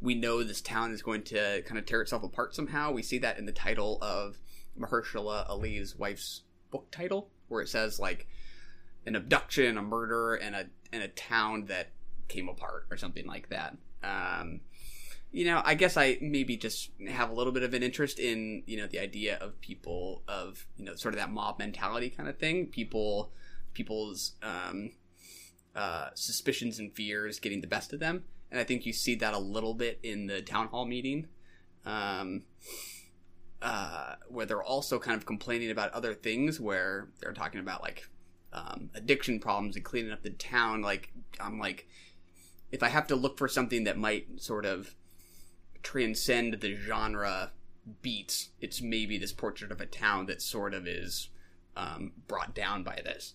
we 0.00 0.14
know 0.14 0.42
this 0.42 0.60
town 0.60 0.92
is 0.92 1.02
going 1.02 1.22
to 1.24 1.62
kind 1.62 1.78
of 1.78 1.86
tear 1.86 2.02
itself 2.02 2.22
apart 2.22 2.54
somehow. 2.54 2.92
We 2.92 3.02
see 3.02 3.18
that 3.18 3.38
in 3.38 3.46
the 3.46 3.52
title 3.52 3.98
of 4.00 4.38
Mahershala 4.78 5.48
Ali's 5.48 5.96
wife's 5.96 6.42
book 6.70 6.90
title, 6.90 7.30
where 7.48 7.62
it 7.62 7.68
says 7.68 7.98
like 7.98 8.28
an 9.06 9.16
abduction, 9.16 9.78
a 9.78 9.82
murder, 9.82 10.34
and 10.34 10.54
a 10.54 10.66
and 10.92 11.02
a 11.02 11.08
town 11.08 11.66
that 11.66 11.88
came 12.28 12.48
apart 12.48 12.86
or 12.90 12.96
something 12.96 13.26
like 13.26 13.48
that. 13.48 13.76
Um, 14.02 14.60
you 15.30 15.44
know, 15.44 15.60
I 15.64 15.74
guess 15.74 15.96
I 15.96 16.18
maybe 16.20 16.56
just 16.56 16.90
have 17.08 17.30
a 17.30 17.34
little 17.34 17.52
bit 17.52 17.62
of 17.62 17.74
an 17.74 17.82
interest 17.82 18.18
in, 18.18 18.62
you 18.66 18.78
know, 18.78 18.86
the 18.86 18.98
idea 18.98 19.36
of 19.36 19.60
people 19.60 20.22
of, 20.26 20.66
you 20.76 20.84
know, 20.84 20.94
sort 20.94 21.14
of 21.14 21.20
that 21.20 21.30
mob 21.30 21.58
mentality 21.58 22.08
kind 22.08 22.28
of 22.28 22.38
thing. 22.38 22.66
People, 22.66 23.30
people's, 23.74 24.32
um, 24.42 24.92
uh, 25.78 26.10
suspicions 26.14 26.80
and 26.80 26.92
fears 26.92 27.38
getting 27.38 27.60
the 27.60 27.68
best 27.68 27.92
of 27.92 28.00
them. 28.00 28.24
And 28.50 28.58
I 28.58 28.64
think 28.64 28.84
you 28.84 28.92
see 28.92 29.14
that 29.16 29.32
a 29.32 29.38
little 29.38 29.74
bit 29.74 30.00
in 30.02 30.26
the 30.26 30.42
town 30.42 30.66
hall 30.68 30.84
meeting. 30.84 31.28
Um, 31.86 32.42
uh, 33.62 34.14
where 34.28 34.46
they're 34.46 34.62
also 34.62 34.98
kind 34.98 35.16
of 35.16 35.26
complaining 35.26 35.70
about 35.70 35.92
other 35.92 36.14
things 36.14 36.60
where 36.60 37.08
they're 37.20 37.32
talking 37.32 37.60
about 37.60 37.82
like 37.82 38.08
um, 38.52 38.90
addiction 38.94 39.40
problems 39.40 39.76
and 39.76 39.84
cleaning 39.84 40.12
up 40.12 40.22
the 40.22 40.30
town. 40.30 40.82
Like, 40.82 41.12
I'm 41.40 41.58
like, 41.58 41.86
if 42.70 42.82
I 42.82 42.88
have 42.88 43.06
to 43.08 43.16
look 43.16 43.38
for 43.38 43.48
something 43.48 43.84
that 43.84 43.96
might 43.96 44.40
sort 44.40 44.64
of 44.66 44.94
transcend 45.82 46.60
the 46.60 46.74
genre 46.74 47.52
beats, 48.02 48.50
it's 48.60 48.82
maybe 48.82 49.18
this 49.18 49.32
portrait 49.32 49.72
of 49.72 49.80
a 49.80 49.86
town 49.86 50.26
that 50.26 50.42
sort 50.42 50.74
of 50.74 50.86
is 50.86 51.30
um, 51.76 52.12
brought 52.26 52.54
down 52.54 52.82
by 52.82 53.00
this. 53.04 53.34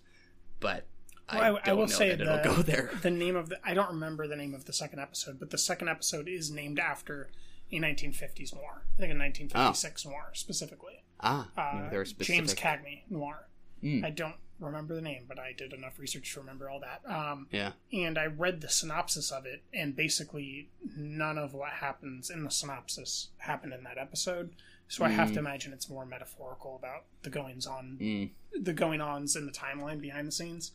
But 0.60 0.88
Well, 1.34 1.60
I, 1.66 1.70
I 1.70 1.74
will 1.74 1.88
say 1.88 2.10
that 2.10 2.22
it'll 2.22 2.38
the, 2.38 2.44
go 2.44 2.62
there. 2.62 2.90
the 3.02 3.12
name 3.12 3.36
of 3.36 3.50
the 3.50 3.60
I 3.64 3.74
don't 3.74 3.90
remember 3.90 4.28
the 4.28 4.36
name 4.36 4.54
of 4.54 4.66
the 4.66 4.74
second 4.74 5.00
episode, 5.00 5.40
but 5.40 5.50
the 5.50 5.58
second 5.58 5.90
episode 5.90 6.28
is 6.28 6.52
named 6.52 6.80
after 6.80 7.30
a 7.72 7.76
1950s 7.80 8.54
noir. 8.54 8.84
I 8.98 9.00
think 9.02 9.14
a 9.14 9.18
1956 9.18 10.06
noir 10.06 10.30
specifically. 10.34 11.04
Ah, 11.20 11.50
Uh, 11.58 11.90
they're 11.90 12.04
James. 12.04 12.54
Cagney 12.54 13.02
noir. 13.10 13.48
Mm. 13.84 14.04
I 14.06 14.10
don't 14.12 14.36
remember 14.60 14.94
the 14.96 15.02
name, 15.02 15.26
but 15.28 15.40
I 15.40 15.52
did 15.54 15.74
enough 15.74 15.98
research 16.00 16.34
to 16.34 16.40
remember 16.40 16.70
all 16.70 16.80
that. 16.82 17.02
Um, 17.10 17.48
Yeah. 17.52 17.72
And 17.92 18.18
I 18.18 18.26
read 18.28 18.62
the 18.62 18.70
synopsis 18.70 19.32
of 19.32 19.46
it, 19.46 19.64
and 19.74 19.96
basically 19.96 20.70
none 20.96 21.38
of 21.38 21.54
what 21.54 21.72
happens 21.72 22.30
in 22.30 22.44
the 22.44 22.52
synopsis 22.52 23.30
happened 23.38 23.74
in 23.74 23.84
that 23.84 23.98
episode. 23.98 24.54
So 24.88 25.04
I 25.04 25.10
have 25.10 25.30
Mm. 25.30 25.34
to 25.34 25.40
imagine 25.40 25.74
it's 25.74 25.90
more 25.90 26.06
metaphorical 26.06 26.76
about 26.76 27.06
the 27.24 27.30
goings 27.30 27.66
on, 27.66 27.98
Mm. 28.00 28.30
the 28.64 28.74
going 28.74 29.02
ons 29.02 29.36
in 29.36 29.46
the 29.46 29.52
timeline 29.52 30.00
behind 30.00 30.28
the 30.28 30.32
scenes. 30.32 30.72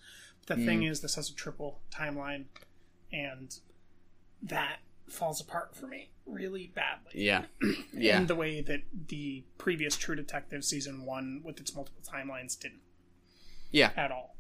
The 0.49 0.57
thing 0.57 0.80
Mm. 0.80 0.90
is, 0.90 1.01
this 1.03 1.14
has 1.14 1.30
a 1.30 1.34
triple 1.34 1.80
timeline, 1.90 2.46
and 3.12 3.55
that 4.42 4.80
falls 5.07 5.40
apart 5.40 5.74
for 5.76 5.86
me 5.86 6.11
really 6.26 6.66
badly. 6.74 7.12
Yeah. 7.14 7.44
Yeah. 7.92 8.20
In 8.20 8.26
the 8.26 8.34
way 8.34 8.61
that 8.61 8.82
the 9.09 9.44
previous 9.59 9.96
True 9.96 10.14
Detective 10.14 10.64
season 10.64 11.05
one 11.05 11.42
with 11.44 11.59
its 11.61 11.74
multiple 11.74 12.03
timelines 12.05 12.59
didn't 12.59 12.80
Yeah. 13.70 13.92
at 13.96 14.11
all. 14.12 14.36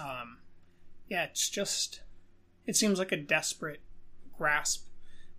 Um, 0.00 0.38
yeah, 1.08 1.24
it's 1.24 1.48
just 1.50 2.00
it 2.66 2.74
seems 2.76 2.98
like 2.98 3.12
a 3.12 3.16
desperate 3.16 3.82
grasp 4.36 4.86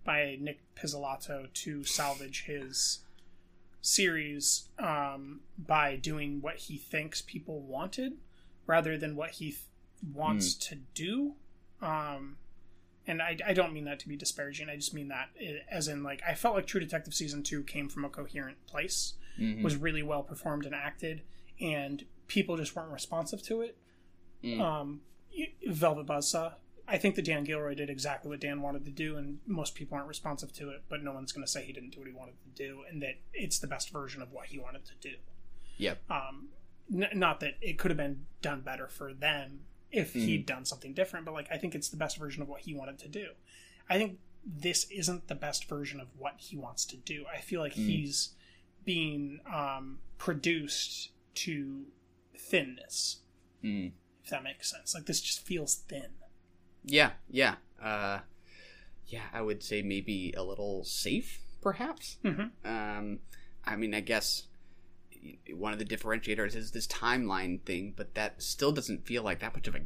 by 0.04 0.36
Nic 0.40 0.60
Pizzolatto 0.76 1.52
to 1.52 1.82
salvage 1.84 2.44
his 2.44 3.00
series 3.80 4.68
um, 4.78 5.40
by 5.58 5.96
doing 5.96 6.40
what 6.40 6.56
he 6.56 6.76
thinks 6.78 7.22
people 7.22 7.60
wanted 7.62 8.12
rather 8.66 8.96
than 8.96 9.16
what 9.16 9.30
he 9.32 9.56
wants 10.14 10.54
Mm. 10.54 10.60
to 10.68 10.74
do. 10.94 11.34
Um, 11.80 12.38
and 13.06 13.22
I, 13.22 13.36
I 13.46 13.52
don't 13.52 13.72
mean 13.72 13.84
that 13.84 14.00
to 14.00 14.08
be 14.08 14.16
disparaging. 14.16 14.68
I 14.68 14.76
just 14.76 14.92
mean 14.94 15.08
that 15.08 15.28
as 15.70 15.88
in 15.88 16.02
like 16.02 16.22
I 16.26 16.34
felt 16.34 16.54
like 16.56 16.66
True 16.66 16.80
Detective 16.80 17.14
season 17.14 17.42
two 17.42 17.62
came 17.62 17.88
from 17.88 18.04
a 18.04 18.08
coherent 18.08 18.66
place, 18.66 19.14
Mhm. 19.38 19.62
was 19.62 19.76
really 19.76 20.02
well 20.02 20.22
performed 20.22 20.64
and 20.66 20.74
acted, 20.74 21.22
and 21.60 22.04
people 22.26 22.56
just 22.56 22.74
weren't 22.74 22.90
responsive 22.90 23.42
to 23.44 23.60
it. 23.62 23.76
Mm. 24.42 24.60
Um, 24.60 25.02
Velvet 25.66 26.06
Buzzsaw. 26.06 26.54
I 26.88 26.98
think 26.98 27.16
that 27.16 27.24
Dan 27.24 27.42
Gilroy 27.44 27.74
did 27.74 27.90
exactly 27.90 28.28
what 28.30 28.40
Dan 28.40 28.62
wanted 28.62 28.84
to 28.84 28.90
do, 28.92 29.16
and 29.16 29.40
most 29.46 29.74
people 29.74 29.96
aren't 29.96 30.08
responsive 30.08 30.52
to 30.54 30.70
it. 30.70 30.84
But 30.88 31.02
no 31.02 31.12
one's 31.12 31.32
going 31.32 31.44
to 31.44 31.50
say 31.50 31.64
he 31.64 31.72
didn't 31.72 31.90
do 31.90 31.98
what 31.98 32.06
he 32.08 32.14
wanted 32.14 32.36
to 32.44 32.48
do, 32.50 32.84
and 32.88 33.02
that 33.02 33.16
it's 33.34 33.58
the 33.58 33.66
best 33.66 33.90
version 33.90 34.22
of 34.22 34.30
what 34.32 34.46
he 34.46 34.58
wanted 34.58 34.84
to 34.86 34.94
do. 35.00 35.16
Yep. 35.78 36.08
Um, 36.10 36.48
n- 36.92 37.08
not 37.14 37.40
that 37.40 37.54
it 37.60 37.76
could 37.78 37.90
have 37.90 37.98
been 37.98 38.26
done 38.40 38.60
better 38.62 38.86
for 38.88 39.12
them 39.12 39.66
if 39.92 40.12
he'd 40.14 40.42
Mhm. 40.42 40.46
done 40.46 40.64
something 40.64 40.92
different, 40.94 41.24
but 41.26 41.32
like 41.34 41.48
I 41.50 41.58
think 41.58 41.74
it's 41.74 41.88
the 41.88 41.96
best 41.96 42.16
version 42.18 42.42
of 42.42 42.48
what 42.48 42.62
he 42.62 42.74
wanted 42.74 42.98
to 43.00 43.08
do. 43.08 43.34
I 43.88 43.98
think 43.98 44.18
this 44.44 44.84
isn't 44.90 45.28
the 45.28 45.34
best 45.34 45.64
version 45.66 46.00
of 46.00 46.08
what 46.18 46.34
he 46.38 46.56
wants 46.56 46.84
to 46.86 46.96
do. 46.96 47.24
I 47.26 47.40
feel 47.40 47.60
like 47.60 47.74
Mm. 47.74 47.86
he's 47.86 48.34
being 48.84 49.40
um, 49.46 50.00
produced 50.18 51.10
to 51.34 51.86
thinness, 52.36 53.20
Mm. 53.62 53.92
if 54.22 54.30
that 54.30 54.42
makes 54.42 54.70
sense. 54.70 54.94
Like 54.94 55.06
this 55.06 55.20
just 55.20 55.40
feels 55.44 55.76
thin. 55.76 56.14
Yeah, 56.84 57.14
yeah, 57.28 57.56
uh, 57.80 58.20
yeah. 59.08 59.28
I 59.32 59.42
would 59.42 59.62
say 59.62 59.82
maybe 59.82 60.32
a 60.36 60.42
little 60.44 60.84
safe, 60.84 61.40
perhaps. 61.60 62.18
Mhm. 62.22 62.52
Um, 62.64 63.20
I 63.64 63.74
mean, 63.76 63.94
I 63.94 64.00
guess 64.00 64.44
one 65.54 65.72
of 65.72 65.78
the 65.78 65.84
differentiators 65.84 66.54
is 66.56 66.70
this 66.72 66.86
timeline 66.86 67.60
thing, 67.62 67.92
but 67.96 68.14
that 68.14 68.42
still 68.42 68.72
doesn't 68.72 69.06
feel 69.06 69.22
like 69.22 69.40
that 69.40 69.54
much 69.54 69.66
of 69.68 69.74
a 69.74 69.80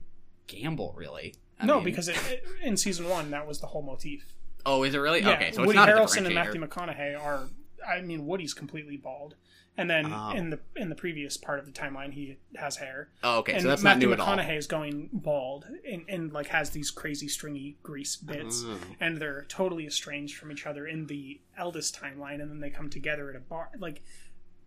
gamble, 0.46 0.94
really. 0.96 1.34
I 1.58 1.66
no, 1.66 1.76
mean- 1.76 1.84
because 1.84 2.08
it, 2.08 2.16
it, 2.28 2.44
in 2.62 2.76
season 2.76 3.08
one 3.08 3.30
that 3.30 3.46
was 3.46 3.60
the 3.60 3.66
whole 3.68 3.82
motif. 3.82 4.34
oh, 4.66 4.82
is 4.82 4.94
it 4.94 4.98
really? 4.98 5.20
Yeah, 5.20 5.30
okay, 5.34 5.52
so 5.52 5.60
Woody 5.64 5.78
it's 5.78 5.86
not 5.86 5.88
Harrelson 5.88 6.22
a 6.22 6.26
and. 6.26 6.34
Matthew 6.34 6.60
McConaughey 6.66 7.20
are. 7.20 7.48
I 7.86 8.02
mean, 8.02 8.26
Woody's 8.26 8.52
completely 8.52 8.98
bald, 8.98 9.36
and 9.78 9.88
then 9.88 10.12
Oh. 10.12 10.32
in 10.32 10.50
the 10.50 10.60
in 10.76 10.90
the 10.90 10.94
previous 10.94 11.36
part 11.38 11.58
of 11.58 11.64
the 11.66 11.72
timeline, 11.72 12.12
he 12.12 12.36
has 12.56 12.76
hair. 12.76 13.08
Oh, 13.22 13.38
okay, 13.38 13.52
so 13.52 13.58
and 13.58 13.66
that's 13.68 13.82
not 13.82 13.96
Matthew 13.96 14.08
new 14.08 14.12
at 14.14 14.20
all. 14.20 14.36
McConaughey 14.36 14.56
is 14.58 14.66
going 14.66 15.08
bald 15.12 15.66
and, 15.90 16.04
and 16.08 16.32
like 16.32 16.48
has 16.48 16.70
these 16.70 16.90
crazy 16.90 17.26
stringy 17.28 17.78
grease 17.82 18.16
bits, 18.16 18.64
Oh. 18.66 18.78
and 19.00 19.16
they're 19.18 19.44
totally 19.48 19.86
estranged 19.86 20.36
from 20.36 20.52
each 20.52 20.66
other 20.66 20.86
in 20.86 21.06
the 21.06 21.40
eldest 21.56 21.98
timeline, 21.98 22.40
and 22.42 22.50
then 22.50 22.60
they 22.60 22.70
come 22.70 22.90
together 22.90 23.30
at 23.30 23.36
a 23.36 23.40
bar. 23.40 23.70
Like, 23.78 24.02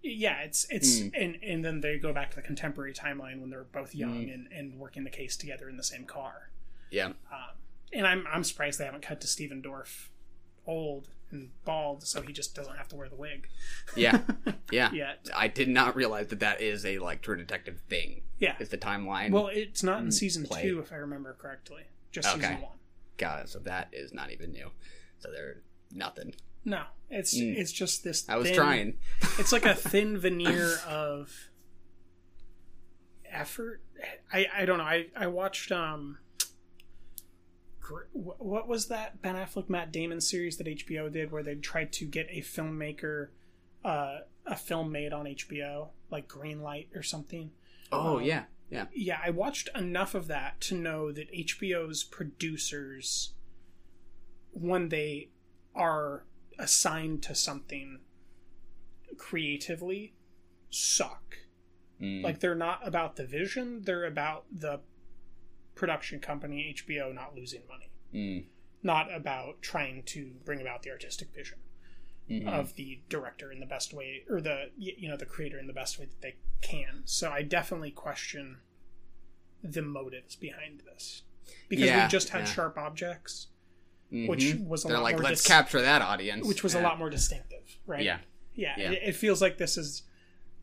yeah, 0.03 0.41
it's 0.41 0.67
it's 0.69 0.99
Hmm. 1.01 1.07
and 1.13 1.37
and 1.43 1.65
then 1.65 1.81
they 1.81 1.97
go 1.97 2.13
back 2.13 2.29
to 2.31 2.35
the 2.35 2.41
contemporary 2.41 2.93
timeline 2.93 3.39
when 3.39 3.49
they're 3.49 3.63
both 3.63 3.95
young 3.95 4.25
Hmm. 4.25 4.29
and, 4.31 4.47
and 4.51 4.77
working 4.79 5.03
the 5.03 5.09
case 5.09 5.35
together 5.37 5.69
in 5.69 5.77
the 5.77 5.83
same 5.83 6.05
car. 6.05 6.51
Yeah. 6.91 7.07
Um, 7.07 7.55
and 7.91 8.05
I'm 8.05 8.25
I'm 8.31 8.43
surprised 8.43 8.79
they 8.79 8.85
haven't 8.85 9.01
cut 9.03 9.21
to 9.21 9.27
Stephen 9.27 9.61
Dorff 9.61 10.09
old 10.67 11.09
and 11.31 11.49
bald, 11.65 12.03
so 12.03 12.21
he 12.21 12.31
just 12.31 12.53
doesn't 12.55 12.75
have 12.77 12.87
to 12.89 12.95
wear 12.95 13.09
the 13.09 13.15
wig. 13.15 13.47
Yeah, 13.95 14.21
yeah. 14.71 14.91
Yet. 14.91 15.29
I 15.35 15.47
did 15.47 15.67
not 15.67 15.95
realize 15.95 16.27
that 16.27 16.39
that 16.41 16.61
is 16.61 16.85
a 16.85 16.99
like 16.99 17.21
True 17.21 17.35
Detective 17.37 17.81
thing. 17.89 18.21
Yeah. 18.39 18.55
is 18.59 18.69
the 18.69 18.77
timeline. 18.77 19.31
Well, 19.31 19.47
it's 19.47 19.83
not 19.83 20.01
in 20.01 20.07
mm, 20.09 20.13
season 20.13 20.43
play. 20.45 20.63
two, 20.63 20.79
if 20.79 20.91
I 20.91 20.97
remember 20.97 21.33
correctly. 21.33 21.83
Just 22.11 22.27
Okay. 22.27 22.41
season 22.41 22.61
one. 22.61 22.77
Got 23.17 23.43
it. 23.45 23.49
So 23.49 23.59
that 23.59 23.89
is 23.93 24.13
not 24.13 24.31
even 24.31 24.51
new. 24.51 24.69
So 25.19 25.31
they're 25.31 25.61
nothing. 25.91 26.33
No, 26.65 26.83
it's 27.09 27.35
Mm. 27.37 27.57
it's 27.57 27.71
just 27.71 28.03
this. 28.03 28.27
I 28.29 28.37
was 28.37 28.47
thin- 28.47 28.55
trying. 28.55 28.97
it's 29.39 29.51
like 29.51 29.65
a 29.65 29.75
thin 29.91 30.17
veneer 30.17 30.77
of 30.87 31.49
effort. 33.29 33.81
I 34.31 34.47
I 34.55 34.65
don't 34.65 34.77
know. 34.77 34.83
I 34.85 35.07
I 35.15 35.27
watched 35.27 35.71
um. 35.71 36.19
What 38.13 38.67
was 38.67 38.87
that 38.87 39.21
Ben 39.21 39.35
Affleck 39.35 39.69
Matt 39.69 39.91
Damon 39.91 40.21
series 40.21 40.55
that 40.57 40.67
HBO 40.67 41.11
did 41.11 41.31
where 41.31 41.43
they 41.43 41.55
tried 41.55 41.91
to 41.93 42.05
get 42.05 42.27
a 42.29 42.39
filmmaker, 42.41 43.29
uh, 43.83 44.19
a 44.45 44.55
film 44.55 44.89
made 44.91 45.11
on 45.11 45.25
HBO 45.25 45.89
like 46.09 46.29
Greenlight 46.29 46.95
or 46.95 47.03
something. 47.03 47.51
Oh 47.91 48.17
Um, 48.19 48.23
yeah, 48.23 48.43
yeah. 48.69 48.85
yeah, 48.93 49.19
I 49.23 49.31
watched 49.31 49.67
enough 49.75 50.15
of 50.15 50.27
that 50.27 50.61
to 50.61 50.75
know 50.75 51.11
that 51.11 51.29
HBO's 51.33 52.05
producers, 52.05 53.33
when 54.51 54.87
they 54.87 55.29
are 55.75 56.23
assigned 56.59 57.23
to 57.23 57.35
something 57.35 57.99
creatively, 59.17 60.13
suck. 60.69 61.37
Mm. 62.01 62.23
Like 62.23 62.39
they're 62.39 62.55
not 62.55 62.85
about 62.87 63.15
the 63.15 63.25
vision; 63.25 63.81
they're 63.83 64.05
about 64.05 64.45
the 64.51 64.81
production 65.75 66.19
company 66.19 66.73
HBO 66.77 67.13
not 67.13 67.35
losing 67.35 67.61
money, 67.67 67.91
Mm. 68.13 68.45
not 68.83 69.13
about 69.13 69.61
trying 69.61 70.03
to 70.03 70.33
bring 70.45 70.61
about 70.61 70.83
the 70.83 70.91
artistic 70.91 71.29
vision 71.33 71.59
Mhm. 72.29 72.47
of 72.47 72.75
the 72.75 73.01
director 73.09 73.51
in 73.51 73.59
the 73.59 73.65
best 73.65 73.93
way, 73.93 74.23
or 74.29 74.41
the 74.41 74.71
you 74.77 75.07
know 75.09 75.17
the 75.17 75.25
creator 75.25 75.59
in 75.59 75.67
the 75.67 75.73
best 75.73 75.99
way 75.99 76.05
that 76.05 76.21
they 76.21 76.35
can. 76.61 77.01
So 77.05 77.29
I 77.31 77.41
definitely 77.43 77.91
question 77.91 78.61
the 79.63 79.81
motives 79.81 80.35
behind 80.35 80.81
this 80.81 81.23
because 81.69 81.85
Yeah, 81.85 82.05
we 82.05 82.09
just 82.11 82.29
had 82.29 82.39
yeah. 82.39 82.53
sharp 82.53 82.77
objects, 82.77 83.47
which 84.13 84.43
Mhm. 84.43 84.67
was 84.67 84.85
a 84.85 84.87
They're 84.89 84.97
lot 84.97 85.03
like, 85.03 85.15
more 85.15 85.23
let's 85.23 85.41
dis- 85.41 85.47
capture 85.47 85.81
that 85.81 86.01
audience. 86.01 86.47
which 86.47 86.61
was 86.63 86.75
a 86.75 86.81
lot 86.81 86.99
more 86.99 87.09
distinctive, 87.09 87.77
right? 87.87 88.03
Yeah. 88.03 88.19
yeah. 88.53 88.75
Yeah. 88.77 88.91
It, 88.91 89.01
it 89.09 89.15
feels 89.15 89.41
like 89.41 89.57
this 89.57 89.75
is 89.77 90.03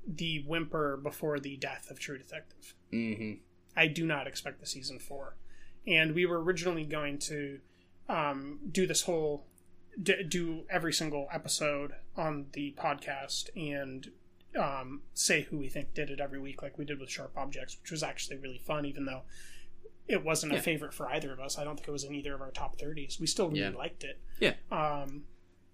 the 0.06 0.42
whimper 0.46 0.96
before 0.96 1.40
the 1.40 1.56
death 1.56 1.90
of 1.90 1.98
True 1.98 2.16
Detective. 2.18 2.74
Mm-hmm. 2.92 3.40
I 3.76 3.86
do 3.88 4.06
not 4.06 4.26
expect 4.26 4.60
the 4.60 4.66
season 4.66 4.98
four, 4.98 5.36
and 5.86 6.14
we 6.14 6.26
were 6.26 6.42
originally 6.42 6.84
going 6.84 7.18
to 7.18 7.60
um, 8.08 8.58
do 8.70 8.86
this 8.86 9.02
whole 9.02 9.46
d- 10.02 10.22
do 10.24 10.64
every 10.70 10.92
single 10.92 11.28
episode 11.32 11.92
on 12.16 12.46
the 12.52 12.74
podcast 12.78 13.48
and 13.56 14.10
um, 14.58 15.02
say 15.14 15.42
who 15.42 15.58
we 15.58 15.68
think 15.68 15.94
did 15.94 16.10
it 16.10 16.18
every 16.20 16.40
week, 16.40 16.60
like 16.62 16.76
we 16.78 16.84
did 16.84 16.98
with 16.98 17.08
Sharp 17.10 17.32
Objects, 17.36 17.76
which 17.80 17.90
was 17.92 18.02
actually 18.02 18.36
really 18.38 18.58
fun, 18.58 18.84
even 18.84 19.04
though 19.04 19.22
it 20.10 20.24
wasn't 20.24 20.52
a 20.52 20.60
favorite 20.60 20.92
for 20.94 21.08
either 21.08 21.32
of 21.32 21.40
us. 21.40 21.56
I 21.58 21.64
don't 21.64 21.76
think 21.76 21.88
it 21.88 21.92
was 21.92 22.04
in 22.04 22.14
either 22.14 22.34
of 22.34 22.40
our 22.40 22.50
top 22.50 22.78
thirties. 22.78 23.18
We 23.20 23.26
still 23.26 23.48
really 23.48 23.60
Yeah. 23.60 23.70
liked 23.70 24.04
it. 24.04 24.20
Yeah. 24.40 24.54
Um, 24.70 25.24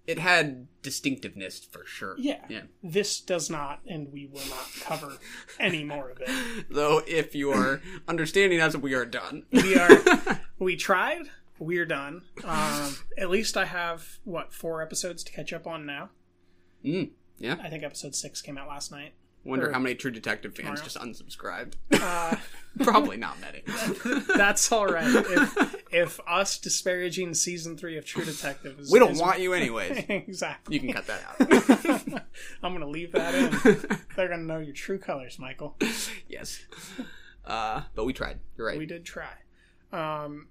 It 0.05 0.19
had 0.19 0.67
distinctiveness 0.81 1.65
for 1.65 1.85
sure. 1.85 2.15
yeah. 2.17 2.45
Yeah. 2.47 2.61
This 2.81 3.19
does 3.19 3.49
not, 3.49 3.81
and 3.85 4.11
we 4.13 4.25
will 4.25 4.45
not 4.49 4.67
cover 4.81 5.17
any 5.59 5.83
more 5.83 6.09
of 6.11 6.21
it. 6.21 6.65
Though, 6.69 7.01
if 7.05 7.35
you 7.35 7.51
are 7.51 7.81
understanding 8.07 8.61
us, 8.61 8.75
we 8.77 8.93
are 8.93 9.05
done. 9.05 9.43
We 9.51 9.75
are. 9.79 10.39
we 10.59 10.75
tried. 10.77 11.23
We're 11.59 11.85
done. 11.87 12.21
Um, 12.43 12.95
at 13.17 13.29
least 13.29 13.57
I 13.57 13.65
have 13.65 14.19
what 14.23 14.53
four 14.53 14.81
episodes 14.81 15.23
to 15.25 15.31
catch 15.33 15.51
up 15.51 15.65
on 15.67 15.85
now. 15.85 16.11
Mm, 16.85 17.09
yeah. 17.39 17.57
I 17.61 17.69
think 17.69 17.83
episode 17.83 18.15
six 18.15 18.41
came 18.41 18.57
out 18.57 18.67
last 18.69 18.91
night. 18.91 19.13
Wonder 19.47 19.69
Or- 19.69 19.71
how 19.71 19.79
many 19.79 19.95
True 19.95 20.11
Detective 20.11 20.55
fans 20.55 20.81
just 20.81 20.97
unsubscribed. 20.97 21.73
Uh, 21.91 22.35
Probably 22.83 23.15
not 23.17 23.37
many. 23.39 23.63
That's 24.35 24.71
all 24.71 24.85
right. 24.85 25.07
If, 25.07 25.75
if 25.91 26.19
us 26.27 26.59
disparaging 26.59 27.33
season 27.33 27.77
three 27.77 27.97
of 27.97 28.05
True 28.05 28.25
Detective 28.25 28.79
is, 28.79 28.91
We 28.91 28.99
don't 28.99 29.13
is- 29.13 29.21
want 29.21 29.39
you 29.39 29.53
anyways. 29.53 30.05
exactly. 30.09 30.75
You 30.75 30.81
can 30.81 30.93
cut 30.93 31.07
that 31.07 31.23
out. 31.23 32.21
I'm 32.61 32.73
gonna 32.73 32.89
leave 32.89 33.13
that 33.13 33.33
in. 33.33 33.97
They're 34.15 34.27
gonna 34.27 34.43
know 34.43 34.59
your 34.59 34.75
true 34.75 34.99
colors, 34.99 35.39
Michael. 35.39 35.75
yes. 36.27 36.59
Uh, 37.45 37.83
but 37.95 38.05
we 38.05 38.11
tried. 38.13 38.39
You're 38.57 38.67
right. 38.67 38.77
We 38.77 38.85
did 38.85 39.05
try. 39.05 39.31
Um, 39.93 40.49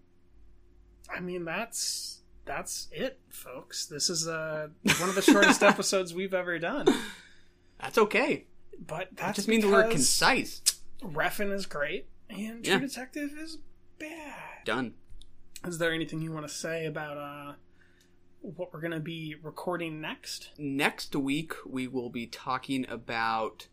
I 1.14 1.20
mean, 1.20 1.44
that's 1.44 2.22
that's 2.46 2.88
it, 2.90 3.20
folks. 3.28 3.86
This 3.86 4.08
is 4.08 4.26
uh, 4.26 4.68
one 4.98 5.08
of 5.10 5.14
the 5.14 5.22
shortest 5.22 5.62
episodes 5.62 6.14
we've 6.14 6.32
ever 6.34 6.58
done. 6.58 6.86
That's 7.78 7.98
okay. 7.98 8.46
But 8.84 9.16
That 9.16 9.34
just 9.34 9.48
means 9.48 9.64
we're 9.64 9.88
concise. 9.88 10.62
Refn 11.02 11.52
is 11.52 11.66
great, 11.66 12.08
and 12.30 12.64
True 12.64 12.74
Yeah. 12.74 12.78
Detective 12.80 13.30
is 13.38 13.58
bad. 13.98 14.64
Done. 14.64 14.94
Is 15.66 15.78
there 15.78 15.92
anything 15.92 16.20
you 16.20 16.32
want 16.32 16.46
to 16.46 16.52
say 16.54 16.86
about 16.86 17.16
uh, 17.18 17.54
what 18.40 18.72
we're 18.72 18.80
gonna 18.80 19.00
be 19.00 19.34
recording 19.42 20.00
next? 20.00 20.50
Next 20.58 21.14
week, 21.16 21.52
we 21.66 21.86
will 21.88 22.10
be 22.10 22.26
talking 22.26 22.86
about 22.88 23.68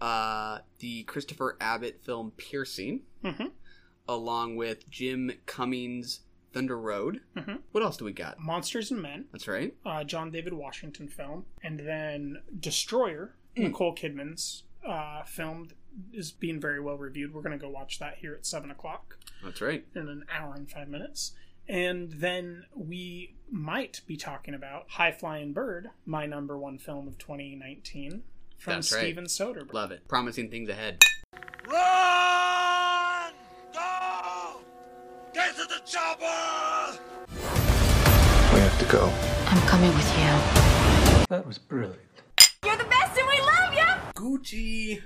uh, 0.00 0.60
the 0.78 1.02
Christopher 1.04 1.56
Abbott 1.60 2.00
film 2.04 2.32
Piercing, 2.36 3.02
Mm-hmm. 3.24 3.46
along 4.08 4.56
with 4.56 4.88
Jim 4.90 5.30
Cummings' 5.46 6.20
Thunder 6.52 6.78
Road. 6.78 7.20
Mhm. 7.36 7.60
What 7.72 7.82
else 7.84 7.96
do 7.98 8.04
we 8.06 8.12
got? 8.12 8.38
Monsters 8.40 8.90
and 8.90 9.00
Men, 9.02 9.26
That's 9.30 9.46
right. 9.46 9.74
uh, 9.84 10.02
John 10.04 10.30
David 10.30 10.52
Washington 10.54 11.06
film, 11.06 11.44
and 11.62 11.78
then 11.80 12.42
Destroyer, 12.58 13.36
Mm. 13.56 13.64
Nicole 13.64 13.94
Kidman's 13.94 14.64
uh, 14.86 15.22
film, 15.24 15.68
is 16.12 16.30
being 16.30 16.60
very 16.60 16.80
well 16.80 16.96
reviewed. 16.96 17.34
We're 17.34 17.42
gonna 17.42 17.58
go 17.58 17.68
watch 17.68 17.98
that 17.98 18.18
here 18.18 18.34
at 18.34 18.46
seven 18.46 18.70
o'clock 18.70 19.16
That's 19.44 19.60
right. 19.60 19.84
in 19.94 20.08
an 20.08 20.24
hour 20.32 20.54
and 20.54 20.70
five 20.70 20.88
minutes. 20.88 21.32
And 21.68 22.10
then 22.12 22.64
we 22.74 23.34
might 23.50 24.00
be 24.06 24.16
talking 24.16 24.54
about 24.54 24.86
High 24.88 25.12
Flying 25.12 25.52
Bird, 25.52 25.90
my 26.04 26.26
number 26.26 26.58
one 26.58 26.78
film 26.78 27.06
of 27.06 27.16
2019, 27.18 28.22
from 28.58 28.74
That's 28.74 28.92
right. 28.92 29.00
Steven 29.00 29.24
Soderbergh. 29.26 29.72
Love 29.72 29.92
it. 29.92 30.08
Promising 30.08 30.50
things 30.50 30.68
ahead. 30.68 31.04
Run! 31.68 33.32
Go! 33.72 34.60
Get 35.32 35.54
to 35.56 35.64
the 35.64 35.80
chopper! 35.86 36.98
We 38.52 38.60
have 38.60 38.78
to 38.80 38.84
go. 38.86 39.12
I'm 39.46 39.60
coming 39.68 39.94
with 39.94 40.18
you. 40.18 41.26
That 41.28 41.44
was 41.46 41.58
brilliant. 41.58 42.00
You're 42.64 42.76
the 42.76 42.84
best 42.84 43.16
and 43.16 43.28
we 43.28 43.40
love 43.42 43.74
you! 43.74 44.09
Gucci. 44.20 44.98